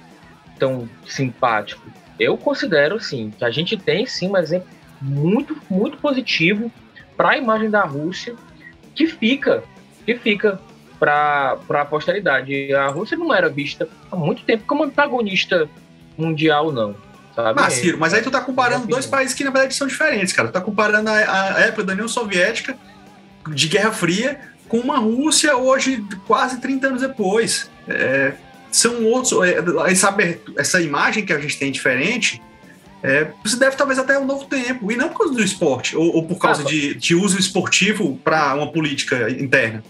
tão 0.59 0.89
simpático. 1.07 1.83
Eu 2.19 2.37
considero, 2.37 3.01
sim, 3.01 3.33
que 3.37 3.45
a 3.45 3.51
gente 3.51 3.77
tem, 3.77 4.07
sim, 4.07 4.29
um 4.29 4.37
exemplo 4.37 4.69
muito, 5.01 5.57
muito 5.71 5.97
positivo 5.99 6.71
para 7.17 7.31
a 7.31 7.39
imagem 7.39 7.71
da 7.71 7.85
Rússia, 7.85 8.35
que 8.95 9.07
fica, 9.07 9.63
que 10.05 10.17
fica 10.17 10.61
para 10.99 11.59
a 11.69 11.85
posteridade. 11.85 12.75
A 12.75 12.89
Rússia 12.89 13.17
não 13.17 13.33
era 13.33 13.49
vista 13.49 13.89
há 14.11 14.17
muito 14.17 14.43
tempo 14.43 14.65
como 14.67 14.85
antagonista 14.85 15.69
mundial, 16.17 16.73
não. 16.73 16.97
Sabe? 17.35 17.61
Ah, 17.63 17.71
Ciro, 17.71 17.99
mas 17.99 18.13
aí 18.13 18.21
tu 18.21 18.33
tá 18.33 18.41
comparando 18.41 18.89
dois 18.89 19.07
países 19.07 19.33
que 19.33 19.45
na 19.45 19.51
verdade 19.51 19.75
são 19.75 19.87
diferentes, 19.87 20.33
cara. 20.33 20.49
Tu 20.49 20.53
tá 20.53 20.61
comparando 20.61 21.09
a, 21.09 21.55
a 21.55 21.61
época 21.61 21.85
da 21.85 21.93
União 21.93 22.09
Soviética, 22.09 22.77
de 23.47 23.69
Guerra 23.69 23.93
Fria, 23.93 24.41
com 24.69 24.79
uma 24.79 24.99
Rússia 24.99 25.57
hoje, 25.57 26.05
quase 26.27 26.61
30 26.61 26.89
anos 26.89 27.01
depois. 27.01 27.71
É, 27.87 28.35
são 28.71 29.05
outros. 29.07 29.33
É, 29.43 29.59
essa, 29.91 30.16
essa 30.57 30.81
imagem 30.81 31.25
que 31.25 31.33
a 31.33 31.39
gente 31.39 31.59
tem 31.59 31.71
diferente 31.71 32.41
é, 33.03 33.31
se 33.45 33.59
deve 33.59 33.77
talvez 33.77 33.99
até 33.99 34.19
um 34.19 34.25
novo 34.25 34.47
tempo, 34.47 34.91
e 34.91 34.97
não 34.97 35.09
por 35.09 35.19
causa 35.19 35.35
do 35.35 35.43
esporte, 35.43 35.97
ou, 35.97 36.16
ou 36.16 36.23
por 36.25 36.39
causa 36.39 36.62
ah, 36.62 36.64
de, 36.64 36.95
de 36.95 37.14
uso 37.14 37.39
esportivo 37.39 38.19
para 38.25 38.55
uma 38.55 38.73
política 38.73 39.31
interna. 39.31 39.85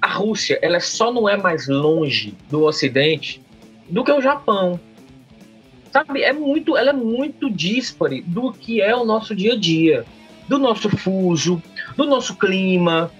A 0.00 0.12
Rússia, 0.14 0.58
ela 0.62 0.78
só 0.78 1.12
não 1.12 1.28
é 1.28 1.36
mais 1.36 1.66
longe 1.66 2.34
do 2.50 2.64
Ocidente 2.64 3.40
do 3.88 4.04
que 4.04 4.12
o 4.12 4.20
Japão. 4.20 4.78
Sabe, 5.90 6.22
é 6.22 6.32
muito, 6.32 6.76
ela 6.76 6.90
é 6.90 6.92
muito 6.92 7.50
dispare 7.50 8.20
do 8.20 8.52
que 8.52 8.80
é 8.82 8.94
o 8.94 9.06
nosso 9.06 9.34
dia 9.34 9.54
a 9.54 9.56
dia, 9.56 10.04
do 10.46 10.58
nosso 10.58 10.90
fuso, 10.90 11.62
do 11.96 12.04
nosso 12.04 12.36
clima, 12.36 13.10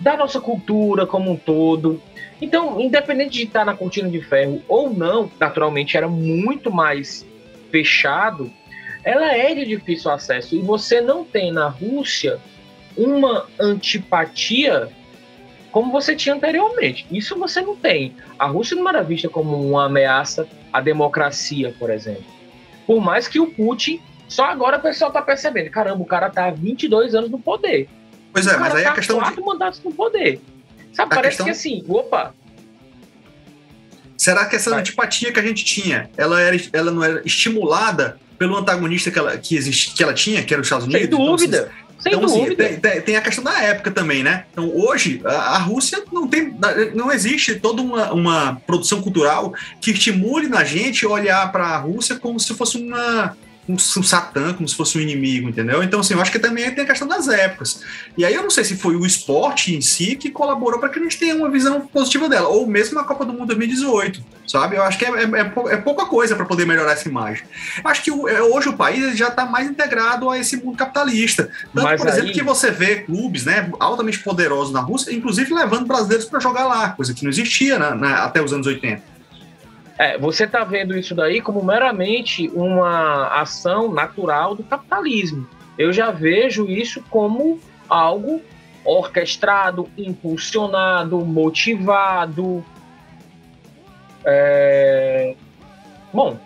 da 0.00 0.16
nossa 0.16 0.40
cultura 0.40 1.04
como 1.04 1.32
um 1.32 1.36
todo. 1.36 2.00
Então, 2.40 2.80
independente 2.80 3.32
de 3.32 3.44
estar 3.44 3.64
na 3.64 3.74
cortina 3.74 4.08
de 4.08 4.20
ferro 4.22 4.62
ou 4.66 4.90
não, 4.90 5.30
naturalmente 5.38 5.96
era 5.96 6.08
muito 6.08 6.70
mais 6.70 7.26
fechado, 7.70 8.50
ela 9.04 9.34
é 9.34 9.54
de 9.54 9.66
difícil 9.66 10.10
acesso. 10.10 10.56
E 10.56 10.60
você 10.60 11.00
não 11.00 11.24
tem 11.24 11.52
na 11.52 11.68
Rússia 11.68 12.38
uma 12.96 13.46
antipatia 13.58 14.88
como 15.70 15.92
você 15.92 16.16
tinha 16.16 16.34
anteriormente. 16.34 17.06
Isso 17.10 17.38
você 17.38 17.60
não 17.60 17.76
tem. 17.76 18.14
A 18.38 18.46
Rússia 18.46 18.76
não 18.76 18.88
era 18.88 19.02
vista 19.02 19.28
como 19.28 19.56
uma 19.56 19.86
ameaça 19.86 20.46
à 20.72 20.80
democracia, 20.80 21.74
por 21.78 21.90
exemplo. 21.90 22.24
Por 22.86 23.00
mais 23.00 23.28
que 23.28 23.38
o 23.38 23.46
Putin, 23.46 24.00
só 24.26 24.46
agora 24.46 24.78
o 24.78 24.80
pessoal 24.80 25.10
está 25.10 25.22
percebendo, 25.22 25.70
caramba, 25.70 26.02
o 26.02 26.06
cara 26.06 26.26
está 26.26 26.46
há 26.46 26.50
22 26.50 27.14
anos 27.14 27.30
no 27.30 27.38
poder. 27.38 27.88
Pois 28.32 28.46
é, 28.46 28.56
mas 28.56 28.74
aí 28.74 28.84
tá 28.84 28.90
a 28.90 28.94
questão 28.94 29.18
quatro 29.18 29.40
de... 29.40 29.46
mandatos 29.46 29.82
no 29.84 29.92
poder. 29.92 30.40
Sabe, 30.92 31.12
a 31.12 31.16
parece 31.16 31.42
questão... 31.42 31.46
que 31.46 31.52
assim, 31.52 31.84
opa. 31.88 32.34
Será 34.16 34.44
que 34.44 34.56
essa 34.56 34.70
Vai. 34.70 34.80
antipatia 34.80 35.32
que 35.32 35.40
a 35.40 35.42
gente 35.42 35.64
tinha, 35.64 36.10
ela, 36.16 36.40
era, 36.40 36.56
ela 36.72 36.90
não 36.90 37.02
era 37.02 37.22
estimulada 37.24 38.18
pelo 38.38 38.56
antagonista 38.56 39.10
que 39.10 39.18
ela, 39.18 39.36
que, 39.38 39.56
existe, 39.56 39.94
que 39.94 40.02
ela 40.02 40.12
tinha, 40.12 40.42
que 40.42 40.52
era 40.52 40.60
os 40.60 40.66
Estados 40.66 40.86
Unidos? 40.86 41.08
Sem 41.08 41.26
dúvida. 41.26 41.72
Então, 41.72 41.90
sem 42.00 42.12
então, 42.12 42.24
assim, 42.24 42.40
dúvida. 42.40 42.66
Assim, 42.66 42.80
tem, 42.80 43.00
tem, 43.00 43.16
a 43.16 43.20
questão 43.20 43.44
da 43.44 43.62
época 43.62 43.90
também, 43.90 44.22
né? 44.22 44.44
Então, 44.52 44.74
hoje, 44.74 45.20
a, 45.24 45.56
a, 45.56 45.58
Rússia 45.58 46.02
não 46.12 46.26
tem. 46.26 46.54
Não 46.94 47.12
existe 47.12 47.56
toda 47.56 47.82
uma, 47.82 48.12
uma 48.12 48.56
produção 48.66 49.02
cultural 49.02 49.54
que 49.80 49.90
estimule 49.90 50.48
na 50.48 50.64
gente 50.64 51.06
olhar 51.06 51.50
para 51.52 51.66
a 51.66 51.78
Rússia 51.78 52.16
como 52.16 52.40
se 52.40 52.54
fosse 52.54 52.78
uma 52.78 53.36
um, 53.68 53.74
um 53.74 54.02
satã, 54.02 54.52
como 54.54 54.68
se 54.68 54.74
fosse 54.74 54.98
um 54.98 55.00
inimigo, 55.00 55.48
entendeu? 55.48 55.82
Então, 55.82 56.00
assim, 56.00 56.14
eu 56.14 56.20
acho 56.20 56.32
que 56.32 56.38
também 56.38 56.70
tem 56.74 56.84
a 56.84 56.86
questão 56.86 57.06
das 57.06 57.28
épocas. 57.28 57.82
E 58.16 58.24
aí 58.24 58.34
eu 58.34 58.42
não 58.42 58.50
sei 58.50 58.64
se 58.64 58.76
foi 58.76 58.96
o 58.96 59.06
esporte 59.06 59.74
em 59.74 59.80
si 59.80 60.16
que 60.16 60.30
colaborou 60.30 60.80
para 60.80 60.88
que 60.88 60.98
a 60.98 61.02
gente 61.02 61.18
tenha 61.18 61.34
uma 61.34 61.50
visão 61.50 61.80
positiva 61.80 62.28
dela, 62.28 62.48
ou 62.48 62.66
mesmo 62.66 62.98
a 62.98 63.04
Copa 63.04 63.24
do 63.24 63.32
Mundo 63.32 63.46
2018, 63.46 64.22
sabe? 64.46 64.76
Eu 64.76 64.82
acho 64.82 64.98
que 64.98 65.04
é, 65.04 65.08
é, 65.08 65.24
é, 65.24 65.74
é 65.74 65.76
pouca 65.76 66.06
coisa 66.06 66.34
para 66.34 66.44
poder 66.44 66.66
melhorar 66.66 66.92
essa 66.92 67.08
imagem. 67.08 67.44
Eu 67.82 67.90
acho 67.90 68.02
que 68.02 68.10
é, 68.10 68.42
hoje 68.42 68.68
o 68.68 68.76
país 68.76 69.16
já 69.16 69.28
está 69.28 69.44
mais 69.44 69.68
integrado 69.68 70.28
a 70.28 70.38
esse 70.38 70.56
mundo 70.56 70.76
capitalista. 70.76 71.50
Tanto, 71.74 71.84
Mas 71.84 72.00
por 72.00 72.08
aí... 72.08 72.14
exemplo, 72.14 72.32
que 72.32 72.42
você 72.42 72.70
vê 72.70 72.96
clubes 72.96 73.44
né, 73.44 73.70
altamente 73.78 74.18
poderosos 74.20 74.72
na 74.72 74.80
Rússia, 74.80 75.12
inclusive 75.12 75.54
levando 75.54 75.86
brasileiros 75.86 76.26
para 76.26 76.40
jogar 76.40 76.66
lá, 76.66 76.90
coisa 76.90 77.14
que 77.14 77.22
não 77.22 77.30
existia 77.30 77.78
né, 77.78 77.94
né, 77.94 78.14
até 78.14 78.42
os 78.42 78.52
anos 78.52 78.66
80. 78.66 79.09
É, 80.00 80.16
você 80.16 80.44
está 80.44 80.64
vendo 80.64 80.96
isso 80.96 81.14
daí 81.14 81.42
como 81.42 81.62
meramente 81.62 82.48
uma 82.54 83.26
ação 83.38 83.92
natural 83.92 84.54
do 84.54 84.64
capitalismo. 84.64 85.46
Eu 85.76 85.92
já 85.92 86.10
vejo 86.10 86.64
isso 86.70 87.04
como 87.10 87.60
algo 87.86 88.40
orquestrado, 88.82 89.90
impulsionado, 89.98 91.22
motivado. 91.22 92.64
É... 94.24 95.34
Bom, 96.10 96.38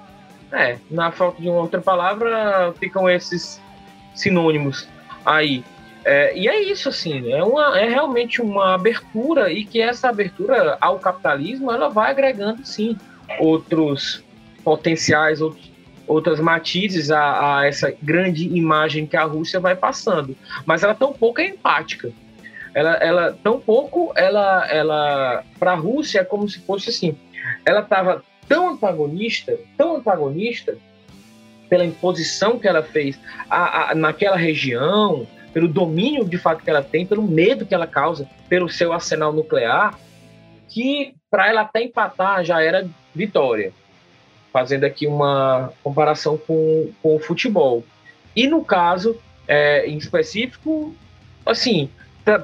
é, 0.51 0.79
na 0.91 1.13
falta 1.13 1.41
de 1.41 1.49
uma 1.49 1.61
outra 1.61 1.81
palavra, 1.81 2.75
ficam 2.81 3.09
esses 3.09 3.63
sinônimos 4.17 4.89
aí. 5.25 5.65
É, 6.05 6.37
e 6.37 6.49
é 6.49 6.61
isso, 6.61 6.89
assim, 6.89 7.33
é, 7.33 7.45
uma, 7.45 7.79
é 7.79 7.89
realmente 7.89 8.43
uma 8.43 8.75
abertura 8.75 9.53
e 9.53 9.65
que 9.65 9.81
essa 9.81 10.09
abertura 10.09 10.77
ao 10.81 10.99
capitalismo 10.99 11.71
ela 11.71 11.89
vai 11.89 12.11
agregando, 12.11 12.67
sim, 12.67 12.99
outros 13.39 14.25
potenciais, 14.63 15.41
outros, 15.41 15.71
outras 16.07 16.41
matizes 16.41 17.11
a, 17.11 17.59
a, 17.59 17.67
essa 17.67 17.95
grande 18.03 18.49
imagem 18.49 19.07
que 19.07 19.17
a 19.17 19.25
Rússia 19.25 19.61
vai 19.61 19.75
passando. 19.77 20.37
Mas 20.67 20.83
ela 20.83 20.95
tão 20.95 21.13
pouco 21.13 21.41
é 21.41 21.49
empática. 21.49 22.13
Ela, 22.75 22.95
ela 22.95 23.39
tão 23.43 23.61
pouco, 23.61 24.13
ela, 24.17 24.67
ela 24.69 25.45
para 25.59 25.73
a 25.73 25.77
Rússia 25.77 26.21
é 26.21 26.25
como 26.25 26.49
se 26.49 26.61
fosse 26.61 26.91
assim. 26.91 27.17
Ela 27.65 27.81
estava 27.81 28.23
tão 28.49 28.71
antagonista, 28.71 29.57
tão 29.77 29.97
antagonista 29.97 30.77
pela 31.69 31.85
imposição 31.85 32.59
que 32.59 32.69
ela 32.69 32.83
fez 32.83 33.19
a, 33.49 33.91
a, 33.91 33.95
naquela 33.95 34.37
região, 34.37 35.27
pelo 35.53 35.69
domínio 35.69 36.25
de 36.25 36.37
fato 36.37 36.63
que 36.63 36.71
ela 36.71 36.83
tem, 36.83 37.07
pelo 37.07 37.23
medo 37.23 37.65
que 37.65 37.75
ela 37.75 37.87
causa, 37.87 38.29
pelo 38.49 38.69
seu 38.69 38.93
arsenal 38.93 39.33
nuclear, 39.33 39.99
que 40.69 41.15
para 41.31 41.49
ela 41.49 41.61
até 41.63 41.83
empatar 41.83 42.45
já 42.45 42.61
era 42.61 42.87
vitória. 43.15 43.73
Fazendo 44.53 44.85
aqui 44.85 45.07
uma 45.07 45.73
comparação 45.83 46.39
com, 46.39 46.91
com 47.03 47.17
o 47.17 47.19
futebol. 47.19 47.85
E 48.35 48.47
no 48.47 48.65
caso, 48.65 49.19
é, 49.47 49.87
em 49.87 49.97
específico, 49.97 50.95
assim, 51.45 51.91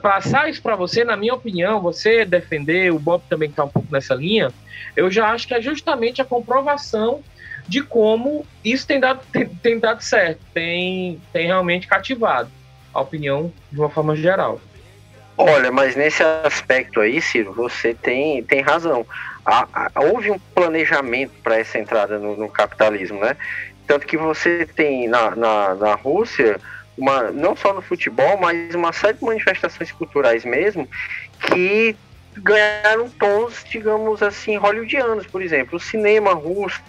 passar 0.02 0.48
isso 0.50 0.62
para 0.62 0.76
você, 0.76 1.04
na 1.04 1.16
minha 1.16 1.34
opinião, 1.34 1.80
você 1.80 2.24
defender, 2.24 2.92
o 2.92 2.98
Bob 2.98 3.22
também 3.28 3.48
está 3.48 3.64
um 3.64 3.68
pouco 3.68 3.88
nessa 3.90 4.14
linha, 4.14 4.52
eu 4.94 5.10
já 5.10 5.30
acho 5.30 5.46
que 5.48 5.54
é 5.54 5.60
justamente 5.60 6.20
a 6.20 6.24
comprovação 6.24 7.22
de 7.66 7.82
como 7.82 8.44
isso 8.64 8.86
tem 8.86 9.00
dado, 9.00 9.20
tem, 9.32 9.46
tem 9.46 9.78
dado 9.78 10.02
certo, 10.02 10.40
tem, 10.52 11.20
tem 11.32 11.46
realmente 11.46 11.86
cativado 11.86 12.50
a 12.92 13.00
opinião 13.00 13.52
de 13.70 13.78
uma 13.78 13.88
forma 13.88 14.16
geral. 14.16 14.60
Olha, 15.36 15.72
mas 15.72 15.96
nesse 15.96 16.22
aspecto 16.22 17.00
aí, 17.00 17.20
Ciro, 17.22 17.52
você 17.54 17.94
tem, 17.94 18.42
tem 18.42 18.60
razão. 18.60 19.06
Há, 19.44 19.90
houve 19.96 20.30
um 20.30 20.38
planejamento 20.54 21.32
para 21.42 21.58
essa 21.58 21.78
entrada 21.78 22.18
no, 22.18 22.36
no, 22.36 22.48
capitalismo, 22.48 23.20
né? 23.20 23.36
Tanto 23.86 24.06
que 24.06 24.16
você 24.16 24.66
tem 24.66 25.08
na, 25.08 25.34
na, 25.34 25.74
na 25.74 25.94
Rússia, 25.94 26.60
uma, 26.96 27.30
não 27.30 27.56
só 27.56 27.72
no 27.72 27.82
futebol, 27.82 28.36
mas 28.36 28.74
uma 28.74 28.92
série 28.92 29.18
de 29.18 29.24
manifestações 29.24 29.90
culturais 29.90 30.44
mesmo, 30.44 30.88
que 31.40 31.96
ganharam 32.36 33.08
tons, 33.10 33.64
digamos 33.68 34.22
assim, 34.22 34.56
hollywoodianos, 34.56 35.26
por 35.26 35.42
exemplo. 35.42 35.76
O 35.76 35.80
cinema 35.80 36.32
russo 36.32 36.80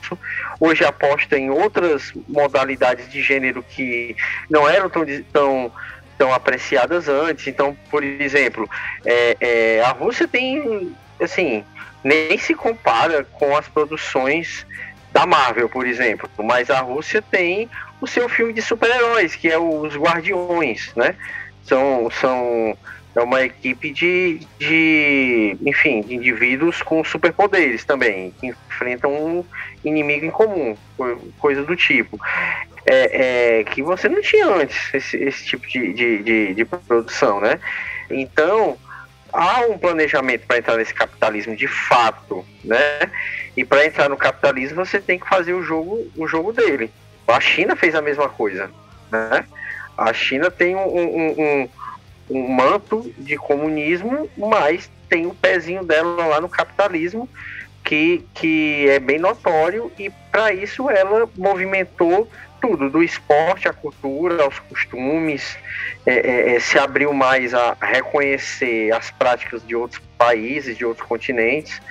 hoje 0.59 0.83
aposta 0.83 1.37
em 1.37 1.49
outras 1.49 2.11
modalidades 2.27 3.09
de 3.11 3.21
gênero 3.21 3.63
que 3.63 4.15
não 4.49 4.67
eram 4.69 4.89
tão, 4.89 5.03
tão, 5.31 5.71
tão 6.17 6.33
apreciadas 6.33 7.07
antes. 7.07 7.47
Então, 7.47 7.75
por 7.89 8.03
exemplo, 8.03 8.69
é, 9.05 9.37
é, 9.39 9.81
a 9.81 9.91
Rússia 9.91 10.27
tem, 10.27 10.95
assim, 11.19 11.63
nem 12.03 12.37
se 12.37 12.53
compara 12.53 13.23
com 13.23 13.55
as 13.55 13.67
produções 13.67 14.65
da 15.11 15.25
Marvel, 15.25 15.69
por 15.69 15.85
exemplo. 15.85 16.29
Mas 16.37 16.69
a 16.69 16.79
Rússia 16.79 17.21
tem 17.21 17.69
o 17.99 18.07
seu 18.07 18.27
filme 18.27 18.53
de 18.53 18.61
super-heróis, 18.61 19.35
que 19.35 19.49
é 19.49 19.57
Os 19.57 19.95
Guardiões, 19.95 20.91
né? 20.95 21.15
São, 21.63 22.09
são 22.09 22.77
é 23.13 23.21
uma 23.21 23.41
equipe 23.41 23.91
de, 23.91 24.39
de, 24.57 25.57
enfim, 25.65 26.01
de 26.01 26.15
indivíduos 26.15 26.81
com 26.81 27.03
superpoderes 27.03 27.83
também, 27.83 28.33
que 28.39 28.47
enfrentam 28.47 29.11
um 29.11 29.45
inimigo 29.83 30.25
em 30.25 30.31
comum, 30.31 30.77
coisa 31.37 31.63
do 31.63 31.75
tipo. 31.75 32.17
É, 32.85 33.59
é 33.59 33.63
que 33.65 33.83
você 33.83 34.07
não 34.07 34.21
tinha 34.21 34.47
antes 34.47 34.93
esse, 34.93 35.17
esse 35.17 35.45
tipo 35.45 35.67
de, 35.67 35.93
de, 35.93 36.23
de, 36.23 36.53
de 36.53 36.65
produção, 36.65 37.41
né? 37.41 37.59
Então, 38.09 38.77
há 39.33 39.61
um 39.61 39.77
planejamento 39.77 40.45
para 40.45 40.57
entrar 40.57 40.77
nesse 40.77 40.93
capitalismo 40.93 41.55
de 41.55 41.67
fato, 41.67 42.45
né? 42.63 43.11
E 43.55 43.65
para 43.65 43.85
entrar 43.85 44.09
no 44.09 44.17
capitalismo 44.17 44.85
você 44.85 44.99
tem 44.99 45.19
que 45.19 45.27
fazer 45.27 45.53
o 45.53 45.63
jogo, 45.63 46.09
o 46.15 46.27
jogo 46.27 46.51
dele. 46.51 46.91
A 47.27 47.39
China 47.39 47.75
fez 47.75 47.95
a 47.95 48.01
mesma 48.01 48.27
coisa, 48.27 48.69
né? 49.11 49.45
A 49.97 50.13
China 50.13 50.49
tem 50.49 50.75
um, 50.75 50.87
um, 50.87 51.35
um, 51.37 51.69
um 52.29 52.47
manto 52.49 53.13
de 53.17 53.37
comunismo, 53.37 54.29
mas 54.37 54.89
tem 55.07 55.25
o 55.25 55.35
pezinho 55.35 55.83
dela 55.83 56.25
lá 56.25 56.41
no 56.41 56.49
capitalismo 56.49 57.29
que, 57.83 58.23
que 58.33 58.87
é 58.89 58.99
bem 58.99 59.19
notório 59.19 59.91
e 59.97 60.09
para 60.31 60.53
isso 60.53 60.89
ela 60.89 61.27
movimentou 61.37 62.29
tudo, 62.61 62.89
do 62.89 63.03
esporte 63.03 63.67
à 63.67 63.73
cultura, 63.73 64.43
aos 64.43 64.59
costumes, 64.59 65.57
é, 66.05 66.13
é, 66.13 66.55
é, 66.55 66.59
se 66.59 66.77
abriu 66.77 67.13
mais 67.13 67.53
a 67.53 67.75
reconhecer 67.81 68.93
as 68.93 69.09
práticas 69.11 69.65
de 69.65 69.75
outros 69.75 70.01
países, 70.17 70.77
de 70.77 70.85
outros 70.85 71.07
continentes. 71.07 71.81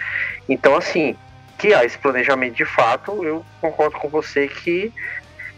Então, 0.49 0.77
assim, 0.77 1.17
que 1.59 1.75
há 1.75 1.85
esse 1.85 1.99
planejamento 1.99 2.55
de 2.55 2.65
fato, 2.65 3.25
eu 3.25 3.45
concordo 3.61 3.99
com 3.99 4.09
você 4.09 4.49
que, 4.49 4.93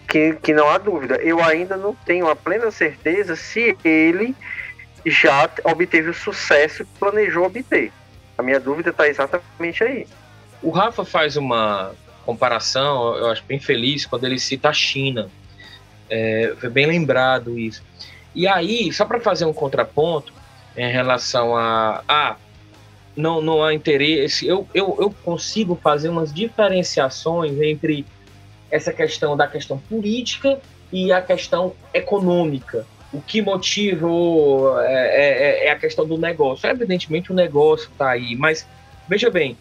que, 0.09 0.35
que 0.43 0.53
não 0.53 0.69
há 0.69 0.79
dúvida. 0.79 1.17
Eu 1.17 1.43
ainda 1.43 1.77
não 1.77 1.95
tenho 1.95 2.29
a 2.29 2.35
plena 2.35 2.71
certeza 2.71 3.37
se 3.37 3.77
ele 3.85 4.35
já 5.05 5.49
obteve 5.65 6.11
o 6.11 6.15
sucesso 6.15 6.85
que 6.85 6.99
planejou 6.99 7.45
obter. 7.45 7.93
A 8.37 8.43
minha 8.43 8.59
dúvida 8.59 8.91
está 8.91 9.07
exatamente 9.09 9.85
aí. 9.85 10.07
O 10.63 10.71
Rafa 10.71 11.05
faz 11.05 11.37
uma 11.37 11.93
comparação, 12.23 13.17
eu 13.17 13.27
acho 13.31 13.45
bem 13.45 13.59
feliz, 13.59 14.07
quando 14.07 14.25
ele 14.25 14.39
cita 14.39 14.69
a 14.69 14.73
China. 14.73 15.29
É, 16.09 16.55
foi 16.59 16.69
bem 16.69 16.87
lembrado 16.87 17.59
isso. 17.59 17.83
E 18.35 18.47
aí, 18.47 18.93
só 18.93 19.05
para 19.05 19.21
fazer 19.21 19.45
um 19.45 19.53
contraponto 19.53 20.33
em 20.77 20.91
relação 20.91 21.57
a. 21.57 22.03
Ah, 22.09 22.37
não, 23.17 23.41
não 23.41 23.63
há 23.63 23.75
interesse. 23.75 24.47
Eu, 24.47 24.67
eu, 24.75 24.97
eu 24.99 25.11
consigo 25.23 25.79
fazer 25.83 26.09
umas 26.09 26.33
diferenciações 26.33 27.61
entre 27.61 28.07
essa 28.71 28.93
questão 28.93 29.37
da 29.37 29.47
questão 29.47 29.79
política 29.79 30.59
e 30.91 31.13
a 31.13 31.21
questão 31.21 31.75
econômica. 31.93 32.87
O 33.13 33.21
que 33.21 33.43
motivou 33.43 34.81
é, 34.81 35.65
é, 35.65 35.67
é 35.67 35.71
a 35.71 35.79
questão 35.79 36.07
do 36.07 36.17
negócio. 36.17 36.69
Evidentemente, 36.69 37.31
o 37.31 37.35
negócio 37.35 37.91
está 37.93 38.11
aí, 38.11 38.35
mas 38.35 38.67
veja 39.07 39.29
bem, 39.29 39.57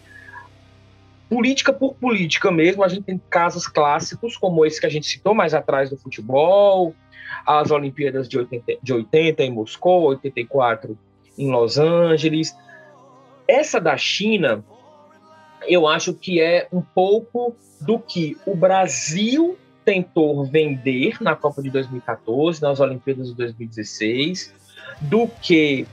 política 1.31 1.71
por 1.71 1.93
política 1.93 2.51
mesmo, 2.51 2.83
a 2.83 2.89
gente 2.89 3.03
tem 3.03 3.21
casos 3.29 3.65
clássicos, 3.65 4.35
como 4.35 4.65
esse 4.65 4.81
que 4.81 4.85
a 4.85 4.89
gente 4.89 5.07
citou 5.07 5.33
mais 5.33 5.53
atrás 5.53 5.89
do 5.89 5.95
futebol, 5.95 6.93
as 7.47 7.71
Olimpíadas 7.71 8.27
de 8.27 8.37
80, 8.37 8.73
de 8.83 8.93
80 8.93 9.41
em 9.41 9.49
Moscou, 9.49 10.07
84 10.07 10.97
em 11.37 11.49
Los 11.49 11.77
Angeles. 11.77 12.53
Essa 13.47 13.79
da 13.79 13.95
China, 13.95 14.61
eu 15.65 15.87
acho 15.87 16.13
que 16.13 16.41
é 16.41 16.67
um 16.69 16.81
pouco 16.81 17.55
do 17.79 17.97
que 17.97 18.35
o 18.45 18.53
Brasil 18.53 19.57
tentou 19.85 20.43
vender 20.43 21.15
na 21.21 21.33
Copa 21.33 21.61
de 21.61 21.69
2014, 21.69 22.61
nas 22.61 22.81
Olimpíadas 22.81 23.29
de 23.29 23.35
2016, 23.35 24.53
do 24.99 25.29
que 25.41 25.87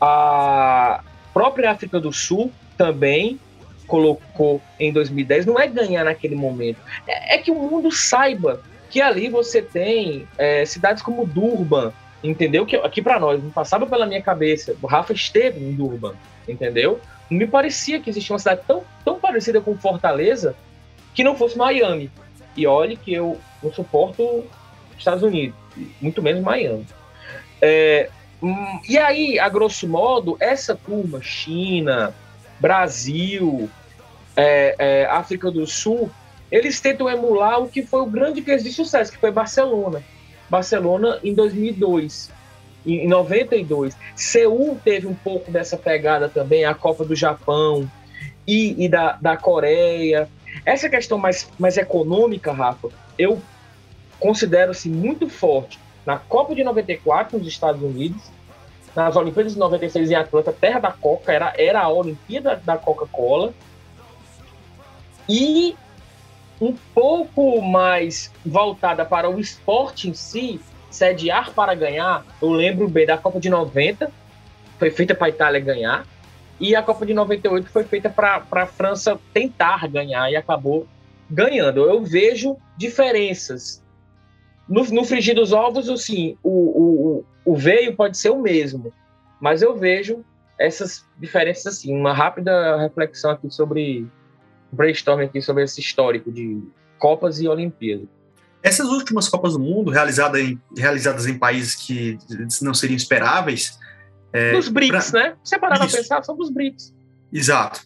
a 0.00 1.04
própria 1.32 1.70
África 1.70 2.00
do 2.00 2.12
Sul 2.12 2.50
também 2.76 3.38
colocou 3.86 4.60
em 4.78 4.92
2010 4.92 5.46
não 5.46 5.58
é 5.58 5.66
ganhar 5.66 6.04
naquele 6.04 6.34
momento, 6.34 6.78
é, 7.06 7.34
é 7.34 7.38
que 7.38 7.50
o 7.50 7.54
mundo 7.54 7.90
saiba 7.90 8.62
que 8.90 9.00
ali 9.00 9.28
você 9.28 9.62
tem 9.62 10.28
é, 10.36 10.64
cidades 10.66 11.02
como 11.02 11.26
Durban, 11.26 11.92
entendeu? 12.22 12.66
Que 12.66 12.76
aqui 12.76 13.00
para 13.00 13.18
nós 13.18 13.42
não 13.42 13.50
passava 13.50 13.86
pela 13.86 14.06
minha 14.06 14.20
cabeça. 14.20 14.76
O 14.82 14.86
Rafa 14.86 15.14
esteve 15.14 15.60
em 15.60 15.72
Durban, 15.72 16.14
entendeu? 16.46 17.00
Não 17.30 17.38
me 17.38 17.46
parecia 17.46 17.98
que 18.00 18.10
existia 18.10 18.34
uma 18.34 18.38
cidade 18.38 18.60
tão, 18.66 18.84
tão 19.02 19.18
parecida 19.18 19.62
com 19.62 19.78
Fortaleza 19.78 20.54
que 21.14 21.24
não 21.24 21.34
fosse 21.34 21.56
Miami. 21.56 22.10
E 22.54 22.66
olhe 22.66 22.96
que 22.96 23.14
eu 23.14 23.38
não 23.62 23.72
suporto 23.72 24.44
Estados 24.98 25.22
Unidos, 25.22 25.56
muito 26.00 26.22
menos 26.22 26.42
Miami. 26.42 26.86
É, 27.62 28.10
hum, 28.42 28.80
e 28.86 28.98
aí, 28.98 29.38
a 29.38 29.48
grosso 29.48 29.88
modo, 29.88 30.36
essa 30.38 30.76
turma, 30.76 31.22
China, 31.22 32.14
Brasil, 32.60 33.68
é, 34.36 34.74
é, 34.78 35.06
África 35.06 35.50
do 35.50 35.66
Sul, 35.66 36.10
eles 36.50 36.80
tentam 36.80 37.08
emular 37.08 37.60
o 37.60 37.68
que 37.68 37.82
foi 37.82 38.02
o 38.02 38.06
grande 38.06 38.42
case 38.42 38.64
de 38.64 38.72
sucesso, 38.72 39.10
que 39.10 39.18
foi 39.18 39.30
Barcelona. 39.30 40.02
Barcelona 40.50 41.18
em 41.24 41.34
2002, 41.34 42.30
em 42.84 43.08
92. 43.08 43.96
Seul 44.14 44.78
teve 44.84 45.06
um 45.06 45.14
pouco 45.14 45.50
dessa 45.50 45.76
pegada 45.76 46.28
também, 46.28 46.64
a 46.64 46.74
Copa 46.74 47.04
do 47.04 47.16
Japão 47.16 47.90
e, 48.46 48.84
e 48.84 48.88
da, 48.88 49.12
da 49.12 49.36
Coreia. 49.36 50.28
Essa 50.66 50.88
questão 50.88 51.16
mais, 51.16 51.48
mais 51.58 51.76
econômica, 51.78 52.52
Rafa, 52.52 52.88
eu 53.18 53.40
considero 54.20 54.72
assim, 54.72 54.90
muito 54.90 55.28
forte 55.28 55.78
na 56.04 56.18
Copa 56.18 56.54
de 56.54 56.62
94 56.64 57.38
nos 57.38 57.46
Estados 57.46 57.82
Unidos, 57.82 58.22
nas 58.94 59.16
Olimpíadas 59.16 59.54
de 59.54 59.58
96 59.58 60.10
em 60.10 60.14
Atlanta, 60.14 60.52
terra 60.52 60.80
da 60.80 60.92
Coca, 60.92 61.32
era, 61.32 61.52
era 61.56 61.80
a 61.80 61.88
Olimpíada 61.88 62.60
da 62.64 62.76
Coca-Cola, 62.76 63.52
e 65.28 65.74
um 66.60 66.74
pouco 66.94 67.60
mais 67.62 68.30
voltada 68.44 69.04
para 69.04 69.28
o 69.28 69.40
esporte 69.40 70.08
em 70.08 70.14
si, 70.14 70.60
sediar 70.90 71.52
para 71.52 71.74
ganhar. 71.74 72.24
Eu 72.40 72.50
lembro 72.50 72.88
bem 72.88 73.06
da 73.06 73.16
Copa 73.16 73.40
de 73.40 73.48
90, 73.48 74.10
foi 74.78 74.90
feita 74.90 75.14
para 75.14 75.26
a 75.26 75.30
Itália 75.30 75.60
ganhar, 75.60 76.06
e 76.60 76.76
a 76.76 76.82
Copa 76.82 77.04
de 77.04 77.14
98 77.14 77.68
foi 77.70 77.84
feita 77.84 78.08
para 78.08 78.44
a 78.50 78.66
França 78.66 79.18
tentar 79.32 79.88
ganhar 79.88 80.30
e 80.30 80.36
acabou 80.36 80.86
ganhando. 81.28 81.80
Eu 81.80 82.04
vejo 82.04 82.56
diferenças. 82.76 83.82
No, 84.68 84.84
no 84.84 85.04
frigir 85.04 85.34
dos 85.34 85.52
ovos, 85.52 85.88
assim, 85.88 86.36
o, 86.42 86.50
o, 86.50 87.24
o 87.44 87.56
veio 87.56 87.96
pode 87.96 88.16
ser 88.16 88.30
o 88.30 88.40
mesmo, 88.40 88.92
mas 89.40 89.62
eu 89.62 89.76
vejo 89.76 90.24
essas 90.58 91.04
diferenças 91.18 91.66
assim. 91.66 91.94
Uma 91.94 92.12
rápida 92.12 92.76
reflexão 92.78 93.30
aqui 93.30 93.50
sobre 93.50 94.06
brainstorm 94.70 95.20
aqui 95.20 95.42
sobre 95.42 95.64
esse 95.64 95.80
histórico 95.80 96.30
de 96.30 96.62
Copas 96.98 97.40
e 97.40 97.48
Olimpíadas. 97.48 98.06
Essas 98.62 98.88
últimas 98.88 99.28
Copas 99.28 99.54
do 99.54 99.58
Mundo, 99.58 99.90
realizadas 99.90 100.40
em, 100.40 100.60
realizadas 100.76 101.26
em 101.26 101.36
países 101.36 101.74
que 101.74 102.16
não 102.62 102.72
seriam 102.72 102.96
esperáveis. 102.96 103.76
É, 104.32 104.52
dos 104.52 104.68
BRICS, 104.68 105.10
pra... 105.10 105.20
né? 105.20 105.36
Se 105.42 105.58
parar 105.58 105.78
para 105.78 105.88
pensar, 105.88 106.22
são 106.22 106.36
dos 106.36 106.48
BRICS. 106.48 106.94
Exato. 107.32 107.80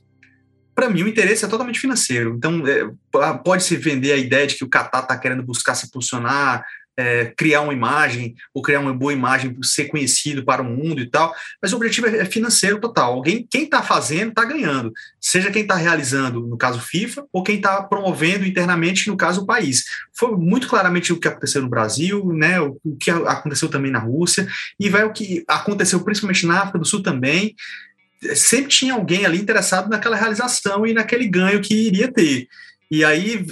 Para 0.74 0.90
mim, 0.90 1.02
o 1.02 1.08
interesse 1.08 1.44
é 1.44 1.48
totalmente 1.48 1.80
financeiro. 1.80 2.34
Então, 2.36 2.62
é, 2.66 3.38
pode-se 3.42 3.74
vender 3.76 4.12
a 4.12 4.16
ideia 4.16 4.46
de 4.46 4.56
que 4.56 4.64
o 4.64 4.68
Qatar 4.68 5.02
está 5.02 5.16
querendo 5.16 5.42
buscar 5.42 5.74
se 5.74 5.90
posicionar 5.90 6.62
é, 6.96 7.32
criar 7.36 7.60
uma 7.60 7.72
imagem 7.72 8.34
ou 8.54 8.62
criar 8.62 8.80
uma 8.80 8.94
boa 8.94 9.12
imagem, 9.12 9.56
ser 9.62 9.84
conhecido 9.86 10.44
para 10.44 10.62
o 10.62 10.64
mundo 10.64 11.00
e 11.00 11.06
tal, 11.06 11.34
mas 11.60 11.72
o 11.72 11.76
objetivo 11.76 12.06
é, 12.06 12.18
é 12.18 12.24
financeiro 12.24 12.80
total. 12.80 13.12
Alguém, 13.12 13.46
quem 13.48 13.64
está 13.64 13.82
fazendo, 13.82 14.30
está 14.30 14.44
ganhando, 14.44 14.92
seja 15.20 15.50
quem 15.50 15.62
está 15.62 15.76
realizando, 15.76 16.40
no 16.40 16.56
caso 16.56 16.80
FIFA, 16.80 17.24
ou 17.32 17.42
quem 17.42 17.56
está 17.56 17.82
promovendo 17.82 18.46
internamente, 18.46 19.08
no 19.08 19.16
caso 19.16 19.42
o 19.42 19.46
país. 19.46 19.84
Foi 20.14 20.36
muito 20.36 20.68
claramente 20.68 21.12
o 21.12 21.20
que 21.20 21.28
aconteceu 21.28 21.62
no 21.62 21.68
Brasil, 21.68 22.32
né, 22.32 22.60
o, 22.60 22.78
o 22.84 22.96
que 22.96 23.10
aconteceu 23.10 23.68
também 23.68 23.90
na 23.90 23.98
Rússia, 23.98 24.48
e 24.80 24.88
vai 24.88 25.04
o 25.04 25.12
que 25.12 25.44
aconteceu 25.46 26.00
principalmente 26.00 26.46
na 26.46 26.60
África 26.60 26.78
do 26.78 26.84
Sul 26.86 27.02
também. 27.02 27.54
Sempre 28.34 28.70
tinha 28.70 28.94
alguém 28.94 29.26
ali 29.26 29.38
interessado 29.38 29.90
naquela 29.90 30.16
realização 30.16 30.86
e 30.86 30.94
naquele 30.94 31.28
ganho 31.28 31.60
que 31.60 31.74
iria 31.74 32.10
ter. 32.10 32.48
E 32.88 33.04
aí, 33.04 33.44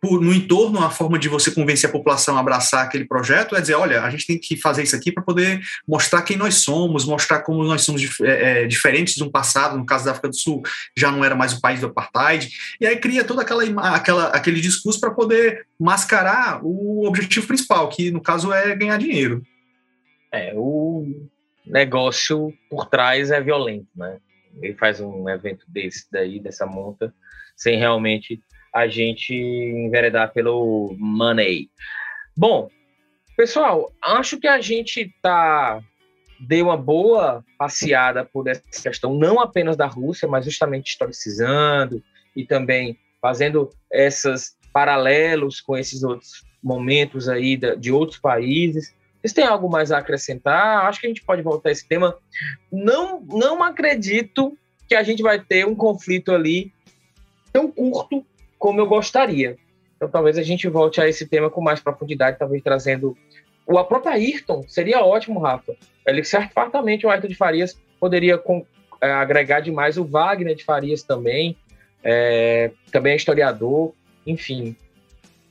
por, 0.00 0.20
no 0.20 0.34
entorno, 0.34 0.80
a 0.80 0.90
forma 0.90 1.16
de 1.16 1.28
você 1.28 1.50
convencer 1.52 1.88
a 1.88 1.92
população 1.92 2.36
a 2.36 2.40
abraçar 2.40 2.84
aquele 2.84 3.04
projeto 3.04 3.54
é 3.54 3.60
dizer: 3.60 3.74
olha, 3.74 4.02
a 4.02 4.10
gente 4.10 4.26
tem 4.26 4.38
que 4.38 4.56
fazer 4.56 4.82
isso 4.82 4.96
aqui 4.96 5.12
para 5.12 5.22
poder 5.22 5.60
mostrar 5.86 6.22
quem 6.22 6.36
nós 6.36 6.56
somos, 6.56 7.04
mostrar 7.04 7.40
como 7.40 7.62
nós 7.62 7.82
somos 7.82 8.02
é, 8.20 8.64
é, 8.64 8.66
diferentes 8.66 9.14
de 9.14 9.22
um 9.22 9.30
passado. 9.30 9.78
No 9.78 9.86
caso 9.86 10.04
da 10.04 10.10
África 10.10 10.28
do 10.28 10.36
Sul, 10.36 10.62
já 10.96 11.12
não 11.12 11.24
era 11.24 11.36
mais 11.36 11.52
o 11.52 11.60
país 11.60 11.80
do 11.80 11.86
apartheid. 11.86 12.50
E 12.80 12.86
aí 12.86 12.96
cria 12.96 13.22
todo 13.22 13.40
aquela, 13.40 13.62
aquela, 13.94 14.24
aquele 14.28 14.60
discurso 14.60 14.98
para 14.98 15.12
poder 15.12 15.66
mascarar 15.78 16.60
o 16.64 17.06
objetivo 17.06 17.46
principal, 17.46 17.88
que 17.88 18.10
no 18.10 18.20
caso 18.20 18.52
é 18.52 18.74
ganhar 18.74 18.98
dinheiro. 18.98 19.42
É, 20.32 20.52
o 20.56 21.28
negócio 21.64 22.52
por 22.68 22.86
trás 22.86 23.30
é 23.30 23.40
violento, 23.40 23.88
né? 23.94 24.18
Ele 24.60 24.74
faz 24.74 25.00
um 25.00 25.28
evento 25.28 25.64
desse 25.68 26.06
daí, 26.10 26.40
dessa 26.40 26.66
monta, 26.66 27.14
sem 27.56 27.78
realmente 27.78 28.40
a 28.74 28.86
gente 28.86 29.34
enveredar 29.34 30.32
pelo 30.32 30.94
money. 30.98 31.68
Bom, 32.36 32.70
pessoal, 33.36 33.92
acho 34.02 34.38
que 34.38 34.48
a 34.48 34.60
gente 34.60 35.12
tá 35.22 35.80
deu 36.40 36.66
uma 36.66 36.76
boa 36.76 37.44
passeada 37.58 38.24
por 38.24 38.48
essa 38.48 38.62
questão, 38.82 39.14
não 39.14 39.38
apenas 39.38 39.76
da 39.76 39.86
Rússia, 39.86 40.26
mas 40.26 40.44
justamente 40.44 40.88
historicizando 40.88 42.02
e 42.34 42.46
também 42.46 42.98
fazendo 43.20 43.68
esses 43.92 44.56
paralelos 44.72 45.60
com 45.60 45.76
esses 45.76 46.02
outros 46.02 46.42
momentos 46.62 47.28
aí 47.28 47.56
de 47.78 47.92
outros 47.92 48.18
países. 48.18 48.94
Vocês 49.20 49.34
têm 49.34 49.44
algo 49.44 49.68
mais 49.68 49.92
a 49.92 49.98
acrescentar? 49.98 50.86
Acho 50.86 51.00
que 51.00 51.06
a 51.06 51.10
gente 51.10 51.24
pode 51.24 51.42
voltar 51.42 51.68
a 51.68 51.72
esse 51.72 51.86
tema. 51.86 52.16
Não, 52.72 53.20
não 53.20 53.62
acredito 53.62 54.56
que 54.88 54.94
a 54.94 55.02
gente 55.02 55.22
vai 55.22 55.38
ter 55.38 55.66
um 55.66 55.74
conflito 55.74 56.32
ali 56.32 56.72
tão 57.52 57.70
curto 57.70 58.24
como 58.60 58.78
eu 58.78 58.86
gostaria. 58.86 59.56
Então, 59.96 60.08
talvez 60.08 60.38
a 60.38 60.42
gente 60.42 60.68
volte 60.68 61.00
a 61.00 61.08
esse 61.08 61.26
tema 61.26 61.50
com 61.50 61.60
mais 61.60 61.80
profundidade, 61.80 62.38
talvez 62.38 62.62
trazendo 62.62 63.16
o 63.66 63.78
a 63.78 63.84
própria 63.84 64.12
Ayrton. 64.12 64.64
Seria 64.68 65.00
ótimo, 65.00 65.40
Rafa. 65.40 65.74
Ele 66.06 66.22
certamente 66.22 67.06
o 67.06 67.10
Ayrton 67.10 67.28
de 67.28 67.34
Farias 67.34 67.76
poderia 67.98 68.38
com, 68.38 68.64
é, 69.00 69.10
agregar 69.10 69.60
demais 69.60 69.96
o 69.96 70.04
Wagner 70.04 70.54
de 70.54 70.64
Farias 70.64 71.02
também. 71.02 71.56
É, 72.04 72.70
também 72.92 73.14
é 73.14 73.16
historiador. 73.16 73.92
Enfim. 74.26 74.76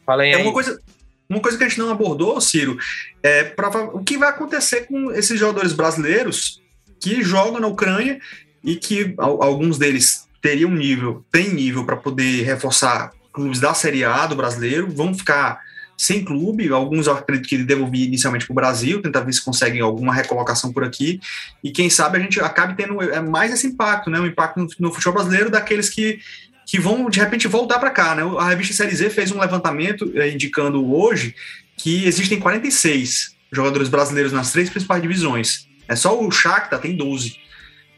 Falem 0.05 0.33
é 0.33 0.37
uma 0.37 0.53
coisa, 0.53 0.79
uma 1.27 1.39
coisa 1.39 1.57
que 1.57 1.63
a 1.63 1.67
gente 1.67 1.79
não 1.79 1.89
abordou, 1.89 2.39
Ciro, 2.39 2.77
é 3.23 3.43
pra, 3.43 3.69
o 3.85 4.03
que 4.03 4.17
vai 4.17 4.29
acontecer 4.29 4.87
com 4.87 5.11
esses 5.11 5.39
jogadores 5.39 5.73
brasileiros 5.73 6.61
que 6.99 7.23
jogam 7.23 7.59
na 7.59 7.67
Ucrânia 7.67 8.19
e 8.63 8.75
que 8.75 9.15
alguns 9.17 9.77
deles 9.77 10.28
teriam 10.41 10.71
nível, 10.71 11.25
tem 11.31 11.53
nível 11.53 11.85
para 11.85 11.97
poder 11.97 12.43
reforçar 12.43 13.11
clubes 13.31 13.59
da 13.59 13.73
Série 13.73 14.03
A 14.03 14.25
do 14.25 14.35
brasileiro, 14.35 14.89
vão 14.89 15.13
ficar 15.13 15.59
sem 15.99 16.23
clube, 16.23 16.71
alguns 16.71 17.07
eu 17.07 17.13
acredito 17.13 17.49
que 17.49 17.57
devem 17.57 17.89
vir 17.91 18.05
inicialmente 18.05 18.45
para 18.45 18.53
o 18.53 18.55
Brasil, 18.55 19.01
tentar 19.01 19.19
ver 19.19 19.33
se 19.33 19.43
conseguem 19.43 19.81
alguma 19.81 20.13
recolocação 20.13 20.71
por 20.71 20.81
aqui, 20.81 21.19
e 21.61 21.71
quem 21.71 21.89
sabe 21.89 22.17
a 22.17 22.21
gente 22.21 22.39
acabe 22.39 22.73
tendo 22.75 23.01
é, 23.01 23.19
mais 23.19 23.51
esse 23.51 23.67
impacto, 23.67 24.09
né, 24.09 24.17
o 24.17 24.25
impacto 24.25 24.61
no, 24.61 24.67
no 24.79 24.93
futebol 24.93 25.15
brasileiro 25.15 25.49
daqueles 25.49 25.89
que, 25.89 26.21
que 26.65 26.79
vão 26.79 27.09
de 27.09 27.19
repente 27.19 27.49
voltar 27.49 27.79
para 27.79 27.89
cá, 27.89 28.15
né, 28.15 28.23
a 28.39 28.47
revista 28.47 28.73
Série 28.73 28.95
Z 28.95 29.09
fez 29.09 29.29
um 29.29 29.41
levantamento 29.41 30.09
é, 30.15 30.31
indicando 30.31 30.89
hoje 30.89 31.35
que 31.75 32.05
existem 32.05 32.39
46 32.39 33.35
jogadores 33.51 33.89
brasileiros 33.89 34.31
nas 34.31 34.53
três 34.53 34.69
principais 34.69 35.01
divisões, 35.01 35.67
é 35.85 35.97
só 35.97 36.17
o 36.17 36.31
Shakhtar 36.31 36.79
tem 36.79 36.95
12, 36.95 37.35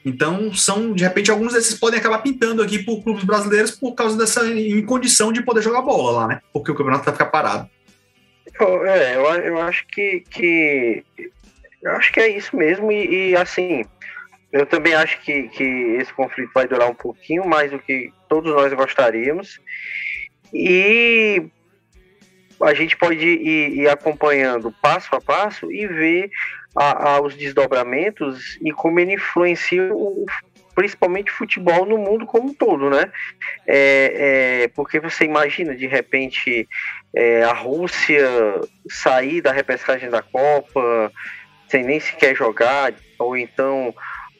então, 0.03 0.53
são, 0.53 0.93
de 0.93 1.03
repente, 1.03 1.29
alguns 1.29 1.53
desses 1.53 1.77
podem 1.79 1.99
acabar 1.99 2.19
pintando 2.19 2.63
aqui 2.63 2.79
por 2.79 3.03
clubes 3.03 3.23
brasileiros 3.23 3.71
por 3.71 3.93
causa 3.93 4.17
dessa 4.17 4.47
incondição 4.47 5.31
de 5.31 5.43
poder 5.43 5.61
jogar 5.61 5.81
bola 5.81 6.11
lá, 6.11 6.27
né? 6.27 6.41
Porque 6.51 6.71
o 6.71 6.75
campeonato 6.75 7.05
vai 7.05 7.13
ficar 7.13 7.27
parado. 7.27 7.69
É, 8.87 9.15
eu, 9.15 9.21
eu 9.21 9.61
acho 9.61 9.85
que, 9.87 10.23
que. 10.29 11.03
Eu 11.81 11.91
acho 11.93 12.11
que 12.11 12.19
é 12.19 12.27
isso 12.27 12.55
mesmo, 12.55 12.91
e, 12.91 13.29
e 13.31 13.35
assim. 13.35 13.85
Eu 14.51 14.65
também 14.65 14.93
acho 14.93 15.21
que, 15.21 15.43
que 15.43 15.63
esse 15.63 16.11
conflito 16.13 16.51
vai 16.53 16.67
durar 16.67 16.89
um 16.89 16.93
pouquinho 16.93 17.47
mais 17.47 17.71
do 17.71 17.79
que 17.79 18.11
todos 18.27 18.53
nós 18.53 18.73
gostaríamos. 18.73 19.61
E 20.53 21.41
a 22.61 22.73
gente 22.73 22.97
pode 22.97 23.25
ir, 23.25 23.79
ir 23.79 23.87
acompanhando 23.87 24.75
passo 24.81 25.15
a 25.15 25.21
passo 25.21 25.71
e 25.71 25.87
ver 25.87 26.29
a, 26.75 27.15
a, 27.15 27.21
os 27.21 27.35
desdobramentos 27.35 28.57
e 28.61 28.71
como 28.71 28.99
ele 28.99 29.13
influencia 29.13 29.93
o, 29.93 30.25
principalmente 30.73 31.31
futebol 31.31 31.85
no 31.85 31.97
mundo 31.97 32.25
como 32.25 32.49
um 32.49 32.53
todo, 32.53 32.89
né? 32.89 33.11
É, 33.67 34.63
é, 34.63 34.67
porque 34.69 34.99
você 34.99 35.25
imagina 35.25 35.75
de 35.75 35.87
repente 35.87 36.67
é, 37.15 37.43
a 37.43 37.53
Rússia 37.53 38.27
sair 38.89 39.41
da 39.41 39.51
repescagem 39.51 40.09
da 40.09 40.21
Copa 40.21 41.11
sem 41.67 41.83
nem 41.83 41.99
sequer 41.99 42.35
jogar, 42.35 42.93
ou 43.17 43.37
então 43.37 43.93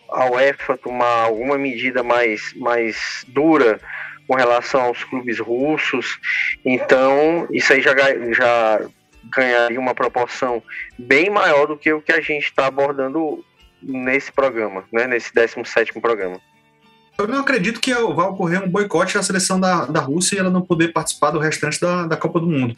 a 0.09 0.25
UEFA 0.29 0.77
tomar 0.77 1.23
alguma 1.23 1.57
medida 1.57 2.03
mais, 2.03 2.53
mais 2.55 3.23
dura 3.29 3.79
com 4.27 4.36
relação 4.36 4.82
aos 4.82 5.03
clubes 5.03 5.39
russos. 5.39 6.19
Então, 6.65 7.47
isso 7.51 7.71
aí 7.71 7.82
já, 7.82 7.93
já 8.34 8.82
ganharia 9.32 9.79
uma 9.79 9.95
proporção 9.95 10.61
bem 10.97 11.29
maior 11.29 11.67
do 11.67 11.77
que 11.77 11.91
o 11.91 12.01
que 12.01 12.11
a 12.11 12.21
gente 12.21 12.45
está 12.45 12.67
abordando 12.67 13.43
nesse 13.82 14.32
programa, 14.32 14.84
né, 14.91 15.07
nesse 15.07 15.34
17 15.34 15.99
programa. 15.99 16.39
Eu 17.17 17.27
não 17.27 17.39
acredito 17.39 17.79
que 17.79 17.93
vai 17.93 18.27
ocorrer 18.27 18.63
um 18.63 18.69
boicote 18.69 19.17
à 19.17 19.23
seleção 19.23 19.59
da, 19.59 19.86
da 19.86 19.99
Rússia 19.99 20.36
e 20.36 20.39
ela 20.39 20.49
não 20.49 20.61
poder 20.61 20.89
participar 20.89 21.32
do 21.32 21.39
restante 21.39 21.79
da, 21.79 22.07
da 22.07 22.17
Copa 22.17 22.39
do 22.39 22.47
Mundo. 22.47 22.73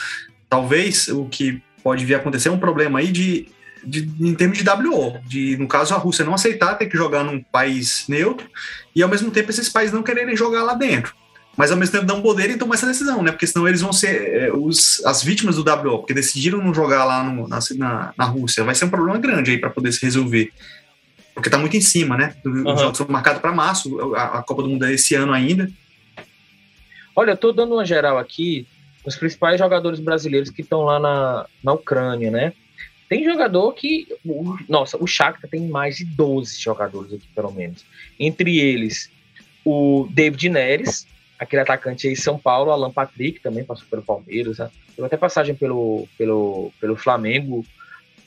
Talvez 0.50 1.08
o 1.08 1.26
que 1.26 1.62
pode 1.84 2.06
vir 2.06 2.16
a 2.16 2.18
acontecer 2.18 2.50
é 2.50 2.52
um 2.52 2.60
problema 2.60 3.00
aí 3.00 3.12
de, 3.12 3.48
de, 3.84 4.10
em 4.22 4.34
termos 4.36 4.58
de 4.58 4.70
WO, 4.70 5.20
de 5.26 5.58
no 5.58 5.68
caso 5.68 5.94
a 5.94 5.98
Rússia 5.98 6.26
não 6.26 6.34
aceitar 6.34 6.76
ter 6.76 6.88
que 6.88 6.98
jogar 6.98 7.24
num 7.24 7.42
país 7.42 8.06
neutro 8.08 8.50
e 8.96 9.02
ao 9.02 9.10
mesmo 9.10 9.32
tempo 9.32 9.50
esses 9.50 9.70
países 9.70 9.94
não 9.94 10.04
quererem 10.04 10.36
jogar 10.36 10.64
lá 10.64 10.74
dentro 10.74 11.16
mas 11.56 11.72
ao 11.72 11.78
mesmo 11.78 11.94
tempo 11.94 12.08
não 12.08 12.22
poderem 12.22 12.58
tomar 12.58 12.76
essa 12.76 12.88
decisão, 12.88 13.22
né? 13.22 13.32
Porque 13.32 13.46
senão 13.46 13.68
eles 13.68 13.82
vão 13.82 13.94
ser 13.94 14.36
é, 14.36 14.52
os, 14.52 15.04
as 15.06 15.24
vítimas 15.24 15.56
do 15.56 15.62
WO, 15.62 16.00
porque 16.00 16.14
decidiram 16.14 16.64
não 16.64 16.74
jogar 16.74 17.06
lá 17.06 17.24
no, 17.24 17.48
na, 17.48 18.14
na, 18.18 18.26
Rússia. 18.26 18.64
Vai 18.64 18.74
ser 18.74 18.86
um 18.86 18.90
problema 18.90 19.20
grande 19.20 19.52
aí 19.52 19.58
para 19.60 19.70
poder 19.70 19.92
se 19.92 20.04
resolver. 20.04 20.52
Porque 21.34 21.50
tá 21.50 21.58
muito 21.58 21.78
em 21.78 21.82
cima, 21.82 22.18
né? 22.18 22.36
Os 22.44 22.52
uhum. 22.52 22.78
jogos 22.78 22.98
são 22.98 23.08
marcados 23.08 23.42
para 23.42 23.52
março, 23.52 24.16
a, 24.16 24.40
a, 24.40 24.44
Copa 24.44 24.64
do 24.64 24.70
Mundo 24.70 24.86
é 24.86 24.94
esse 24.94 25.14
ano 25.14 25.32
ainda. 25.32 25.70
Olha, 27.16 27.32
eu 27.32 27.38
tô 27.38 27.52
dando 27.52 27.76
uma 27.76 27.86
geral 27.86 28.18
aqui, 28.18 28.68
os 29.06 29.16
principais 29.16 29.60
jogadores 29.60 30.00
brasileiros 30.00 30.50
que 30.50 30.62
estão 30.62 30.82
lá 30.82 31.00
na, 31.00 31.46
na 31.64 31.74
Ucrânia, 31.74 32.32
né? 32.32 32.54
Tem 33.08 33.24
jogador 33.24 33.72
que. 33.74 34.08
Nossa, 34.68 34.98
o 34.98 35.06
Shakhtar 35.06 35.48
tem 35.48 35.68
mais 35.68 35.98
de 35.98 36.06
12 36.06 36.60
jogadores 36.60 37.14
aqui, 37.14 37.28
pelo 37.36 37.52
menos. 37.52 37.86
Entre 38.20 38.60
eles, 38.60 39.12
o 39.64 40.08
David 40.10 40.50
Neres, 40.50 41.06
aquele 41.38 41.62
atacante 41.62 42.08
aí 42.08 42.16
São 42.16 42.38
Paulo, 42.38 42.72
Alan 42.72 42.92
Patrick, 42.92 43.40
também 43.40 43.64
passou 43.64 43.86
pelo 43.90 44.02
Palmeiras, 44.02 44.58
né? 44.60 44.70
teve 44.96 45.06
até 45.06 45.18
passagem 45.18 45.56
pelo, 45.56 46.08
pelo, 46.18 46.72
pelo 46.80 46.96
Flamengo. 46.96 47.66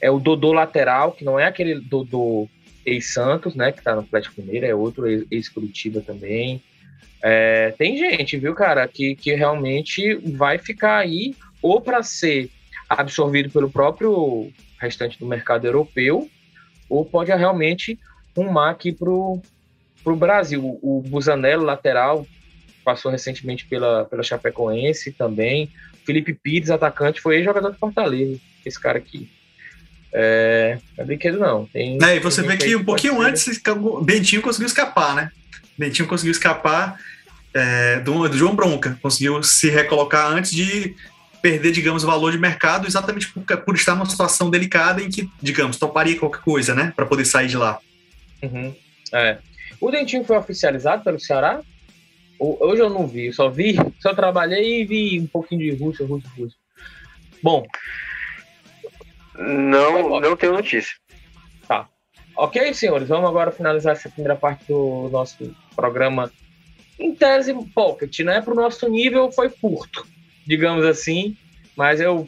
É 0.00 0.10
o 0.10 0.18
Dodô 0.18 0.52
lateral, 0.52 1.12
que 1.12 1.24
não 1.24 1.38
é 1.38 1.46
aquele 1.46 1.80
Dodô 1.80 2.48
ex-Santos, 2.84 3.54
né? 3.54 3.72
Que 3.72 3.82
tá 3.82 3.94
no 3.94 4.02
Atlético 4.02 4.40
Mineiro, 4.40 4.66
é 4.66 4.74
outro 4.74 5.06
ex-Curitiba 5.30 6.00
também. 6.00 6.62
É, 7.22 7.72
tem 7.78 7.96
gente, 7.96 8.36
viu, 8.36 8.54
cara, 8.54 8.86
que, 8.86 9.14
que 9.16 9.34
realmente 9.34 10.14
vai 10.14 10.58
ficar 10.58 10.98
aí 10.98 11.34
ou 11.62 11.80
para 11.80 12.02
ser 12.02 12.50
absorvido 12.88 13.50
pelo 13.50 13.70
próprio 13.70 14.52
restante 14.78 15.18
do 15.18 15.26
mercado 15.26 15.66
europeu, 15.66 16.28
ou 16.88 17.04
pode 17.04 17.32
realmente 17.32 17.98
rumar 18.36 18.70
aqui 18.70 18.92
pro, 18.92 19.40
pro 20.04 20.14
Brasil. 20.14 20.78
O 20.82 21.02
Busanello, 21.04 21.64
lateral, 21.64 22.26
passou 22.86 23.10
recentemente 23.10 23.66
pela, 23.66 24.04
pela 24.04 24.22
Chapecoense 24.22 25.10
também. 25.10 25.68
Felipe 26.04 26.32
Pires, 26.32 26.70
atacante, 26.70 27.20
foi 27.20 27.42
jogador 27.42 27.72
de 27.72 27.78
Fortaleza, 27.78 28.40
esse 28.64 28.78
cara 28.78 28.96
aqui. 28.96 29.28
É, 30.12 30.78
não 30.96 31.02
é 31.02 31.04
brinquedo 31.04 31.36
não. 31.36 31.66
Tem, 31.66 31.98
é, 32.00 32.16
e 32.16 32.20
você 32.20 32.42
vê 32.42 32.56
que 32.56 32.76
um 32.76 32.84
pouquinho 32.84 33.20
antes, 33.20 33.60
Bentinho 34.04 34.40
conseguiu 34.40 34.68
escapar, 34.68 35.16
né? 35.16 35.32
Bentinho 35.76 36.06
conseguiu 36.06 36.30
escapar 36.30 36.96
é, 37.52 37.98
do, 37.98 38.28
do 38.28 38.38
João 38.38 38.54
Bronca, 38.54 38.96
conseguiu 39.02 39.42
se 39.42 39.68
recolocar 39.68 40.30
antes 40.30 40.52
de 40.52 40.94
perder, 41.42 41.72
digamos, 41.72 42.04
o 42.04 42.06
valor 42.06 42.30
de 42.30 42.38
mercado, 42.38 42.86
exatamente 42.86 43.32
por, 43.32 43.42
por, 43.58 43.74
estar 43.74 43.96
numa 43.96 44.06
situação 44.06 44.48
delicada 44.48 45.02
em 45.02 45.10
que, 45.10 45.28
digamos, 45.42 45.76
toparia 45.76 46.18
qualquer 46.18 46.40
coisa, 46.40 46.72
né, 46.72 46.92
para 46.94 47.04
poder 47.04 47.24
sair 47.24 47.48
de 47.48 47.56
lá. 47.56 47.80
Uhum. 48.42 48.72
É. 49.12 49.38
O 49.80 49.90
Dentinho 49.90 50.24
foi 50.24 50.36
oficializado 50.36 51.02
pelo 51.02 51.18
Ceará? 51.18 51.60
Hoje 52.38 52.82
eu 52.82 52.90
não 52.90 53.06
vi, 53.06 53.32
só 53.32 53.48
vi, 53.48 53.76
só 54.00 54.14
trabalhei 54.14 54.82
e 54.82 54.84
vi 54.84 55.20
um 55.20 55.26
pouquinho 55.26 55.60
de 55.60 55.82
Rússia, 55.82 56.06
Rússia, 56.06 56.30
Rússia. 56.36 56.58
Bom. 57.42 57.64
Não, 59.34 60.20
não 60.20 60.36
tenho 60.36 60.52
notícia. 60.52 60.96
Tá. 61.66 61.88
Ok, 62.36 62.74
senhores, 62.74 63.08
vamos 63.08 63.28
agora 63.28 63.50
finalizar 63.50 63.92
essa 63.92 64.10
primeira 64.10 64.36
parte 64.36 64.64
do 64.66 65.08
nosso 65.10 65.54
programa 65.74 66.30
em 66.98 67.14
tese, 67.14 67.54
pocket, 67.74 68.20
né? 68.20 68.40
Para 68.40 68.52
o 68.52 68.56
nosso 68.56 68.88
nível 68.88 69.30
foi 69.32 69.50
curto, 69.50 70.06
digamos 70.46 70.84
assim, 70.84 71.36
mas 71.76 72.00
eu 72.00 72.26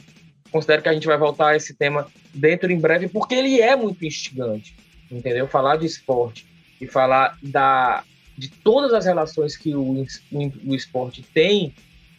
considero 0.51 0.83
que 0.83 0.89
a 0.89 0.93
gente 0.93 1.07
vai 1.07 1.19
voltar 1.19 1.49
a 1.49 1.57
esse 1.57 1.75
tema 1.75 2.07
dentro 2.33 2.71
em 2.71 2.79
breve, 2.79 3.09
porque 3.09 3.35
ele 3.35 3.61
é 3.61 3.77
muito 3.77 4.05
instigante, 4.05 4.77
entendeu? 5.11 5.47
Falar 5.47 5.77
de 5.77 5.87
esporte 5.87 6.47
e 6.81 6.87
falar 6.87 7.37
da, 7.43 8.05
de 8.39 8.49
todas 8.49 8.95
as 8.95 9.05
relações 9.05 9.57
que 9.57 9.75
o, 9.75 10.07
o, 10.33 10.75
esporte 10.75 11.23
tem 11.35 11.75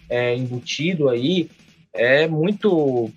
é, 0.09 0.36
embutido 0.36 1.07
aí 1.07 1.49
é 1.93 2.28
muito 2.28 3.09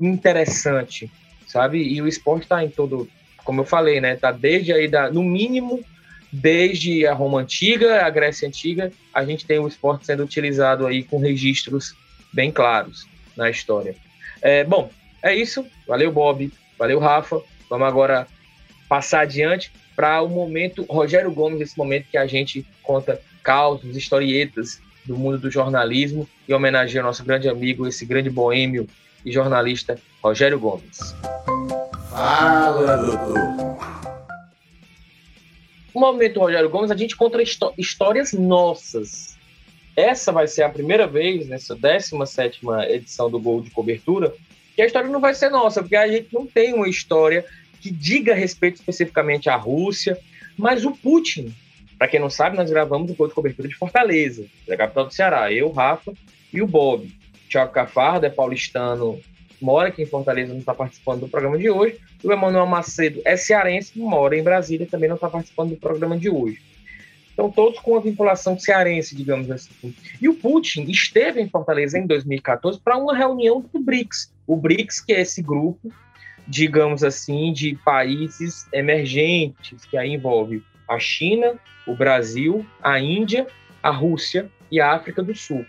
interessante, 0.00 1.10
sabe? 1.48 1.82
E 1.82 2.00
o 2.00 2.06
esporte 2.06 2.44
está 2.44 2.64
em 2.64 2.70
todo, 2.70 3.08
como 3.44 3.60
eu 3.60 3.64
falei, 3.64 4.00
né? 4.00 4.14
Tá 4.14 4.30
desde 4.30 4.72
aí 4.72 4.86
da, 4.86 5.10
no 5.10 5.22
mínimo 5.24 5.84
desde 6.32 7.06
a 7.06 7.12
Roma 7.12 7.40
antiga, 7.40 8.04
a 8.04 8.10
Grécia 8.10 8.46
antiga, 8.46 8.92
a 9.12 9.24
gente 9.24 9.46
tem 9.46 9.58
o 9.58 9.66
esporte 9.66 10.06
sendo 10.06 10.22
utilizado 10.22 10.86
aí 10.86 11.02
com 11.02 11.18
registros 11.18 11.94
bem 12.32 12.52
claros 12.52 13.06
na 13.36 13.50
história. 13.50 13.96
É, 14.40 14.62
bom, 14.62 14.90
é 15.22 15.34
isso. 15.34 15.66
Valeu, 15.88 16.12
Bob. 16.12 16.52
Valeu, 16.78 16.98
Rafa. 16.98 17.40
Vamos 17.68 17.88
agora 17.88 18.26
passar 18.88 19.22
adiante 19.22 19.72
para 19.96 20.22
o 20.22 20.28
momento 20.28 20.84
Rogério 20.88 21.32
Gomes, 21.32 21.60
esse 21.62 21.76
momento 21.76 22.06
que 22.10 22.18
a 22.18 22.26
gente 22.26 22.64
conta 22.82 23.20
causos, 23.42 23.96
historietas 23.96 24.80
do 25.06 25.16
mundo 25.16 25.38
do 25.38 25.50
jornalismo 25.50 26.28
e 26.46 26.52
homenageia 26.52 27.02
o 27.02 27.06
nosso 27.06 27.24
grande 27.24 27.48
amigo, 27.48 27.88
esse 27.88 28.04
grande 28.04 28.28
boêmio 28.28 28.86
e 29.24 29.32
jornalista 29.32 29.98
Rogério 30.22 30.60
Gomes. 30.60 31.14
Fala, 32.10 32.96
doutor. 32.96 33.56
No 35.94 36.00
momento 36.00 36.40
Rogério 36.40 36.68
Gomes, 36.68 36.90
a 36.90 36.96
gente 36.96 37.16
conta 37.16 37.38
histórias 37.78 38.34
nossas. 38.34 39.34
Essa 39.96 40.30
vai 40.30 40.46
ser 40.46 40.62
a 40.62 40.68
primeira 40.68 41.06
vez, 41.06 41.48
nessa 41.48 41.74
17 41.74 42.60
edição 42.90 43.30
do 43.30 43.40
Gol 43.40 43.62
de 43.62 43.70
Cobertura, 43.70 44.34
que 44.74 44.82
a 44.82 44.86
história 44.86 45.08
não 45.08 45.20
vai 45.20 45.34
ser 45.34 45.48
nossa, 45.48 45.80
porque 45.80 45.96
a 45.96 46.06
gente 46.06 46.28
não 46.32 46.46
tem 46.46 46.74
uma 46.74 46.86
história 46.86 47.46
que 47.80 47.90
diga 47.90 48.34
respeito 48.34 48.76
especificamente 48.76 49.48
à 49.48 49.56
Rússia, 49.56 50.18
mas 50.56 50.84
o 50.84 50.92
Putin, 50.92 51.54
para 51.98 52.08
quem 52.08 52.20
não 52.20 52.30
sabe, 52.30 52.56
nós 52.56 52.70
gravamos 52.70 53.10
o 53.10 53.14
Gol 53.14 53.28
de 53.28 53.34
Cobertura 53.34 53.68
de 53.68 53.74
Fortaleza, 53.74 54.44
da 54.66 54.76
capital 54.76 55.06
do 55.06 55.14
Ceará, 55.14 55.52
eu, 55.52 55.70
Rafa 55.70 56.12
e 56.52 56.62
o 56.62 56.66
Bob. 56.66 57.12
Tiago 57.48 57.72
Cafardo 57.72 58.26
é 58.26 58.30
paulistano, 58.30 59.20
mora 59.60 59.88
aqui 59.88 60.02
em 60.02 60.06
Fortaleza, 60.06 60.52
não 60.52 60.60
está 60.60 60.74
participando 60.74 61.20
do 61.20 61.28
programa 61.28 61.58
de 61.58 61.70
hoje. 61.70 61.98
O 62.22 62.32
Emanuel 62.32 62.66
Macedo 62.66 63.20
é 63.24 63.36
cearense, 63.36 63.98
mora 63.98 64.36
em 64.36 64.42
Brasília 64.42 64.86
também 64.86 65.08
não 65.08 65.16
está 65.16 65.28
participando 65.28 65.70
do 65.70 65.76
programa 65.76 66.18
de 66.18 66.28
hoje. 66.28 66.60
Então, 67.32 67.50
todos 67.50 67.78
com 67.80 67.94
a 67.94 68.00
vinculação 68.00 68.58
cearense, 68.58 69.14
digamos 69.14 69.50
assim. 69.50 69.94
E 70.22 70.26
o 70.26 70.34
Putin 70.34 70.84
esteve 70.84 71.38
em 71.38 71.48
Fortaleza 71.48 71.98
em 71.98 72.06
2014 72.06 72.80
para 72.80 72.96
uma 72.96 73.14
reunião 73.14 73.60
do 73.60 73.78
BRICS. 73.78 74.32
O 74.46 74.56
BRICS, 74.56 75.02
que 75.02 75.12
é 75.12 75.20
esse 75.20 75.42
grupo, 75.42 75.92
digamos 76.46 77.02
assim, 77.02 77.52
de 77.52 77.76
países 77.84 78.66
emergentes, 78.72 79.84
que 79.84 79.96
aí 79.96 80.12
envolve 80.12 80.62
a 80.88 80.98
China, 80.98 81.54
o 81.86 81.94
Brasil, 81.94 82.64
a 82.82 82.98
Índia, 83.00 83.46
a 83.82 83.90
Rússia 83.90 84.48
e 84.70 84.80
a 84.80 84.92
África 84.92 85.22
do 85.22 85.34
Sul. 85.34 85.64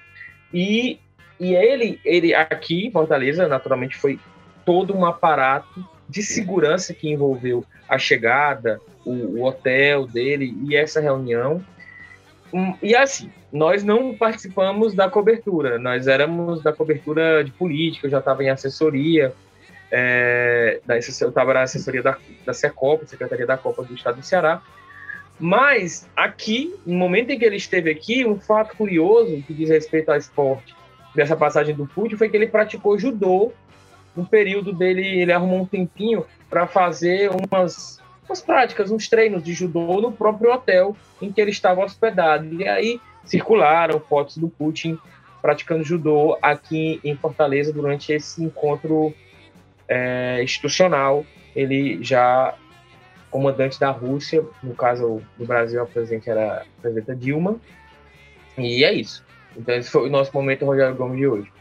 E 0.53 0.99
e 1.39 1.55
ele, 1.55 1.99
ele 2.03 2.33
aqui 2.33 2.87
em 2.87 2.91
Fortaleza, 2.91 3.47
naturalmente, 3.47 3.95
foi 3.95 4.19
todo 4.65 4.95
um 4.95 5.05
aparato 5.05 5.85
de 6.09 6.23
segurança 6.23 6.93
que 6.93 7.09
envolveu 7.09 7.63
a 7.87 7.97
chegada, 7.97 8.79
o, 9.05 9.11
o 9.11 9.43
hotel 9.43 10.07
dele 10.07 10.55
e 10.67 10.75
essa 10.75 10.99
reunião. 10.99 11.63
E 12.81 12.95
assim, 12.95 13.29
nós 13.51 13.83
não 13.83 14.15
participamos 14.15 14.93
da 14.93 15.09
cobertura, 15.09 15.77
nós 15.77 16.07
éramos 16.07 16.63
da 16.63 16.73
cobertura 16.73 17.43
de 17.43 17.51
política, 17.51 18.07
eu 18.07 18.11
já 18.11 18.19
estava 18.19 18.43
em 18.43 18.49
assessoria, 18.49 19.33
é, 19.91 20.79
da, 20.85 20.95
eu 20.95 20.99
estava 20.99 21.53
na 21.53 21.61
assessoria 21.61 22.03
da, 22.03 22.17
da 22.45 22.53
Secopa, 22.53 23.05
Secretaria 23.05 23.45
da 23.45 23.57
Copa 23.57 23.83
do 23.83 23.93
Estado 23.93 24.17
do 24.17 24.25
Ceará, 24.25 24.61
mas 25.39 26.09
aqui, 26.15 26.73
no 26.85 26.95
momento 26.95 27.29
em 27.29 27.37
que 27.37 27.45
ele 27.45 27.57
esteve 27.57 27.91
aqui, 27.91 28.25
um 28.25 28.39
fato 28.39 28.75
curioso 28.75 29.43
que 29.45 29.53
diz 29.53 29.69
respeito 29.69 30.09
ao 30.09 30.17
esporte 30.17 30.75
dessa 31.13 31.35
passagem 31.35 31.75
do 31.75 31.85
Putin 31.85 32.15
foi 32.15 32.29
que 32.29 32.35
ele 32.35 32.47
praticou 32.47 32.97
judô. 32.97 33.51
No 34.15 34.25
período 34.25 34.73
dele, 34.73 35.05
ele 35.05 35.31
arrumou 35.31 35.61
um 35.61 35.65
tempinho 35.65 36.25
para 36.49 36.65
fazer 36.65 37.29
umas, 37.29 38.01
umas 38.27 38.41
práticas, 38.41 38.89
uns 38.89 39.07
treinos 39.07 39.43
de 39.43 39.53
judô 39.53 40.01
no 40.01 40.11
próprio 40.11 40.51
hotel 40.51 40.97
em 41.21 41.31
que 41.31 41.39
ele 41.39 41.51
estava 41.51 41.83
hospedado. 41.83 42.51
E 42.59 42.67
aí 42.67 42.99
circularam 43.23 43.99
fotos 43.99 44.37
do 44.37 44.47
Putin 44.47 44.97
praticando 45.39 45.83
judô 45.83 46.35
aqui 46.41 46.99
em 47.03 47.15
Fortaleza 47.15 47.71
durante 47.71 48.11
esse 48.11 48.43
encontro 48.43 49.13
é, 49.87 50.43
institucional. 50.43 51.25
Ele 51.55 52.03
já 52.03 52.55
comandante 53.29 53.79
da 53.79 53.91
Rússia, 53.91 54.43
no 54.63 54.73
caso 54.73 55.21
do 55.37 55.45
Brasil, 55.45 55.81
a 55.81 55.85
presidente 55.85 56.29
era 56.29 56.61
a 56.61 56.81
presidenta 56.81 57.15
Dilma. 57.15 57.59
E 58.57 58.83
é 58.83 58.93
isso. 58.93 59.23
Então 59.55 59.75
esse 59.75 59.89
foi 59.89 60.07
o 60.07 60.09
nosso 60.09 60.31
momento 60.33 60.65
Rogério 60.65 60.95
Gomes 60.95 61.17
de 61.17 61.27
hoje. 61.27 61.51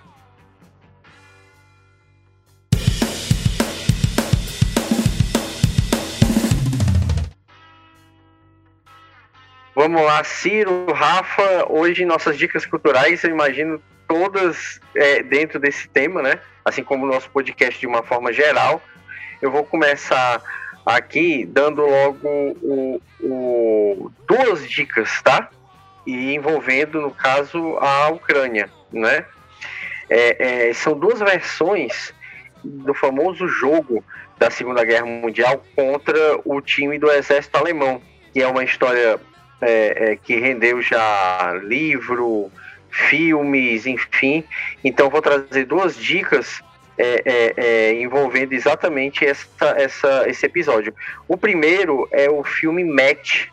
Vamos 9.74 10.03
lá, 10.03 10.24
Ciro, 10.24 10.91
Rafa, 10.91 11.70
hoje 11.70 12.07
nossas 12.07 12.39
dicas 12.39 12.64
culturais, 12.64 13.22
eu 13.22 13.31
imagino 13.31 13.81
todas 14.07 14.81
é, 14.95 15.23
dentro 15.23 15.59
desse 15.59 15.89
tema, 15.89 16.23
né? 16.23 16.39
Assim 16.65 16.83
como 16.83 17.05
o 17.05 17.09
nosso 17.09 17.31
podcast 17.31 17.79
de 17.79 17.87
uma 17.87 18.03
forma 18.03 18.33
geral. 18.33 18.83
Eu 19.41 19.51
vou 19.51 19.65
começar 19.65 20.43
aqui 20.85 21.45
dando 21.45 21.83
logo 21.83 22.29
o, 22.63 23.01
o, 23.21 24.13
duas 24.27 24.69
dicas, 24.69 25.21
tá? 25.23 25.51
e 26.07 26.35
envolvendo, 26.35 27.01
no 27.01 27.11
caso, 27.11 27.77
a 27.79 28.09
Ucrânia, 28.11 28.71
né? 28.93 29.25
É, 30.09 30.69
é, 30.69 30.73
são 30.73 30.97
duas 30.97 31.19
versões 31.19 32.15
do 32.63 32.95
famoso 32.95 33.49
jogo 33.49 34.05
da 34.39 34.51
Segunda 34.51 34.85
Guerra 34.85 35.05
Mundial 35.05 35.65
contra 35.75 36.39
o 36.45 36.61
time 36.61 36.97
do 36.99 37.11
exército 37.11 37.59
alemão, 37.59 38.01
que 38.33 38.41
é 38.41 38.47
uma 38.47 38.63
história 38.63 39.19
é, 39.61 40.13
é 40.13 40.17
que 40.17 40.37
rendeu 40.37 40.81
já 40.81 41.55
livro, 41.65 42.51
filmes, 42.97 43.87
enfim. 43.87 44.43
Então 44.83 45.11
vou 45.11 45.21
trazer 45.21 45.67
duas 45.67 45.97
dicas 45.97 46.63
é, 46.99 47.23
é, 47.25 47.55
é, 47.57 48.01
envolvendo 48.01 48.55
exatamente 48.55 49.25
essa, 49.25 49.69
essa, 49.77 50.29
esse 50.29 50.47
episódio. 50.47 50.95
O 51.29 51.37
primeiro 51.37 52.09
é 52.11 52.31
o 52.31 52.43
filme 52.43 52.83
Match, 52.83 53.49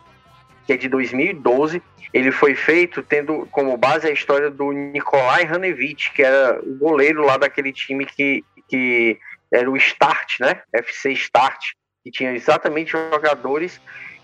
que 0.66 0.72
é 0.72 0.76
de 0.76 0.88
2012, 0.88 1.82
ele 2.12 2.30
foi 2.30 2.54
feito 2.54 3.02
tendo 3.02 3.46
como 3.50 3.76
base 3.76 4.06
a 4.06 4.12
história 4.12 4.50
do 4.50 4.72
Nikolai 4.72 5.44
Hanevich, 5.44 6.12
que 6.12 6.22
era 6.22 6.58
o 6.62 6.78
goleiro 6.78 7.22
lá 7.22 7.36
daquele 7.36 7.72
time 7.72 8.06
que, 8.06 8.42
que 8.68 9.18
era 9.52 9.70
o 9.70 9.76
Start, 9.76 10.40
né? 10.40 10.62
FC 10.72 11.12
Start, 11.12 11.60
que 12.02 12.10
tinha 12.10 12.32
exatamente 12.32 12.92
jogadores 12.92 13.80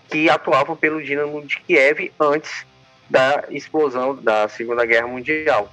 que 0.09 0.29
atuavam 0.29 0.75
pelo 0.75 1.03
Dinamo 1.03 1.45
de 1.45 1.59
Kiev 1.59 2.11
antes 2.19 2.65
da 3.11 3.43
explosão 3.49 4.15
da 4.15 4.47
Segunda 4.47 4.85
Guerra 4.85 5.07
Mundial. 5.07 5.71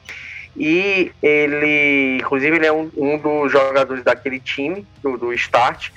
E 0.56 1.12
ele, 1.22 2.18
inclusive, 2.20 2.56
ele 2.56 2.66
é 2.66 2.72
um, 2.72 2.90
um 2.96 3.16
dos 3.16 3.52
jogadores 3.52 4.02
daquele 4.02 4.40
time, 4.40 4.84
do, 5.00 5.16
do 5.16 5.32
Start, 5.32 5.90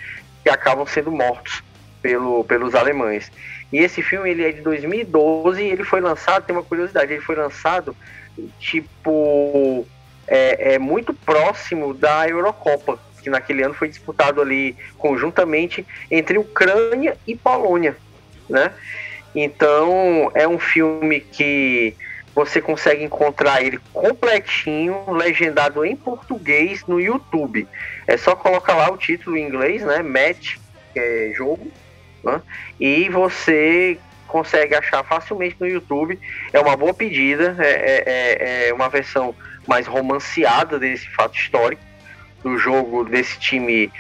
que 0.44 0.50
acabam 0.50 0.86
sendo 0.86 1.12
mortos 1.12 1.64
pelo, 2.02 2.44
pelos 2.44 2.76
alemães. 2.76 3.32
E 3.74 3.80
esse 3.80 4.04
filme 4.04 4.30
ele 4.30 4.46
é 4.46 4.52
de 4.52 4.62
2012 4.62 5.62
e 5.62 5.70
ele 5.70 5.84
foi 5.84 6.00
lançado, 6.00 6.46
tem 6.46 6.56
uma 6.56 6.64
curiosidade, 6.64 7.14
ele 7.14 7.22
foi 7.22 7.36
lançado 7.36 7.96
tipo 8.60 9.86
é, 10.28 10.76
é 10.76 10.80
muito 10.80 11.14
próximo 11.14 11.94
da 11.94 12.28
Eurocopa, 12.28 13.00
que 13.22 13.30
naquele 13.30 13.64
ano 13.64 13.74
foi 13.74 13.88
disputado 13.88 14.42
ali 14.42 14.76
conjuntamente 14.98 15.86
entre 16.10 16.38
Ucrânia 16.38 17.18
e 17.26 17.36
Polônia, 17.36 17.96
né? 18.50 18.74
Então 19.36 20.32
é 20.34 20.48
um 20.48 20.60
filme 20.60 21.22
que 21.22 21.96
você 22.34 22.62
consegue 22.62 23.04
encontrar 23.04 23.62
ele 23.62 23.80
completinho, 23.94 25.12
legendado 25.12 25.84
em 25.86 25.96
português 25.96 26.86
no 26.88 27.00
YouTube. 27.00 27.68
É 28.08 28.18
só 28.18 28.36
colocar 28.36 28.76
lá 28.76 28.90
o 28.90 28.98
título 28.98 29.38
em 29.38 29.46
inglês, 29.46 29.84
né? 29.84 30.02
Match, 30.02 30.58
que 30.94 31.00
é 31.00 31.34
jogo, 31.36 31.70
né? 32.24 32.42
E 32.80 33.10
você 33.10 33.98
consegue 34.28 34.74
achar 34.76 35.04
facilmente 35.04 35.58
no 35.60 35.68
YouTube. 35.68 36.18
É 36.54 36.60
uma 36.60 36.78
boa 36.78 36.94
pedida, 36.94 37.56
é, 37.60 37.66
é, 37.66 38.04
é, 38.06 38.70
é 38.70 38.74
uma 38.74 38.88
versão 38.88 39.36
mais 39.68 39.86
romanceada 39.86 40.80
desse 40.80 41.08
fato 41.10 41.38
histórico 41.38 41.82
do 42.42 42.58
jogo 42.58 43.04
desse 43.04 43.38
time 43.38 43.92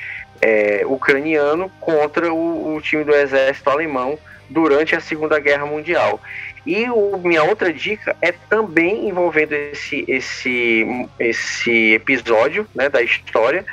é, 0.41 0.81
ucraniano 0.85 1.69
contra 1.79 2.33
o, 2.33 2.75
o, 2.75 2.81
time 2.81 3.03
do 3.03 3.13
exército 3.13 3.69
alemão 3.69 4.17
durante 4.51 4.95
a 4.95 4.99
Segunda 4.99 5.39
Guerra 5.39 5.65
Mundial. 5.65 6.21
E 6.65 6.87
o, 6.89 7.17
minha 7.17 7.43
outra 7.43 7.73
dica 7.73 8.15
é 8.21 8.31
também 8.31 9.07
envolvendo 9.07 9.53
esse, 9.53 10.05
esse, 10.07 11.07
esse 11.19 11.93
episódio 11.93 12.67
né, 12.75 12.89
da 12.89 13.01
história, 13.01 13.65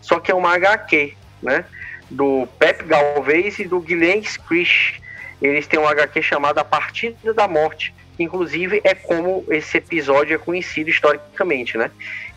só 0.00 0.20
que 0.20 0.30
é 0.30 0.34
uma 0.34 0.54
HQ, 0.54 1.14
né? 1.42 1.64
Do 2.08 2.46
Pep 2.58 2.84
Galvez 2.84 3.58
e 3.58 3.64
do 3.64 3.80
Guilherme 3.80 4.22
Scrish. 4.22 5.00
Eles 5.42 5.66
têm 5.66 5.80
um 5.80 5.88
HQ 5.88 6.22
chamado 6.22 6.58
A 6.58 6.64
Partida 6.64 7.34
da 7.34 7.48
Morte, 7.48 7.92
que 8.16 8.22
inclusive 8.22 8.80
é 8.84 8.94
como 8.94 9.44
esse 9.50 9.78
episódio 9.78 10.34
é 10.34 10.38
conhecido 10.38 10.88
historicamente, 10.88 11.76
né? 11.76 11.90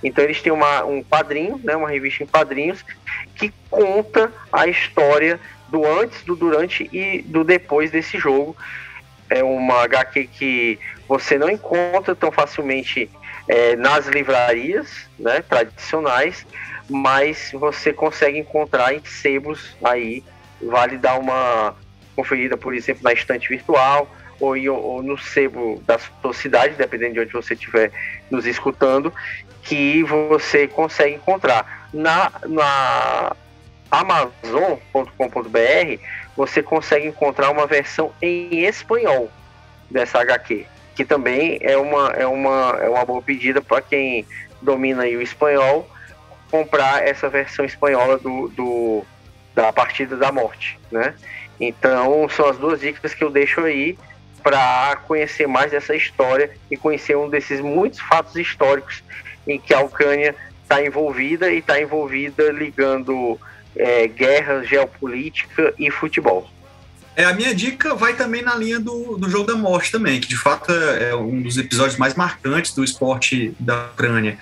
Então 0.03 0.23
eles 0.23 0.41
têm 0.41 0.51
uma, 0.51 0.83
um 0.83 1.03
quadrinho, 1.03 1.61
né, 1.63 1.75
uma 1.75 1.89
revista 1.89 2.23
em 2.23 2.27
quadrinhos, 2.27 2.83
que 3.35 3.53
conta 3.69 4.31
a 4.51 4.65
história 4.65 5.39
do 5.69 5.85
antes, 5.85 6.23
do 6.23 6.35
durante 6.35 6.89
e 6.91 7.21
do 7.21 7.43
depois 7.43 7.91
desse 7.91 8.17
jogo. 8.17 8.55
É 9.29 9.43
uma 9.43 9.83
HQ 9.83 10.27
que 10.33 10.79
você 11.07 11.37
não 11.37 11.49
encontra 11.49 12.15
tão 12.15 12.31
facilmente 12.31 13.09
é, 13.47 13.75
nas 13.75 14.07
livrarias 14.07 15.07
né, 15.17 15.41
tradicionais, 15.41 16.45
mas 16.89 17.51
você 17.53 17.93
consegue 17.93 18.39
encontrar 18.39 18.93
em 18.93 19.03
sebos 19.05 19.75
aí. 19.83 20.23
Vale 20.61 20.97
dar 20.97 21.17
uma 21.17 21.75
conferida, 22.15 22.57
por 22.57 22.73
exemplo, 22.73 23.03
na 23.03 23.13
estante 23.13 23.47
virtual 23.47 24.09
ou, 24.39 24.55
ou 24.67 25.03
no 25.03 25.17
sebo 25.17 25.81
da 25.85 25.97
sua 25.99 26.33
cidade, 26.33 26.75
dependendo 26.75 27.13
de 27.13 27.19
onde 27.21 27.33
você 27.33 27.53
estiver 27.53 27.91
nos 28.29 28.45
escutando, 28.45 29.13
que 29.63 30.03
você 30.03 30.67
consegue 30.67 31.15
encontrar. 31.15 31.89
Na, 31.93 32.31
na 32.45 33.35
Amazon.com.br 33.91 35.49
você 36.35 36.63
consegue 36.63 37.07
encontrar 37.07 37.49
uma 37.49 37.67
versão 37.67 38.13
em 38.21 38.65
espanhol 38.65 39.29
dessa 39.89 40.21
HQ, 40.21 40.65
que 40.95 41.03
também 41.03 41.57
é 41.61 41.75
uma, 41.77 42.09
é 42.11 42.25
uma, 42.25 42.77
é 42.81 42.89
uma 42.89 43.05
boa 43.05 43.21
pedida 43.21 43.61
para 43.61 43.81
quem 43.81 44.25
domina 44.61 45.03
o 45.03 45.21
espanhol 45.21 45.89
comprar 46.49 47.07
essa 47.07 47.29
versão 47.29 47.65
espanhola 47.65 48.17
do, 48.17 48.47
do, 48.49 49.05
da 49.53 49.71
Partida 49.71 50.15
da 50.15 50.31
Morte, 50.31 50.79
né? 50.91 51.13
Então 51.59 52.27
são 52.29 52.47
as 52.47 52.57
duas 52.57 52.79
dicas 52.79 53.13
que 53.13 53.23
eu 53.23 53.29
deixo 53.29 53.61
aí 53.61 53.97
para 54.41 54.95
conhecer 55.07 55.47
mais 55.47 55.71
dessa 55.71 55.95
história 55.95 56.51
e 56.71 56.77
conhecer 56.77 57.17
um 57.17 57.29
desses 57.29 57.59
muitos 57.59 57.99
fatos 57.99 58.35
históricos 58.35 59.03
em 59.47 59.59
que 59.59 59.73
a 59.73 59.81
Ucrânia 59.81 60.35
está 60.63 60.83
envolvida 60.83 61.51
e 61.51 61.59
está 61.59 61.81
envolvida 61.81 62.51
ligando 62.51 63.39
é, 63.79 64.07
guerra, 64.07 64.61
geopolítica 64.63 65.73
e 65.79 65.89
futebol. 65.89 66.49
É, 67.15 67.25
a 67.25 67.33
minha 67.33 67.53
dica 67.53 67.95
vai 67.95 68.15
também 68.15 68.41
na 68.41 68.55
linha 68.55 68.79
do, 68.79 69.17
do 69.17 69.29
Jogo 69.29 69.45
da 69.45 69.55
Morte 69.55 69.91
também, 69.91 70.21
que 70.21 70.27
de 70.27 70.37
fato 70.37 70.71
é 70.71 71.13
um 71.13 71.41
dos 71.41 71.57
episódios 71.57 71.97
mais 71.97 72.13
marcantes 72.13 72.73
do 72.73 72.81
esporte 72.81 73.53
da 73.59 73.87
Ucrânia. 73.87 74.37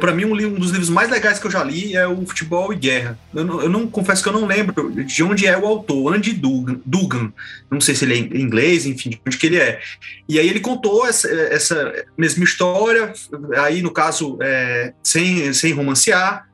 Para 0.00 0.12
mim, 0.14 0.24
um, 0.24 0.32
um, 0.32 0.54
dos 0.54 0.70
livros 0.70 0.88
mais 0.88 1.10
legais 1.10 1.38
que 1.38 1.46
eu 1.46 1.50
já 1.50 1.62
li 1.62 1.94
é 1.94 2.06
o 2.06 2.24
Futebol 2.24 2.72
e 2.72 2.76
Guerra. 2.76 3.18
Eu 3.34 3.44
não, 3.44 3.62
eu 3.62 3.68
não, 3.68 3.86
confesso 3.86 4.22
que 4.22 4.28
eu 4.28 4.32
não 4.32 4.46
lembro 4.46 4.90
de 4.90 5.22
onde 5.22 5.46
é 5.46 5.56
o 5.58 5.66
autor, 5.66 6.14
Andy 6.14 6.32
Dugan, 6.32 6.80
Dugan. 6.84 7.32
Não 7.70 7.80
sei 7.80 7.94
se 7.94 8.06
ele 8.06 8.14
é 8.14 8.38
inglês, 8.40 8.86
enfim, 8.86 9.10
de 9.10 9.20
onde 9.26 9.36
que 9.36 9.46
ele 9.46 9.58
é. 9.58 9.80
E 10.26 10.38
aí 10.38 10.48
ele 10.48 10.60
contou 10.60 11.06
essa, 11.06 11.28
essa 11.30 12.06
mesma 12.16 12.42
história, 12.42 13.12
aí 13.58 13.82
no 13.82 13.90
caso, 13.90 14.38
é, 14.40 14.94
sem, 15.02 15.52
sem 15.52 15.74
romancear, 15.74 16.48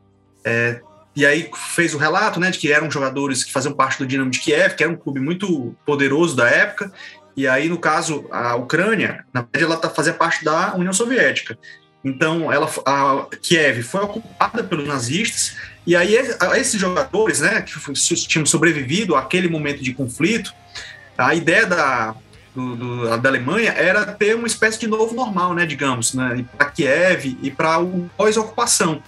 é, 0.45 0.81
e 1.17 1.25
aí 1.25 1.49
fez 1.75 1.95
o 1.95 1.99
relato, 1.99 2.41
né, 2.41 2.51
de 2.51 2.59
que 2.59 2.73
eram 2.73 2.91
jogadores 2.91 3.45
que 3.45 3.53
faziam 3.53 3.73
parte 3.73 3.99
do 3.99 4.07
Dinamo 4.07 4.31
de 4.31 4.41
Kiev, 4.41 4.75
que 4.75 4.83
era 4.83 4.93
um 4.93 4.97
clube 4.97 5.21
muito 5.21 5.75
poderoso 5.87 6.35
da 6.35 6.49
época. 6.49 6.93
E 7.37 7.47
aí, 7.47 7.69
no 7.69 7.79
caso, 7.79 8.27
a 8.31 8.57
Ucrânia, 8.57 9.25
na 9.33 9.43
verdade, 9.43 9.65
ela 9.65 9.77
tá, 9.77 9.91
fazia 9.91 10.13
parte 10.13 10.45
da 10.45 10.75
União 10.75 10.93
Soviética. 10.93 11.57
Então, 12.05 12.53
ela, 12.53 12.69
a 12.85 13.27
Kiev 13.41 13.83
foi 13.83 14.03
ocupada 14.03 14.63
pelos 14.65 14.87
nazistas. 14.87 15.57
E 15.87 15.95
aí, 15.95 16.17
esses 16.57 16.81
jogadores, 16.81 17.41
né, 17.41 17.63
que 17.63 17.95
tinham 18.27 18.45
sobrevivido 18.45 19.15
àquele 19.15 19.49
momento 19.49 19.83
de 19.83 19.95
conflito, 19.95 20.53
a 21.17 21.35
ideia 21.35 21.67
da, 21.67 22.15
do, 22.55 22.77
do, 22.77 23.19
da 23.19 23.29
Alemanha 23.29 23.73
era 23.73 24.07
ter 24.07 24.37
uma 24.37 24.47
espécie 24.47 24.79
de 24.79 24.87
novo 24.87 25.15
normal, 25.15 25.55
né, 25.55 25.67
digamos, 25.67 26.15
né, 26.15 26.45
para 26.57 26.71
Kiev 26.71 27.37
e 27.43 27.51
para 27.51 27.81
o 27.81 28.09
pós-ocupação. 28.17 29.03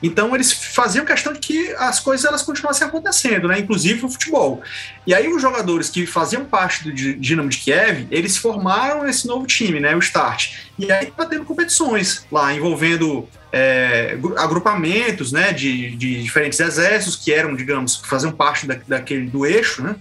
Então 0.00 0.34
eles 0.34 0.52
faziam 0.52 1.04
questão 1.04 1.32
de 1.32 1.38
que 1.38 1.72
as 1.76 2.00
coisas 2.00 2.24
elas 2.24 2.42
continuassem 2.42 2.86
acontecendo, 2.86 3.48
né, 3.48 3.58
inclusive 3.58 4.04
o 4.04 4.08
futebol. 4.08 4.62
E 5.06 5.14
aí 5.14 5.32
os 5.32 5.42
jogadores 5.42 5.90
que 5.90 6.06
faziam 6.06 6.44
parte 6.44 6.84
do 6.84 6.92
Dinamo 6.92 7.48
de 7.48 7.58
Kiev, 7.58 8.06
eles 8.10 8.36
formaram 8.36 9.08
esse 9.08 9.26
novo 9.26 9.46
time, 9.46 9.80
né, 9.80 9.94
o 9.96 9.98
Start. 9.98 10.54
E 10.78 10.90
aí 10.90 11.06
tá 11.06 11.26
tendo 11.26 11.44
competições 11.44 12.24
lá 12.30 12.54
envolvendo 12.54 13.28
é, 13.52 14.16
agrupamentos, 14.38 15.30
né, 15.30 15.52
de, 15.52 15.94
de 15.96 16.22
diferentes 16.22 16.58
exércitos 16.58 17.16
que 17.16 17.32
eram, 17.32 17.54
digamos, 17.54 17.96
que 17.96 18.08
faziam 18.08 18.32
parte 18.32 18.66
da, 18.66 18.78
daquele 18.86 19.28
do 19.28 19.44
eixo, 19.44 19.82
né, 19.82 19.96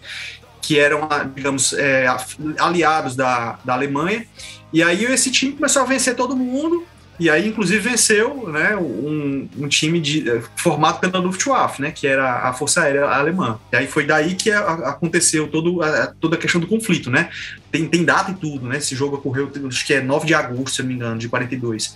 que 0.62 0.80
eram, 0.80 1.08
digamos, 1.36 1.74
é, 1.74 2.06
aliados 2.60 3.16
da, 3.16 3.60
da 3.66 3.74
Alemanha. 3.74 4.26
E 4.72 4.82
aí 4.82 5.04
esse 5.06 5.32
time 5.32 5.54
começou 5.54 5.82
a 5.82 5.86
vencer 5.86 6.16
todo 6.16 6.36
mundo, 6.36 6.86
e 7.22 7.30
aí, 7.30 7.48
inclusive, 7.48 7.88
venceu 7.88 8.48
né, 8.48 8.76
um, 8.76 9.48
um 9.56 9.68
time 9.68 10.00
de, 10.00 10.28
é, 10.28 10.42
formado 10.56 11.00
pela 11.00 11.20
Luftwaffe, 11.20 11.80
né, 11.80 11.92
que 11.92 12.08
era 12.08 12.50
a 12.50 12.52
Força 12.52 12.82
Aérea 12.82 13.06
Alemã. 13.06 13.60
E 13.72 13.76
aí 13.76 13.86
foi 13.86 14.08
daí 14.08 14.34
que 14.34 14.50
aconteceu 14.50 15.48
todo, 15.48 15.84
a, 15.84 16.08
toda 16.08 16.36
a 16.36 16.40
questão 16.40 16.60
do 16.60 16.66
conflito, 16.66 17.12
né? 17.12 17.30
Tem, 17.72 17.88
tem 17.88 18.04
data 18.04 18.32
e 18.32 18.34
tudo, 18.34 18.68
né? 18.68 18.78
Esse 18.78 18.96
jogo 18.96 19.18
ocorreu, 19.18 19.52
acho 19.68 19.86
que 19.86 19.94
é 19.94 20.02
9 20.02 20.26
de 20.26 20.34
agosto, 20.34 20.78
se 20.78 20.82
não 20.82 20.90
me 20.90 20.96
engano, 20.96 21.20
de 21.20 21.30
42. 21.30 21.96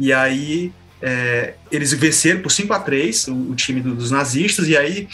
E 0.00 0.12
aí 0.12 0.72
é, 1.00 1.54
eles 1.70 1.92
venceram 1.92 2.42
por 2.42 2.50
5 2.50 2.72
a 2.72 2.80
3 2.80 3.28
o, 3.28 3.52
o 3.52 3.54
time 3.54 3.80
do, 3.80 3.94
dos 3.94 4.10
nazistas, 4.10 4.66
e 4.66 4.76
aí 4.76 5.06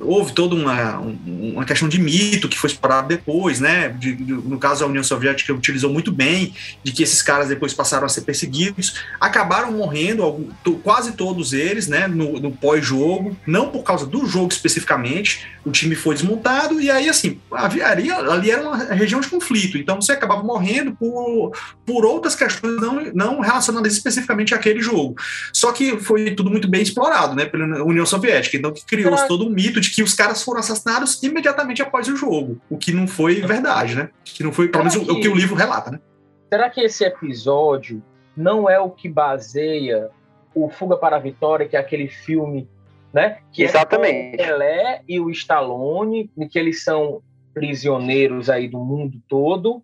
houve 0.00 0.32
toda 0.32 0.54
uma, 0.54 0.98
uma 1.26 1.64
questão 1.64 1.88
de 1.88 2.00
mito 2.00 2.48
que 2.48 2.58
foi 2.58 2.70
explorado 2.70 3.08
depois, 3.08 3.60
né? 3.60 3.88
De, 3.88 4.14
de, 4.14 4.32
no 4.32 4.58
caso, 4.58 4.84
a 4.84 4.86
União 4.86 5.02
Soviética 5.02 5.52
utilizou 5.52 5.92
muito 5.92 6.12
bem, 6.12 6.54
de 6.82 6.92
que 6.92 7.02
esses 7.02 7.22
caras 7.22 7.48
depois 7.48 7.74
passaram 7.74 8.06
a 8.06 8.08
ser 8.08 8.22
perseguidos, 8.22 9.00
acabaram 9.20 9.72
morrendo, 9.72 10.22
algum, 10.22 10.48
quase 10.82 11.12
todos 11.12 11.52
eles, 11.52 11.88
né? 11.88 12.06
No, 12.06 12.40
no 12.40 12.52
pós-jogo, 12.52 13.36
não 13.46 13.70
por 13.70 13.82
causa 13.82 14.06
do 14.06 14.26
jogo 14.26 14.52
especificamente, 14.52 15.46
o 15.64 15.70
time 15.70 15.94
foi 15.94 16.14
desmontado, 16.14 16.80
e 16.80 16.90
aí, 16.90 17.08
assim, 17.08 17.40
havia, 17.52 17.86
ali, 17.86 18.10
ali 18.10 18.50
era 18.50 18.62
uma 18.62 18.76
região 18.76 19.20
de 19.20 19.28
conflito, 19.28 19.76
então 19.76 20.00
você 20.00 20.12
acabava 20.12 20.42
morrendo 20.42 20.92
por, 20.92 21.52
por 21.84 22.04
outras 22.04 22.34
questões 22.34 22.80
não, 22.80 23.04
não 23.14 23.40
relacionadas 23.40 23.92
especificamente 23.92 24.54
àquele 24.54 24.80
jogo. 24.80 25.16
Só 25.52 25.72
que 25.72 25.98
foi 25.98 26.30
tudo 26.32 26.50
muito 26.50 26.68
bem 26.68 26.82
explorado, 26.82 27.34
né? 27.34 27.44
Pela 27.44 27.84
União 27.84 28.06
Soviética, 28.06 28.56
então 28.56 28.72
que 28.72 28.84
criou-se 28.84 29.26
todo 29.26 29.46
um 29.46 29.50
mito 29.50 29.80
de 29.80 29.87
de 29.88 29.94
que 29.94 30.02
os 30.02 30.14
caras 30.14 30.42
foram 30.42 30.60
assassinados 30.60 31.22
imediatamente 31.22 31.82
após 31.82 32.08
o 32.08 32.16
jogo, 32.16 32.60
o 32.68 32.76
que 32.76 32.92
não 32.92 33.06
foi 33.06 33.40
verdade, 33.40 33.94
né? 33.94 34.10
Que 34.24 34.42
não 34.42 34.52
foi, 34.52 34.68
pelo 34.68 34.84
menos, 34.84 34.96
que, 34.96 35.10
o 35.10 35.20
que 35.20 35.28
o 35.28 35.34
livro 35.34 35.56
relata, 35.56 35.90
né? 35.90 36.00
Será 36.48 36.68
que 36.70 36.80
esse 36.80 37.04
episódio 37.04 38.02
não 38.36 38.68
é 38.68 38.78
o 38.78 38.90
que 38.90 39.08
baseia 39.08 40.10
o 40.54 40.68
Fuga 40.68 40.96
para 40.96 41.16
a 41.16 41.20
Vitória, 41.20 41.68
que 41.68 41.76
é 41.76 41.80
aquele 41.80 42.08
filme, 42.08 42.68
né? 43.12 43.38
Que 43.52 43.62
Exatamente. 43.62 44.40
É 44.40 44.44
o 44.44 44.46
Pelé 44.46 45.02
e 45.08 45.20
o 45.20 45.30
Stallone, 45.30 46.30
que 46.50 46.58
eles 46.58 46.84
são 46.84 47.22
prisioneiros 47.54 48.48
aí 48.48 48.68
do 48.68 48.78
mundo 48.78 49.20
todo 49.28 49.82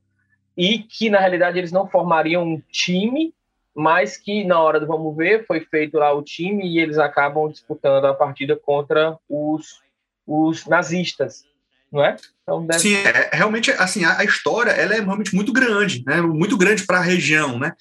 e 0.57 0.79
que 0.79 1.11
na 1.11 1.19
realidade 1.19 1.59
eles 1.59 1.73
não 1.73 1.89
formariam 1.89 2.45
um 2.45 2.63
time, 2.71 3.35
mas 3.75 4.17
que 4.17 4.45
na 4.45 4.61
hora 4.61 4.79
do 4.79 4.87
vamos 4.87 5.17
ver 5.17 5.47
foi 5.47 5.61
feito 5.61 5.99
lá 5.99 6.13
o 6.13 6.23
time 6.23 6.67
e 6.67 6.79
eles 6.79 6.99
acabam 6.99 7.49
disputando 7.49 8.05
a 8.05 8.15
partida 8.15 8.55
contra 8.55 9.19
os 9.29 9.84
os 10.27 10.67
nazistas, 10.67 11.45
não 11.93 12.05
é? 12.05 12.17
Então 12.43 12.67
deve... 12.67 12.81
Sim, 12.81 12.95
é, 12.95 13.31
realmente, 13.33 13.71
assim, 13.73 14.05
a, 14.05 14.19
a, 14.19 14.25
história 14.25 14.71
ela 14.71 14.95
é 14.95 15.01
realmente 15.01 15.35
muito 15.35 15.53
grande, 15.53 16.03
né? 16.07 16.21
Muito 16.21 16.57
grande 16.57 16.85
para 16.85 16.99
a 16.99 17.03
região, 17.03 17.59
né? 17.59 17.73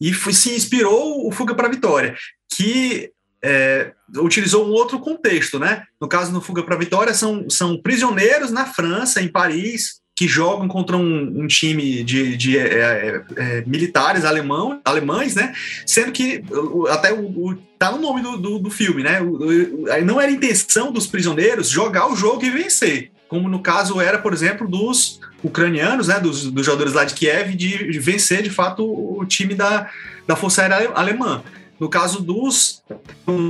E 0.00 0.12
foi, 0.12 0.32
se 0.32 0.54
inspirou 0.54 1.26
o 1.26 1.32
Fuga 1.32 1.54
para 1.54 1.68
a 1.68 1.70
Vitória, 1.70 2.16
que 2.52 3.12
é, 3.42 3.92
utilizou 4.16 4.66
um 4.66 4.72
outro 4.72 4.98
contexto, 4.98 5.58
né? 5.58 5.84
No 6.00 6.08
caso, 6.08 6.32
no 6.32 6.40
Fuga 6.40 6.62
para 6.62 6.74
a 6.74 6.78
Vitória, 6.78 7.14
são, 7.14 7.48
são 7.48 7.80
prisioneiros 7.80 8.50
na 8.50 8.66
França, 8.66 9.20
em 9.20 9.28
Paris, 9.28 9.99
que 10.20 10.28
jogam 10.28 10.68
contra 10.68 10.98
um, 10.98 11.40
um 11.40 11.46
time 11.46 12.04
de, 12.04 12.36
de 12.36 12.58
é, 12.58 12.62
é, 12.66 13.24
é 13.38 13.64
militares 13.66 14.22
alemão, 14.26 14.78
alemães, 14.84 15.34
né? 15.34 15.54
Sendo 15.86 16.12
que 16.12 16.44
até 16.90 17.10
o, 17.10 17.24
o 17.24 17.54
tá 17.78 17.90
no 17.90 17.96
nome 17.96 18.20
do, 18.20 18.36
do, 18.36 18.58
do 18.58 18.70
filme, 18.70 19.02
né? 19.02 19.22
O, 19.22 19.30
o, 19.30 20.04
não 20.04 20.20
era 20.20 20.30
intenção 20.30 20.92
dos 20.92 21.06
prisioneiros 21.06 21.70
jogar 21.70 22.12
o 22.12 22.14
jogo 22.14 22.44
e 22.44 22.50
vencer, 22.50 23.12
como 23.28 23.48
no 23.48 23.62
caso 23.62 23.98
era, 23.98 24.18
por 24.18 24.34
exemplo, 24.34 24.68
dos 24.68 25.20
ucranianos, 25.42 26.08
né? 26.08 26.20
Dos, 26.20 26.50
dos 26.50 26.66
jogadores 26.66 26.92
lá 26.92 27.04
de 27.04 27.14
Kiev, 27.14 27.56
de, 27.56 27.90
de 27.90 27.98
vencer 27.98 28.42
de 28.42 28.50
fato 28.50 28.84
o, 28.84 29.24
time 29.24 29.54
da, 29.54 29.88
da 30.26 30.36
Força 30.36 30.60
Aérea 30.60 30.90
Alemã. 30.96 31.42
No 31.78 31.88
caso 31.88 32.20
dos. 32.20 32.82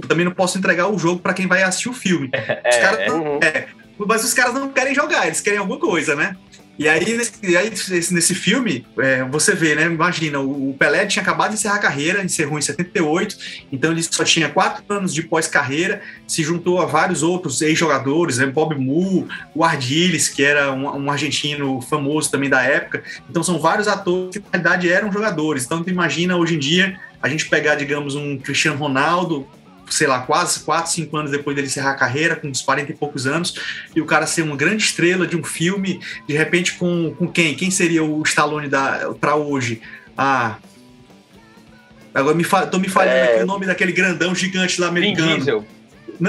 Também 0.07 0.25
não 0.25 0.31
posso 0.31 0.57
entregar 0.57 0.87
o 0.87 0.97
jogo 0.97 1.19
para 1.19 1.35
quem 1.35 1.49
vai 1.49 1.65
assistir 1.65 1.89
o 1.89 1.93
filme. 1.93 2.31
Os 2.31 2.77
caras, 2.77 3.01
é, 3.01 3.11
uhum. 3.11 3.41
é, 3.43 3.67
mas 4.07 4.25
os 4.25 4.33
caras 4.33 4.55
não 4.55 4.69
querem 4.71 4.95
jogar, 4.95 5.27
eles 5.27 5.41
querem 5.41 5.59
alguma 5.59 5.79
coisa, 5.79 6.15
né? 6.15 6.37
E 6.81 6.89
aí, 6.89 7.15
nesse, 7.15 7.57
aí, 7.59 7.71
nesse 8.11 8.35
filme, 8.35 8.87
é, 8.99 9.23
você 9.25 9.55
vê, 9.55 9.75
né? 9.75 9.85
Imagina, 9.85 10.41
o, 10.41 10.75
Pelé 10.79 11.05
tinha 11.05 11.23
acabado 11.23 11.51
de 11.51 11.57
encerrar 11.57 11.75
a 11.75 11.79
carreira, 11.79 12.25
encerrou 12.25 12.59
em 12.59 12.63
78, 12.63 13.37
então 13.71 13.93
ele 13.93 14.03
só 14.03 14.25
tinha 14.25 14.49
quatro 14.49 14.83
anos 14.89 15.13
de 15.13 15.23
pós-carreira, 15.23 16.01
se 16.27 16.43
juntou 16.43 16.81
a 16.81 16.87
vários 16.87 17.23
outros 17.23 17.61
ex-jogadores, 17.61 18.39
né, 18.39 18.47
Bob 18.47 18.75
Moore, 18.77 19.29
o 19.55 19.63
Ardiles, 19.63 20.31
que 20.31 20.43
era 20.43 20.73
um, 20.73 21.05
um, 21.05 21.11
argentino 21.11 21.83
famoso 21.83 22.31
também 22.31 22.49
da 22.49 22.63
época. 22.63 23.05
Então 23.29 23.43
são 23.43 23.59
vários 23.59 23.87
atores 23.87 24.31
que, 24.31 24.39
na 24.39 24.51
verdade, 24.51 24.91
eram 24.91 25.13
jogadores. 25.13 25.67
Então, 25.67 25.85
tu 25.85 25.91
imagina 25.91 26.39
hoje 26.39 26.55
em 26.55 26.59
dia 26.59 26.99
a 27.21 27.29
gente 27.29 27.47
pegar, 27.51 27.75
digamos, 27.75 28.15
um 28.15 28.39
Cristiano 28.39 28.79
Ronaldo, 28.79 29.47
sei 29.91 30.07
lá, 30.07 30.21
quase 30.21 30.61
4, 30.61 30.91
5 30.93 31.17
anos 31.17 31.31
depois 31.31 31.55
dele 31.55 31.69
encerrar 31.69 31.91
a 31.91 31.95
carreira, 31.95 32.37
com 32.37 32.49
uns 32.49 32.63
40 32.63 32.93
e 32.93 32.95
poucos 32.95 33.27
anos, 33.27 33.55
e 33.95 34.01
o 34.01 34.07
cara 34.07 34.27
ser 34.27 34.43
uma 34.43 34.57
grande 34.57 34.83
estrela 34.83 35.27
de 35.27 35.37
um 35.37 35.45
filme, 35.45 36.01
de 36.27 36.35
repente 36.35 36.75
com, 36.75 37.15
com 37.19 37.29
quem? 37.29 37.55
Quem 37.55 37.71
seria 37.71 38.03
o 38.03 38.23
Stallone 38.23 38.69
para 39.21 39.37
hoje? 39.37 39.83
Ah. 40.17 40.57
Agora 42.15 42.35
me 42.35 42.45
fa 42.45 42.67
tô 42.67 42.79
me 42.79 42.89
falhando 42.89 43.17
é... 43.17 43.35
aqui 43.35 43.43
o 43.43 43.47
nome 43.47 43.67
daquele 43.67 43.93
grandão 43.93 44.35
gigante 44.35 44.81
lá 44.81 44.89
americano. 44.89 45.29
Vin 45.29 45.37
Diesel. 45.37 45.65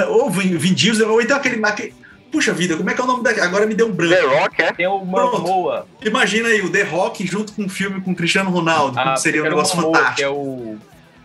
ou 0.09 0.29
Vin, 0.29 0.57
Vin 0.57 0.73
Diesel, 0.73 1.09
ou 1.09 1.21
então 1.21 1.37
aquele, 1.37 1.63
aquele. 1.65 1.93
Puxa 2.31 2.53
vida, 2.53 2.77
como 2.77 2.89
é 2.89 2.93
que 2.93 3.01
é 3.01 3.03
o 3.03 3.07
nome 3.07 3.23
daquele? 3.23 3.45
Agora 3.45 3.65
me 3.65 3.75
deu 3.75 3.87
um 3.87 3.91
branco. 3.91 4.15
The 4.15 4.39
Rock, 4.39 4.61
é? 4.61 4.73
Tem 4.73 4.87
o 4.87 5.03
Momoa. 5.03 5.85
Imagina 6.01 6.47
aí, 6.47 6.61
o 6.61 6.71
The 6.71 6.83
Rock 6.83 7.27
junto 7.27 7.51
com 7.51 7.63
um 7.63 7.69
filme 7.69 7.99
com 7.99 8.11
o 8.11 8.15
Cristiano 8.15 8.49
Ronaldo, 8.49 8.97
ah, 8.97 9.17
seria 9.17 9.41
um 9.41 9.45
negócio 9.45 9.75
fantástico. 9.75 10.15
Que 10.15 10.23
é 10.23 10.29
o, 10.29 10.77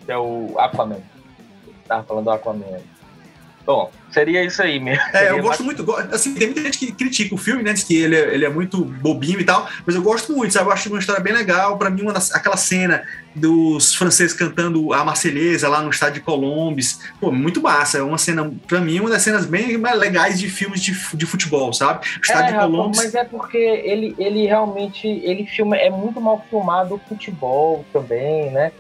que 0.05 0.12
é 0.12 0.18
o 0.18 0.55
Aquaman. 0.59 1.01
Tava 1.87 2.03
falando 2.05 2.24
do 2.24 2.30
Aquaman. 2.30 2.80
Bom, 3.66 3.91
seria 4.12 4.45
isso 4.45 4.62
aí 4.62 4.78
mesmo. 4.78 5.03
É, 5.12 5.32
eu 5.32 5.43
gosto 5.43 5.64
muito. 5.64 5.84
Assim, 6.12 6.34
tem 6.34 6.47
muita 6.47 6.62
gente 6.62 6.78
que 6.78 6.93
critica 6.93 7.34
o 7.34 7.39
filme, 7.39 7.64
né? 7.64 7.72
Diz 7.72 7.82
que 7.82 7.97
ele 7.97 8.14
é, 8.14 8.32
ele 8.32 8.45
é 8.45 8.49
muito 8.49 8.84
bobinho 8.84 9.41
e 9.41 9.45
tal, 9.45 9.68
mas 9.84 9.97
eu 9.97 10.03
gosto 10.03 10.32
muito, 10.32 10.53
sabe? 10.53 10.68
Eu 10.68 10.72
acho 10.72 10.89
uma 10.89 11.01
história 11.01 11.20
bem 11.20 11.32
legal. 11.32 11.76
Para 11.76 11.91
mim, 11.91 12.03
uma 12.03 12.12
das, 12.12 12.32
aquela 12.32 12.57
cena 12.57 13.03
dos 13.34 13.93
franceses 13.93 14.32
cantando 14.32 14.93
a 14.93 15.05
Marselhesa 15.05 15.68
lá 15.68 15.82
no 15.82 15.91
estádio 15.91 16.14
de 16.14 16.20
Colombes, 16.20 17.01
pô, 17.20 17.32
muito 17.32 17.61
massa. 17.61 17.99
É 17.99 18.03
uma 18.03 18.18
cena, 18.18 18.49
para 18.68 18.80
mim, 18.80 19.01
uma 19.01 19.11
das 19.11 19.22
cenas 19.22 19.45
bem 19.45 19.76
legais 19.76 20.39
de 20.39 20.49
filmes 20.49 20.80
de, 20.80 20.93
de 21.16 21.26
futebol, 21.26 21.72
sabe? 21.72 22.07
O 22.18 22.20
estádio 22.22 22.51
é, 22.51 22.53
de 22.53 22.59
Colombes. 22.64 22.99
Mas 22.99 23.14
é 23.16 23.24
porque 23.24 23.59
ele, 23.59 24.14
ele 24.16 24.47
realmente 24.47 25.09
ele 25.09 25.45
filma, 25.45 25.76
é 25.76 25.91
muito 25.91 26.20
mal 26.20 26.45
filmado 26.49 26.95
o 26.95 26.99
futebol 26.99 27.84
também, 27.93 28.53
né? 28.53 28.70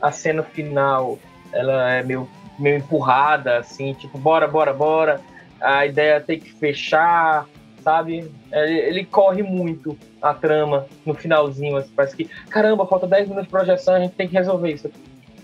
A 0.00 0.10
cena 0.10 0.42
final 0.42 1.18
ela 1.52 1.90
é 1.90 2.02
meio 2.02 2.26
meio 2.60 2.78
empurrada, 2.78 3.58
assim, 3.58 3.94
tipo, 3.94 4.18
bora, 4.18 4.46
bora, 4.46 4.72
bora. 4.72 5.20
A 5.60 5.86
ideia 5.86 6.20
tem 6.20 6.38
que 6.38 6.52
fechar, 6.52 7.46
sabe? 7.82 8.30
Ele, 8.52 8.78
ele, 8.78 9.04
corre 9.04 9.42
muito 9.42 9.96
a 10.20 10.34
trama 10.34 10.86
no 11.04 11.14
finalzinho, 11.14 11.76
assim, 11.76 11.90
parece 11.94 12.16
que, 12.16 12.24
caramba, 12.48 12.86
falta 12.86 13.06
10 13.06 13.28
minutos 13.28 13.44
de 13.44 13.50
projeção, 13.50 13.94
a 13.94 14.00
gente 14.00 14.14
tem 14.14 14.28
que 14.28 14.34
resolver 14.34 14.72
isso 14.72 14.90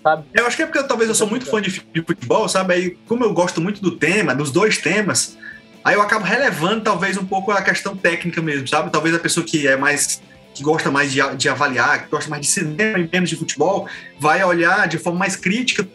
Sabe? 0.07 0.25
Eu 0.33 0.47
acho 0.47 0.57
que 0.57 0.63
é 0.63 0.67
porque 0.67 0.85
talvez 0.85 1.09
eu 1.09 1.17
sou 1.17 1.27
muito 1.27 1.47
fã 1.47 1.61
de, 1.61 1.85
de 1.93 2.01
futebol, 2.01 2.49
sabe? 2.49 2.75
Aí, 2.75 2.99
como 3.09 3.25
eu 3.25 3.33
gosto 3.33 3.61
muito 3.61 3.83
do 3.83 3.91
tema, 3.91 4.37
dos 4.37 4.53
dois 4.53 4.79
temas, 4.79 5.37
aí 5.83 5.97
eu 5.97 6.01
acabo 6.01 6.25
relevando 6.25 6.83
talvez 6.83 7.17
um 7.17 7.27
pouco 7.27 7.51
a 7.51 7.61
questão 7.61 7.97
técnica 7.97 8.41
mesmo, 8.41 8.69
sabe? 8.69 8.89
Talvez 8.93 9.17
a 9.17 9.19
pessoa 9.19 9.45
que 9.45 9.67
é 9.67 9.77
mais 9.77 10.23
que 10.55 10.63
gosta 10.63 10.93
mais 10.93 11.13
de, 11.13 11.21
de 11.37 11.49
avaliar, 11.49 12.05
que 12.05 12.11
gosta 12.11 12.31
mais 12.31 12.41
de 12.41 12.49
cinema 12.53 12.99
e 13.01 13.11
menos 13.13 13.29
de 13.29 13.37
futebol, 13.37 13.89
vai 14.19 14.43
olhar 14.45 14.87
de 14.87 14.97
forma 14.97 15.19
mais 15.19 15.35
crítica 15.35 15.87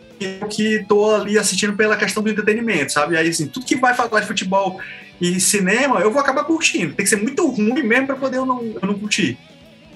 que 0.50 0.86
tô 0.88 1.14
ali 1.14 1.38
assistindo 1.38 1.76
pela 1.76 1.98
questão 1.98 2.22
do 2.22 2.30
entretenimento, 2.30 2.92
sabe? 2.92 3.18
Aí, 3.18 3.30
assim, 3.30 3.48
tudo 3.48 3.66
que 3.66 3.76
vai 3.76 3.94
falar 3.94 4.20
de 4.20 4.28
futebol 4.28 4.80
e 5.20 5.40
cinema, 5.40 6.00
eu 6.00 6.12
vou 6.12 6.22
acabar 6.22 6.44
curtindo. 6.44 6.94
Tem 6.94 7.04
que 7.04 7.10
ser 7.10 7.18
muito 7.18 7.48
ruim 7.48 7.84
mesmo 7.84 8.08
para 8.08 8.16
poder 8.16 8.38
eu 8.38 8.46
não, 8.46 8.64
eu 8.64 8.82
não 8.82 8.94
curtir. 8.98 9.38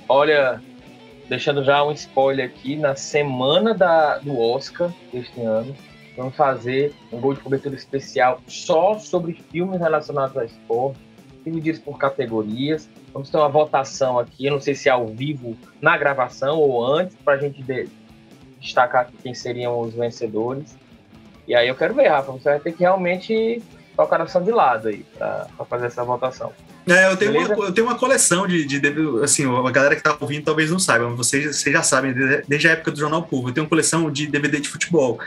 Olha, 0.07 0.61
deixando 1.28 1.63
já 1.63 1.84
um 1.84 1.91
spoiler 1.91 2.45
aqui, 2.45 2.76
na 2.76 2.95
semana 2.95 3.73
da, 3.73 4.19
do 4.19 4.39
Oscar 4.39 4.91
deste 5.11 5.41
ano, 5.41 5.76
vamos 6.15 6.36
fazer 6.36 6.93
um 7.11 7.19
gol 7.19 7.34
de 7.34 7.39
cobertura 7.39 7.76
especial 7.76 8.41
só 8.47 8.99
sobre 8.99 9.34
filmes 9.51 9.80
relacionados 9.80 10.38
a 10.38 10.45
esporte, 10.45 10.99
divididos 11.43 11.82
por 11.82 11.97
categorias. 11.97 12.89
Vamos 13.13 13.30
ter 13.30 13.38
uma 13.38 13.49
votação 13.49 14.19
aqui, 14.19 14.45
eu 14.45 14.51
não 14.51 14.59
sei 14.59 14.76
se 14.76 14.89
é 14.89 14.91
ao 14.91 15.07
vivo 15.07 15.57
na 15.82 15.97
gravação 15.97 16.59
ou 16.59 16.86
antes, 16.86 17.15
para 17.23 17.34
a 17.34 17.38
gente 17.38 17.63
destacar 18.66 19.09
quem 19.24 19.34
seriam 19.34 19.80
os 19.80 19.93
vencedores. 19.93 20.76
E 21.47 21.55
aí 21.55 21.68
eu 21.68 21.76
quero 21.76 21.93
ver, 21.93 22.07
Rafa, 22.07 22.32
você 22.32 22.49
vai 22.49 22.59
ter 22.59 22.72
que 22.74 22.80
realmente 22.80 23.61
tocar 23.95 24.20
a 24.22 24.26
de 24.26 24.51
lado 24.51 24.89
aí 24.89 25.05
para 25.18 25.47
fazer 25.70 25.86
essa 25.86 26.03
votação. 26.03 26.51
É, 26.88 27.11
eu 27.11 27.18
tenho, 27.18 27.32
uma, 27.32 27.66
eu 27.66 27.74
tenho 27.74 27.88
uma 27.88 27.97
coleção 27.97 28.45
de, 28.45 28.63
de, 28.63 28.80
assim, 29.24 29.43
a 29.43 29.72
galera 29.72 29.95
que 29.95 30.03
tá 30.03 30.16
ouvindo 30.20 30.43
talvez 30.43 30.70
não 30.70 30.78
saiba, 30.78 31.07
mas 31.07 31.18
vocês, 31.18 31.55
vocês 31.55 31.74
já 31.74 31.82
sabem, 31.82 32.13
desde 32.47 32.68
a 32.68 32.72
época 32.74 32.91
do 32.91 32.99
Jornal 32.99 33.24
Público, 33.24 33.49
eu 33.49 33.53
tenho 33.53 33.63
uma 33.63 33.70
coleção 33.70 34.11
de 34.11 34.28
DVD 34.28 34.59
de 34.59 34.70
futebol, 34.70 35.18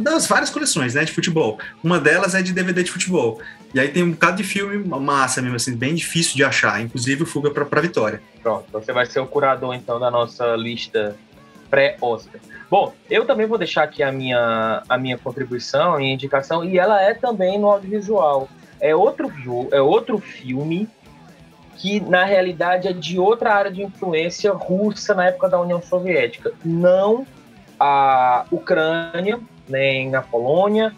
das 0.00 0.26
várias 0.26 0.50
coleções, 0.50 0.94
né, 0.94 1.04
de 1.04 1.12
futebol. 1.12 1.58
Uma 1.82 1.98
delas 1.98 2.34
é 2.34 2.42
de 2.42 2.52
DVD 2.52 2.82
de 2.82 2.90
futebol. 2.90 3.40
E 3.72 3.80
aí 3.80 3.88
tem 3.88 4.02
um 4.02 4.10
bocado 4.10 4.36
de 4.36 4.44
filme 4.44 4.76
massa 4.76 5.40
mesmo, 5.40 5.56
assim, 5.56 5.74
bem 5.74 5.94
difícil 5.94 6.36
de 6.36 6.44
achar, 6.44 6.82
inclusive 6.82 7.22
o 7.22 7.26
Fuga 7.26 7.50
para 7.50 7.80
Vitória. 7.80 8.20
Pronto, 8.42 8.66
você 8.70 8.92
vai 8.92 9.06
ser 9.06 9.20
o 9.20 9.26
curador, 9.26 9.74
então, 9.74 9.98
da 9.98 10.10
nossa 10.10 10.54
lista 10.54 11.16
pré-Oscar. 11.70 12.40
Bom, 12.70 12.92
eu 13.10 13.26
também 13.26 13.46
vou 13.46 13.58
deixar 13.58 13.82
aqui 13.82 14.00
a 14.00 14.12
minha, 14.12 14.82
a 14.88 14.96
minha 14.96 15.18
contribuição, 15.18 15.96
minha 15.96 16.14
indicação, 16.14 16.64
e 16.64 16.78
ela 16.78 17.02
é 17.02 17.12
também 17.12 17.58
no 17.58 17.68
audiovisual. 17.68 18.48
É 18.80 18.94
outro, 18.94 19.28
é 19.72 19.80
outro 19.80 20.18
filme 20.18 20.88
que, 21.76 21.98
na 21.98 22.24
realidade, 22.24 22.86
é 22.86 22.92
de 22.92 23.18
outra 23.18 23.52
área 23.54 23.72
de 23.72 23.82
influência 23.82 24.52
russa 24.52 25.14
na 25.14 25.26
época 25.26 25.48
da 25.48 25.60
União 25.60 25.82
Soviética. 25.82 26.52
Não 26.64 27.26
a 27.78 28.44
Ucrânia, 28.52 29.40
nem 29.68 30.14
a 30.14 30.22
Polônia, 30.22 30.94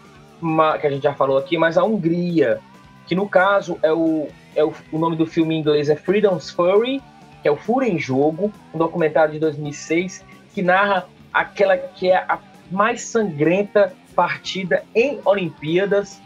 que 0.79 0.87
a 0.87 0.89
gente 0.91 1.03
já 1.03 1.13
falou 1.13 1.37
aqui, 1.37 1.57
mas 1.57 1.77
a 1.77 1.83
Hungria, 1.83 2.59
que 3.07 3.15
no 3.15 3.27
caso 3.27 3.79
é 3.81 3.91
o, 3.91 4.27
é 4.55 4.63
o, 4.63 4.73
o 4.91 4.99
nome 4.99 5.15
do 5.15 5.25
filme 5.25 5.55
em 5.55 5.59
inglês 5.59 5.89
é 5.89 5.95
Freedom's 5.95 6.51
Fury, 6.51 7.01
que 7.41 7.47
é 7.47 7.51
o 7.51 7.55
Fúria 7.55 7.89
em 7.89 7.97
Jogo, 7.97 8.53
um 8.73 8.77
documentário 8.77 9.33
de 9.33 9.39
2006 9.39 10.23
que 10.53 10.61
narra 10.61 11.07
aquela 11.33 11.77
que 11.77 12.09
é 12.09 12.17
a 12.17 12.39
mais 12.71 13.01
sangrenta 13.01 13.93
partida 14.15 14.83
em 14.95 15.19
Olimpíadas 15.25 16.21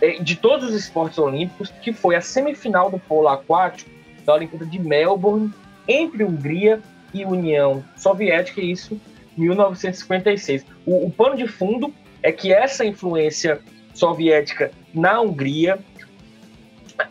eh, 0.00 0.18
de 0.22 0.36
todos 0.36 0.70
os 0.70 0.74
esportes 0.74 1.18
olímpicos, 1.18 1.70
que 1.82 1.92
foi 1.92 2.16
a 2.16 2.20
semifinal 2.20 2.90
do 2.90 2.98
polo 2.98 3.28
aquático 3.28 3.90
da 4.24 4.34
Olimpíada 4.34 4.66
de 4.66 4.78
Melbourne 4.78 5.52
entre 5.86 6.24
Hungria 6.24 6.80
e 7.12 7.24
União 7.24 7.84
Soviética, 7.96 8.60
isso 8.60 9.00
1956. 9.36 10.64
O, 10.84 11.06
o 11.06 11.10
pano 11.10 11.36
de 11.36 11.46
fundo 11.46 11.92
é 12.22 12.32
que 12.32 12.52
essa 12.52 12.84
influência 12.84 13.60
soviética 13.94 14.70
na 14.92 15.20
Hungria 15.20 15.78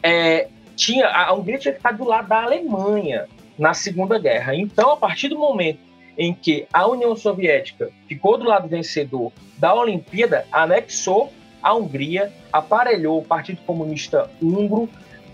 é, 0.03 0.47
tinha 0.75 1.07
a 1.07 1.33
Hungria 1.33 1.57
tinha 1.57 1.73
ficado 1.73 1.97
do 1.97 2.05
lado 2.05 2.27
da 2.27 2.43
Alemanha 2.43 3.27
na 3.57 3.73
Segunda 3.73 4.19
Guerra. 4.19 4.55
Então, 4.55 4.91
a 4.91 4.97
partir 4.97 5.29
do 5.29 5.38
momento 5.38 5.79
em 6.18 6.34
que 6.34 6.68
a 6.74 6.88
União 6.88 7.15
Soviética 7.15 7.89
ficou 8.07 8.38
do 8.38 8.45
lado 8.45 8.68
vencedor 8.68 9.32
da 9.57 9.74
Olimpíada, 9.74 10.45
anexou 10.51 11.32
a 11.61 11.74
Hungria, 11.74 12.34
aparelhou 12.51 13.20
o 13.20 13.26
Partido 13.26 13.61
Comunista 13.63 14.30
Húngaro, 14.41 14.89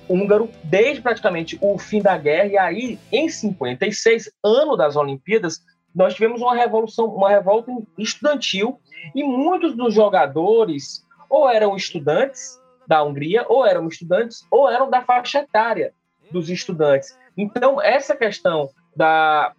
húngaro 0.09 0.49
desde 0.63 1.01
praticamente 1.01 1.57
o 1.61 1.77
fim 1.77 2.01
da 2.01 2.17
guerra, 2.17 2.47
e 2.47 2.57
aí, 2.57 2.99
em 3.11 3.29
56, 3.29 4.29
ano 4.43 4.75
das 4.75 4.95
Olimpíadas, 4.95 5.61
nós 5.95 6.13
tivemos 6.13 6.41
uma 6.41 6.55
revolução, 6.55 7.05
uma 7.05 7.29
revolta 7.29 7.71
estudantil, 7.97 8.79
e 9.13 9.23
muitos 9.23 9.75
dos 9.75 9.93
jogadores 9.93 11.05
ou 11.29 11.49
eram 11.49 11.75
estudantes 11.75 12.59
da 12.87 13.03
Hungria, 13.03 13.45
ou 13.47 13.65
eram 13.65 13.87
estudantes, 13.87 14.45
ou 14.51 14.69
eram 14.69 14.89
da 14.89 15.01
faixa 15.01 15.39
etária 15.39 15.93
dos 16.31 16.49
estudantes. 16.49 17.17
Então, 17.37 17.81
essa 17.81 18.15
questão 18.15 18.69
da 18.95 19.53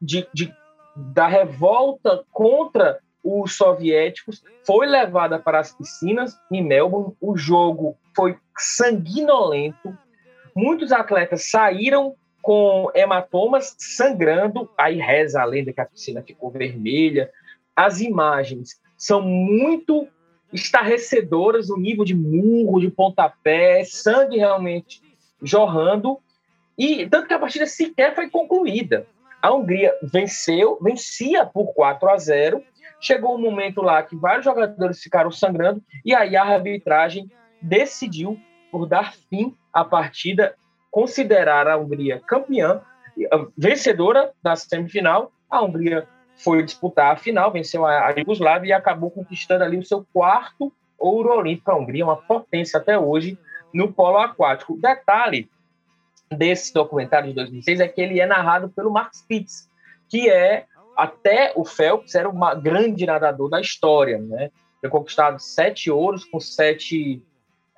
de, 0.00 0.26
de, 0.32 0.54
da 0.96 1.26
revolta 1.26 2.24
contra 2.32 2.98
os 3.22 3.56
soviéticos 3.56 4.42
foi 4.64 4.86
levada 4.86 5.38
para 5.38 5.58
as 5.58 5.72
piscinas 5.72 6.38
em 6.50 6.62
Melbourne. 6.62 7.14
O 7.20 7.36
jogo 7.36 7.96
foi 8.14 8.36
sanguinolento. 8.56 9.96
Muitos 10.54 10.92
atletas 10.92 11.50
saíram 11.50 12.14
com 12.40 12.90
hematomas 12.94 13.76
sangrando. 13.78 14.68
Aí 14.78 14.96
reza 14.96 15.42
a 15.42 15.44
lenda 15.44 15.72
que 15.72 15.80
a 15.80 15.86
piscina 15.86 16.22
ficou 16.22 16.50
vermelha. 16.50 17.30
As 17.76 18.00
imagens 18.00 18.80
são 18.96 19.20
muito 19.20 20.08
estarrecedoras, 20.52 21.68
o 21.70 21.76
nível 21.76 22.04
de 22.04 22.14
murro, 22.14 22.80
de 22.80 22.90
pontapé, 22.90 23.84
sangue 23.84 24.38
realmente 24.38 25.02
jorrando. 25.42 26.18
E 26.76 27.06
tanto 27.06 27.28
que 27.28 27.34
a 27.34 27.38
partida 27.38 27.66
sequer 27.66 28.14
foi 28.14 28.30
concluída. 28.30 29.06
A 29.40 29.52
Hungria 29.52 29.94
venceu, 30.02 30.78
vencia 30.80 31.46
por 31.46 31.72
4 31.72 32.10
a 32.10 32.18
0. 32.18 32.62
Chegou 33.00 33.36
um 33.36 33.40
momento 33.40 33.80
lá 33.80 34.02
que 34.02 34.16
vários 34.16 34.44
jogadores 34.44 35.00
ficaram 35.00 35.30
sangrando 35.30 35.82
e 36.04 36.14
aí 36.14 36.36
a 36.36 36.42
arbitragem 36.42 37.30
decidiu 37.62 38.38
por 38.70 38.86
dar 38.86 39.14
fim 39.14 39.54
à 39.72 39.84
partida 39.84 40.54
considerar 40.90 41.68
a 41.68 41.76
Hungria 41.76 42.20
campeã, 42.26 42.80
vencedora 43.56 44.32
da 44.42 44.56
semifinal. 44.56 45.30
A 45.48 45.62
Hungria 45.62 46.08
foi 46.36 46.62
disputar 46.62 47.12
a 47.12 47.16
final, 47.16 47.52
venceu 47.52 47.86
a 47.86 48.10
Iugoslávia 48.10 48.70
e 48.70 48.72
acabou 48.72 49.10
conquistando 49.10 49.62
ali 49.62 49.78
o 49.78 49.84
seu 49.84 50.04
quarto 50.12 50.72
ouro 50.98 51.30
olímpico. 51.30 51.70
A 51.70 51.76
Hungria 51.76 52.02
é 52.02 52.06
uma 52.06 52.16
potência 52.16 52.78
até 52.78 52.98
hoje 52.98 53.38
no 53.72 53.92
polo 53.92 54.18
aquático. 54.18 54.76
Detalhe 54.80 55.48
desse 56.30 56.72
documentário 56.72 57.28
de 57.28 57.34
2006 57.34 57.80
é 57.80 57.88
que 57.88 58.00
ele 58.00 58.20
é 58.20 58.26
narrado 58.26 58.68
pelo 58.68 58.90
Mark 58.90 59.14
Spitz, 59.14 59.68
que 60.08 60.28
é 60.28 60.66
até 60.96 61.52
o 61.54 61.64
Phelps 61.64 62.14
era 62.14 62.28
um 62.28 62.38
grande 62.60 63.06
nadador 63.06 63.48
da 63.48 63.60
história, 63.60 64.18
né? 64.18 64.50
Foi 64.80 64.90
conquistado 64.90 65.38
sete 65.38 65.90
ouros 65.90 66.24
com 66.24 66.40
sete 66.40 67.22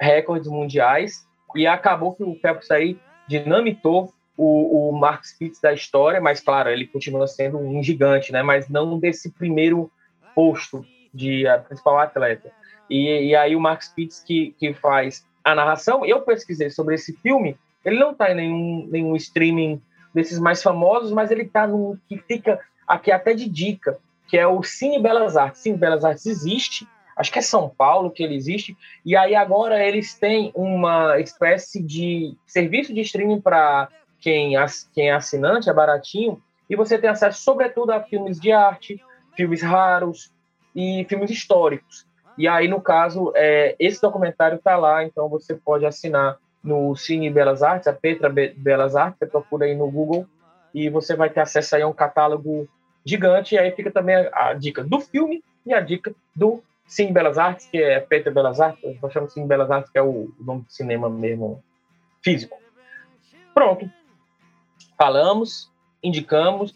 recordes 0.01 0.49
mundiais 0.49 1.27
e 1.55 1.67
acabou 1.67 2.15
que 2.15 2.23
o 2.23 2.35
Phelps 2.37 2.71
aí 2.71 2.99
dinamitou 3.29 4.13
o, 4.37 4.89
o 4.89 4.99
Mark 4.99 5.25
Spitz 5.25 5.61
da 5.61 5.73
história, 5.73 6.21
mas 6.21 6.41
claro, 6.41 6.71
ele 6.71 6.87
continua 6.87 7.27
sendo 7.27 7.59
um 7.59 7.83
gigante, 7.83 8.33
né? 8.33 8.43
Mas 8.43 8.69
não 8.69 8.99
desse 8.99 9.31
primeiro 9.31 9.91
posto 10.35 10.85
de 11.13 11.45
principal 11.69 11.99
atleta. 11.99 12.51
E, 12.89 13.29
e 13.29 13.37
aí 13.37 13.55
o 13.55 13.61
Mark 13.61 13.83
Spitz 13.83 14.21
que, 14.21 14.55
que 14.59 14.73
faz 14.73 15.27
a 15.45 15.55
narração, 15.55 16.05
eu 16.05 16.23
pesquisei 16.23 16.71
sobre 16.71 16.95
esse 16.95 17.15
filme, 17.19 17.57
ele 17.85 17.99
não 17.99 18.12
está 18.12 18.31
em 18.31 18.35
nenhum, 18.35 18.89
nenhum 18.91 19.16
streaming 19.16 19.81
desses 20.14 20.39
mais 20.39 20.62
famosos, 20.62 21.12
mas 21.12 21.31
ele 21.31 21.43
está 21.43 21.66
no 21.66 21.99
que 22.09 22.18
fica 22.18 22.61
aqui 22.87 23.12
até 23.12 23.33
de 23.33 23.49
dica, 23.49 23.99
que 24.26 24.37
é 24.37 24.47
o 24.47 24.62
Cine 24.62 25.01
Belas 25.01 25.37
Artes. 25.37 25.62
Cine 25.62 25.78
Belas 25.78 26.05
Artes 26.05 26.26
existe, 26.26 26.87
acho 27.16 27.33
que 27.33 27.39
é 27.39 27.43
São 27.43 27.68
Paulo 27.68 28.11
que 28.11 28.22
ele 28.22 28.35
existe, 28.35 28.76
e 29.05 29.16
aí 29.16 29.35
agora 29.35 29.85
eles 29.85 30.14
têm 30.14 30.51
uma 30.55 31.18
espécie 31.20 31.83
de 31.83 32.37
serviço 32.47 32.93
de 32.93 33.01
streaming 33.01 33.41
para 33.41 33.89
quem, 34.20 34.55
quem 34.93 35.11
é 35.11 35.14
assinante, 35.14 35.70
é 35.70 35.72
baratinho, 35.72 36.43
e 36.68 36.76
você 36.76 36.99
tem 36.99 37.11
acesso 37.11 37.43
sobretudo 37.43 37.91
a 37.91 38.03
filmes 38.03 38.39
de 38.39 38.53
arte, 38.53 39.03
filmes 39.37 39.62
raros 39.62 40.33
e 40.74 41.05
filmes 41.09 41.31
históricos. 41.31 42.07
E 42.39 42.47
aí, 42.47 42.68
no 42.68 42.81
caso, 42.81 43.33
é, 43.35 43.74
esse 43.78 44.01
documentário 44.01 44.57
está 44.57 44.76
lá, 44.76 45.05
então 45.05 45.28
você 45.28 45.55
pode 45.55 45.85
assinar 45.85 46.39
no 46.63 46.95
Cine 46.95 47.31
Belas 47.31 47.63
Artes, 47.63 47.89
a 47.89 47.93
Petra 47.93 48.29
Belas 48.29 48.95
Artes, 48.95 49.19
você 49.19 49.27
procura 49.27 49.67
aí 49.67 49.75
no 49.75 49.91
Google 49.91 50.27
e 50.75 50.89
você 50.89 51.17
vai 51.17 51.31
ter 51.31 51.41
acesso 51.41 51.77
aí 51.77 51.83
a 51.83 51.89
um 51.89 51.93
catálogo 51.93 52.69
gigante. 53.05 53.55
E 53.55 53.59
aí 53.59 53.71
fica 53.73 53.91
também 53.91 54.17
a, 54.17 54.31
a 54.33 54.55
dica 54.55 54.85
do 54.85 55.01
filme 55.01 55.43
e 55.65 55.73
a 55.73 55.81
dica 55.81 56.15
do 56.35 56.63
Cine 56.87 57.13
Belas 57.13 57.39
Artes, 57.39 57.67
que 57.67 57.79
é 57.83 58.01
Petra 58.01 58.33
Belas 58.33 58.61
Artes, 58.61 59.01
nós 59.01 59.13
chamamos 59.13 59.33
Cine 59.33 59.47
Belas 59.47 59.71
Artes, 59.71 59.91
que 59.91 59.99
é 59.99 60.03
o, 60.03 60.09
o 60.09 60.35
nome 60.41 60.63
do 60.63 60.73
cinema 60.73 61.09
mesmo 61.09 61.63
físico. 62.23 62.59
Pronto. 63.55 63.91
Falamos, 64.99 65.71
indicamos, 66.03 66.75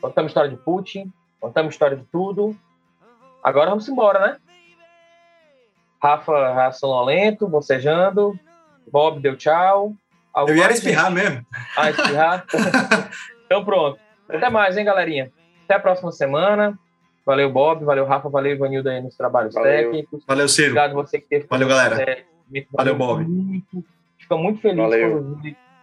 contamos 0.00 0.30
história 0.30 0.50
de 0.50 0.56
Putin, 0.56 1.12
contamos 1.38 1.74
história 1.74 1.96
de 1.96 2.04
tudo. 2.04 2.56
Agora 3.42 3.70
vamos 3.70 3.88
embora, 3.88 4.26
né? 4.26 4.36
Rafa, 6.02 6.52
Rafa 6.52 6.78
sonolento, 6.78 7.46
bocejando. 7.46 8.38
Bob 8.90 9.20
deu 9.20 9.36
tchau. 9.36 9.94
Alguma 10.32 10.56
Eu 10.56 10.62
ia 10.62 10.72
espirrar 10.72 11.06
gente... 11.06 11.22
mesmo. 11.22 11.46
Ah, 11.76 11.90
espirrar? 11.90 12.46
então 13.46 13.64
pronto. 13.64 13.98
Até 14.28 14.48
mais, 14.48 14.76
hein, 14.76 14.84
galerinha? 14.84 15.30
Até 15.64 15.74
a 15.74 15.80
próxima 15.80 16.12
semana. 16.12 16.78
Valeu, 17.26 17.50
Bob. 17.50 17.84
Valeu, 17.84 18.04
Rafa. 18.04 18.28
Valeu, 18.28 18.52
Ivanildo 18.52 18.88
aí 18.88 19.02
nos 19.02 19.16
trabalhos 19.16 19.54
valeu. 19.54 19.70
técnicos. 19.70 20.24
Valeu, 20.26 20.48
Ciro. 20.48 20.68
Obrigado 20.68 20.94
você 20.94 21.18
que 21.18 21.28
teve. 21.28 21.46
Valeu, 21.48 21.68
galera. 21.68 22.24
Valeu, 22.72 22.94
Bob. 22.96 23.24
Muito. 23.24 23.84
Fico 24.18 24.38
muito 24.38 24.60
feliz 24.60 24.78
valeu. 24.78 25.36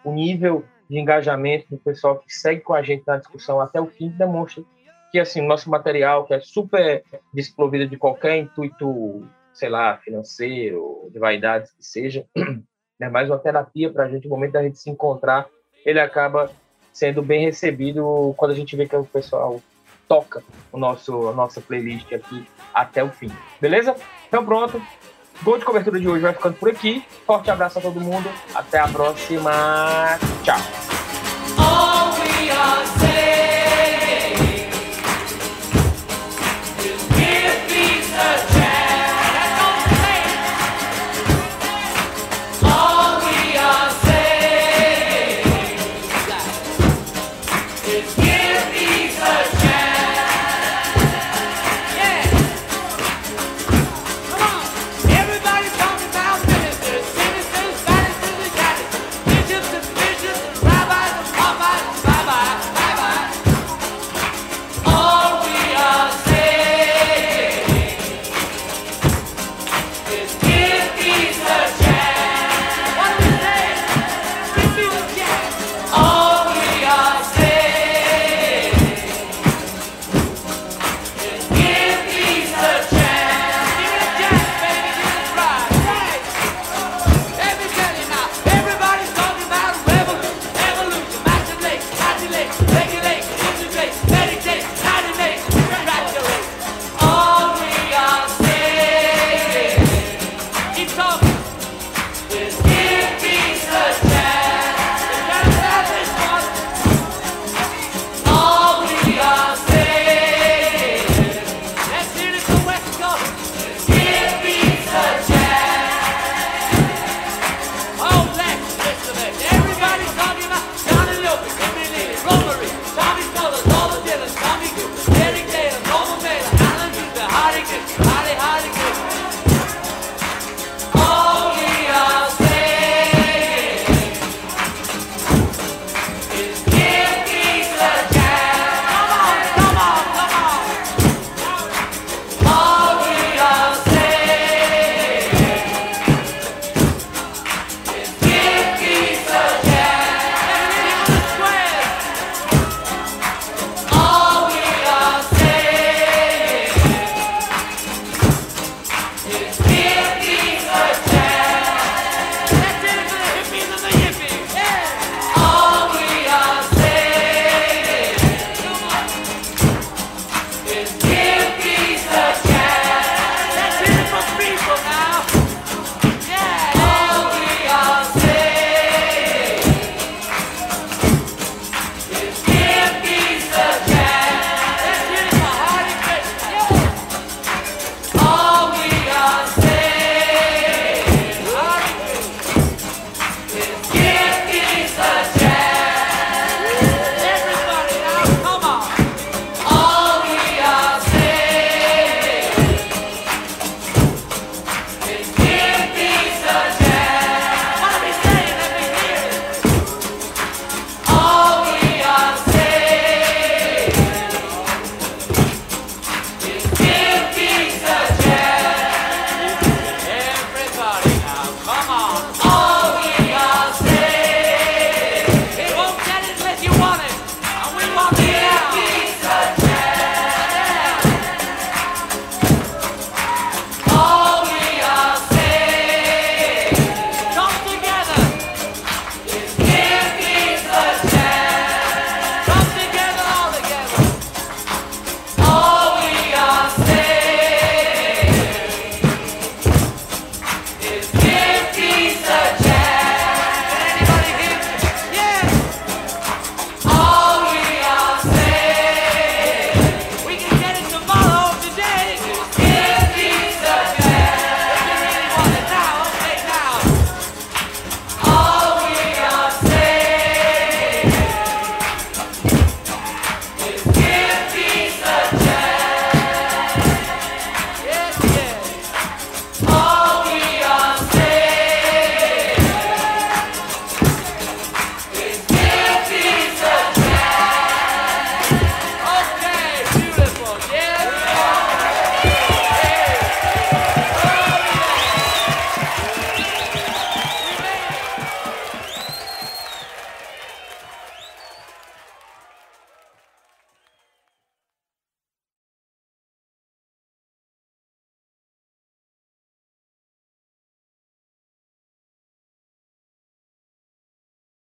o 0.04 0.12
nível 0.12 0.64
de 0.90 0.98
engajamento 0.98 1.68
do 1.70 1.78
pessoal 1.78 2.18
que 2.18 2.34
segue 2.34 2.62
com 2.62 2.74
a 2.74 2.82
gente 2.82 3.04
na 3.06 3.18
discussão 3.18 3.60
até 3.60 3.82
o 3.82 3.88
fim 3.88 4.08
demonstra 4.10 4.64
que 5.12 5.20
assim 5.20 5.46
nosso 5.46 5.70
material 5.70 6.26
que 6.26 6.34
é 6.34 6.40
super 6.40 7.04
desprovido 7.34 7.88
de 7.88 7.98
qualquer 7.98 8.38
intuito 8.38 9.28
sei 9.58 9.70
lá, 9.70 9.98
financeiro, 9.98 11.10
de 11.12 11.18
vaidades 11.18 11.72
que 11.72 11.84
seja, 11.84 12.26
é 13.00 13.10
mais 13.10 13.30
uma 13.30 13.38
terapia 13.38 13.92
para 13.92 14.06
a 14.06 14.10
gente, 14.10 14.26
no 14.26 14.32
momento 14.32 14.54
da 14.54 14.64
gente 14.64 14.80
se 14.80 14.90
encontrar, 14.90 15.48
ele 15.86 16.00
acaba 16.00 16.50
sendo 16.92 17.22
bem 17.22 17.46
recebido 17.46 18.34
quando 18.38 18.52
a 18.52 18.56
gente 18.56 18.76
vê 18.76 18.88
que 18.88 18.96
o 18.96 19.06
pessoal 19.06 19.62
toca 20.08 20.44
o 20.72 20.78
nosso, 20.78 21.28
a 21.28 21.34
nossa 21.34 21.62
playlist 21.62 22.12
aqui 22.12 22.48
até 22.74 23.04
o 23.04 23.10
fim. 23.10 23.32
Beleza? 23.62 23.96
Então 24.28 24.44
pronto. 24.44 24.82
Gol 25.44 25.60
de 25.60 25.66
cobertura 25.66 26.00
de 26.00 26.08
hoje 26.08 26.22
vai 26.22 26.34
ficando 26.34 26.56
por 26.56 26.70
aqui. 26.70 27.06
Forte 27.26 27.52
abraço 27.52 27.78
a 27.78 27.82
todo 27.82 28.02
mundo. 28.02 28.28
Até 28.56 28.80
a 28.80 28.88
próxima. 28.88 29.52
Tchau. 30.44 30.97